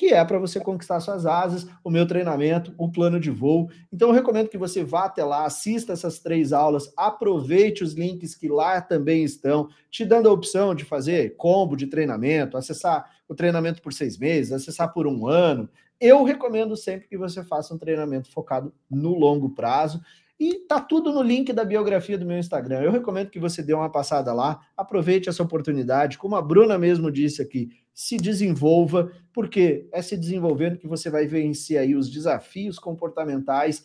Que 0.00 0.14
é 0.14 0.24
para 0.24 0.38
você 0.38 0.58
conquistar 0.58 0.98
suas 1.00 1.26
asas, 1.26 1.66
o 1.84 1.90
meu 1.90 2.06
treinamento, 2.06 2.72
o 2.78 2.90
plano 2.90 3.20
de 3.20 3.30
voo. 3.30 3.68
Então, 3.92 4.08
eu 4.08 4.14
recomendo 4.14 4.48
que 4.48 4.56
você 4.56 4.82
vá 4.82 5.04
até 5.04 5.22
lá, 5.22 5.44
assista 5.44 5.92
essas 5.92 6.18
três 6.20 6.54
aulas, 6.54 6.90
aproveite 6.96 7.84
os 7.84 7.92
links 7.92 8.34
que 8.34 8.48
lá 8.48 8.80
também 8.80 9.22
estão, 9.22 9.68
te 9.90 10.02
dando 10.06 10.26
a 10.30 10.32
opção 10.32 10.74
de 10.74 10.86
fazer 10.86 11.36
combo 11.36 11.76
de 11.76 11.86
treinamento, 11.86 12.56
acessar 12.56 13.10
o 13.28 13.34
treinamento 13.34 13.82
por 13.82 13.92
seis 13.92 14.16
meses, 14.16 14.52
acessar 14.52 14.90
por 14.90 15.06
um 15.06 15.28
ano. 15.28 15.68
Eu 16.00 16.24
recomendo 16.24 16.78
sempre 16.78 17.06
que 17.06 17.18
você 17.18 17.44
faça 17.44 17.74
um 17.74 17.78
treinamento 17.78 18.32
focado 18.32 18.72
no 18.90 19.18
longo 19.18 19.50
prazo 19.50 20.00
e 20.40 20.54
tá 20.54 20.80
tudo 20.80 21.12
no 21.12 21.20
link 21.20 21.52
da 21.52 21.66
biografia 21.66 22.16
do 22.16 22.24
meu 22.24 22.38
Instagram. 22.38 22.80
Eu 22.80 22.90
recomendo 22.90 23.28
que 23.28 23.38
você 23.38 23.62
dê 23.62 23.74
uma 23.74 23.90
passada 23.90 24.32
lá, 24.32 24.66
aproveite 24.74 25.28
essa 25.28 25.42
oportunidade, 25.42 26.16
como 26.16 26.34
a 26.34 26.40
Bruna 26.40 26.78
mesmo 26.78 27.12
disse 27.12 27.42
aqui, 27.42 27.68
se 27.92 28.16
desenvolva, 28.16 29.12
porque 29.34 29.86
é 29.92 30.00
se 30.00 30.16
desenvolvendo 30.16 30.78
que 30.78 30.88
você 30.88 31.10
vai 31.10 31.26
vencer 31.26 31.76
aí 31.76 31.94
os 31.94 32.08
desafios 32.08 32.78
comportamentais 32.78 33.84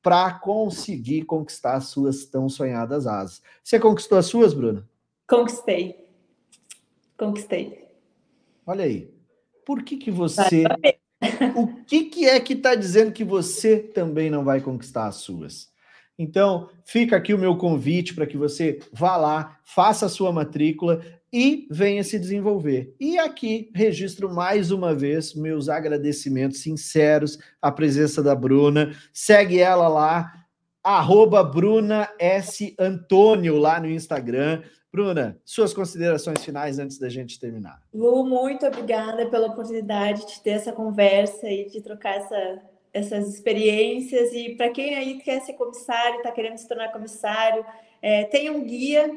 para 0.00 0.32
conseguir 0.38 1.24
conquistar 1.24 1.74
as 1.74 1.86
suas 1.88 2.24
tão 2.24 2.48
sonhadas 2.48 3.08
asas. 3.08 3.42
Você 3.64 3.80
conquistou 3.80 4.16
as 4.16 4.26
suas, 4.26 4.54
Bruna? 4.54 4.88
Conquistei. 5.26 6.06
Conquistei. 7.18 7.84
Olha 8.64 8.84
aí. 8.84 9.10
Por 9.64 9.82
que 9.82 9.96
que 9.96 10.12
você 10.12 10.62
o 11.56 11.66
que, 11.84 12.04
que 12.04 12.28
é 12.28 12.38
que 12.38 12.52
está 12.52 12.76
dizendo 12.76 13.10
que 13.10 13.24
você 13.24 13.78
também 13.78 14.30
não 14.30 14.44
vai 14.44 14.60
conquistar 14.60 15.08
as 15.08 15.16
suas? 15.16 15.74
Então, 16.18 16.70
fica 16.84 17.16
aqui 17.16 17.34
o 17.34 17.38
meu 17.38 17.56
convite 17.56 18.14
para 18.14 18.26
que 18.26 18.36
você 18.36 18.78
vá 18.92 19.16
lá, 19.16 19.58
faça 19.64 20.06
a 20.06 20.08
sua 20.08 20.32
matrícula 20.32 21.02
e 21.32 21.66
venha 21.70 22.02
se 22.02 22.18
desenvolver. 22.18 22.94
E 22.98 23.18
aqui 23.18 23.70
registro 23.74 24.32
mais 24.32 24.70
uma 24.70 24.94
vez 24.94 25.34
meus 25.34 25.68
agradecimentos 25.68 26.60
sinceros 26.60 27.38
à 27.60 27.70
presença 27.70 28.22
da 28.22 28.34
Bruna. 28.34 28.94
Segue 29.12 29.58
ela 29.58 29.88
lá, 29.88 30.32
arroba 30.82 31.42
Bruna 31.44 32.08
S. 32.18 32.74
Antônio, 32.78 33.58
lá 33.58 33.78
no 33.78 33.90
Instagram. 33.90 34.62
Bruna, 34.90 35.38
suas 35.44 35.74
considerações 35.74 36.42
finais 36.42 36.78
antes 36.78 36.98
da 36.98 37.10
gente 37.10 37.38
terminar. 37.38 37.82
Lu, 37.92 38.24
muito 38.24 38.64
obrigada 38.64 39.26
pela 39.26 39.48
oportunidade 39.48 40.26
de 40.26 40.40
ter 40.40 40.50
essa 40.50 40.72
conversa 40.72 41.50
e 41.50 41.68
de 41.68 41.82
trocar 41.82 42.14
essa 42.16 42.62
essas 42.96 43.28
experiências. 43.28 44.32
E 44.32 44.54
para 44.54 44.70
quem 44.70 44.94
aí 44.94 45.18
quer 45.18 45.40
ser 45.40 45.52
comissário, 45.52 46.18
está 46.18 46.32
querendo 46.32 46.56
se 46.56 46.66
tornar 46.66 46.90
comissário, 46.90 47.64
é, 48.00 48.24
tem 48.24 48.50
um 48.50 48.64
guia, 48.64 49.10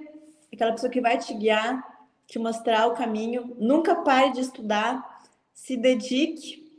aquela 0.54 0.74
pessoa 0.74 0.92
que 0.92 1.00
vai 1.00 1.18
te 1.18 1.34
guiar, 1.34 1.82
te 2.28 2.38
mostrar 2.38 2.88
o 2.88 2.94
caminho. 2.94 3.56
Nunca 3.58 3.96
pare 3.96 4.34
de 4.34 4.42
estudar, 4.42 5.22
se 5.54 5.78
dedique 5.78 6.70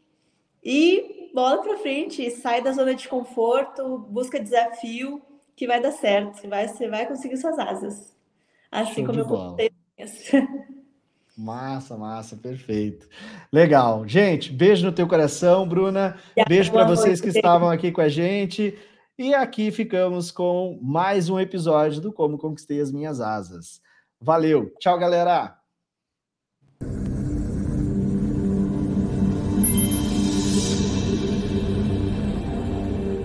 e 0.62 1.30
bola 1.32 1.62
para 1.62 1.78
frente, 1.78 2.30
sai 2.30 2.62
da 2.62 2.72
zona 2.72 2.94
de 2.94 3.09
conforto, 3.09 3.98
busca 3.98 4.38
desafio, 4.38 5.22
que 5.57 5.66
vai 5.66 5.80
dar 5.80 5.92
certo, 5.92 6.46
vai, 6.48 6.68
você 6.68 6.88
vai 6.88 7.07
conseguir 7.07 7.36
suas 7.36 7.59
asas. 7.59 8.14
Assim 8.70 9.05
Show 9.05 9.07
como 9.07 9.20
eu 9.20 9.26
contei. 9.26 9.70
Massa, 11.41 11.97
massa, 11.97 12.36
perfeito. 12.36 13.09
Legal. 13.51 14.07
Gente, 14.07 14.53
beijo 14.53 14.84
no 14.84 14.93
teu 14.93 15.09
coração, 15.09 15.66
Bruna. 15.66 16.18
Beijo 16.47 16.70
para 16.70 16.84
vocês 16.84 17.18
que 17.18 17.28
estavam 17.28 17.70
aqui 17.70 17.91
com 17.91 18.03
a 18.03 18.09
gente. 18.09 18.78
E 19.18 19.32
aqui 19.32 19.70
ficamos 19.70 20.30
com 20.30 20.78
mais 20.82 21.30
um 21.30 21.41
episódio 21.41 22.01
do 22.01 22.12
Como 22.12 22.36
Conquistei 22.36 22.80
as 22.80 22.93
Minhas 22.93 23.20
Asas. 23.20 23.80
Valeu. 24.20 24.70
Tchau, 24.78 24.99
galera. 24.99 25.59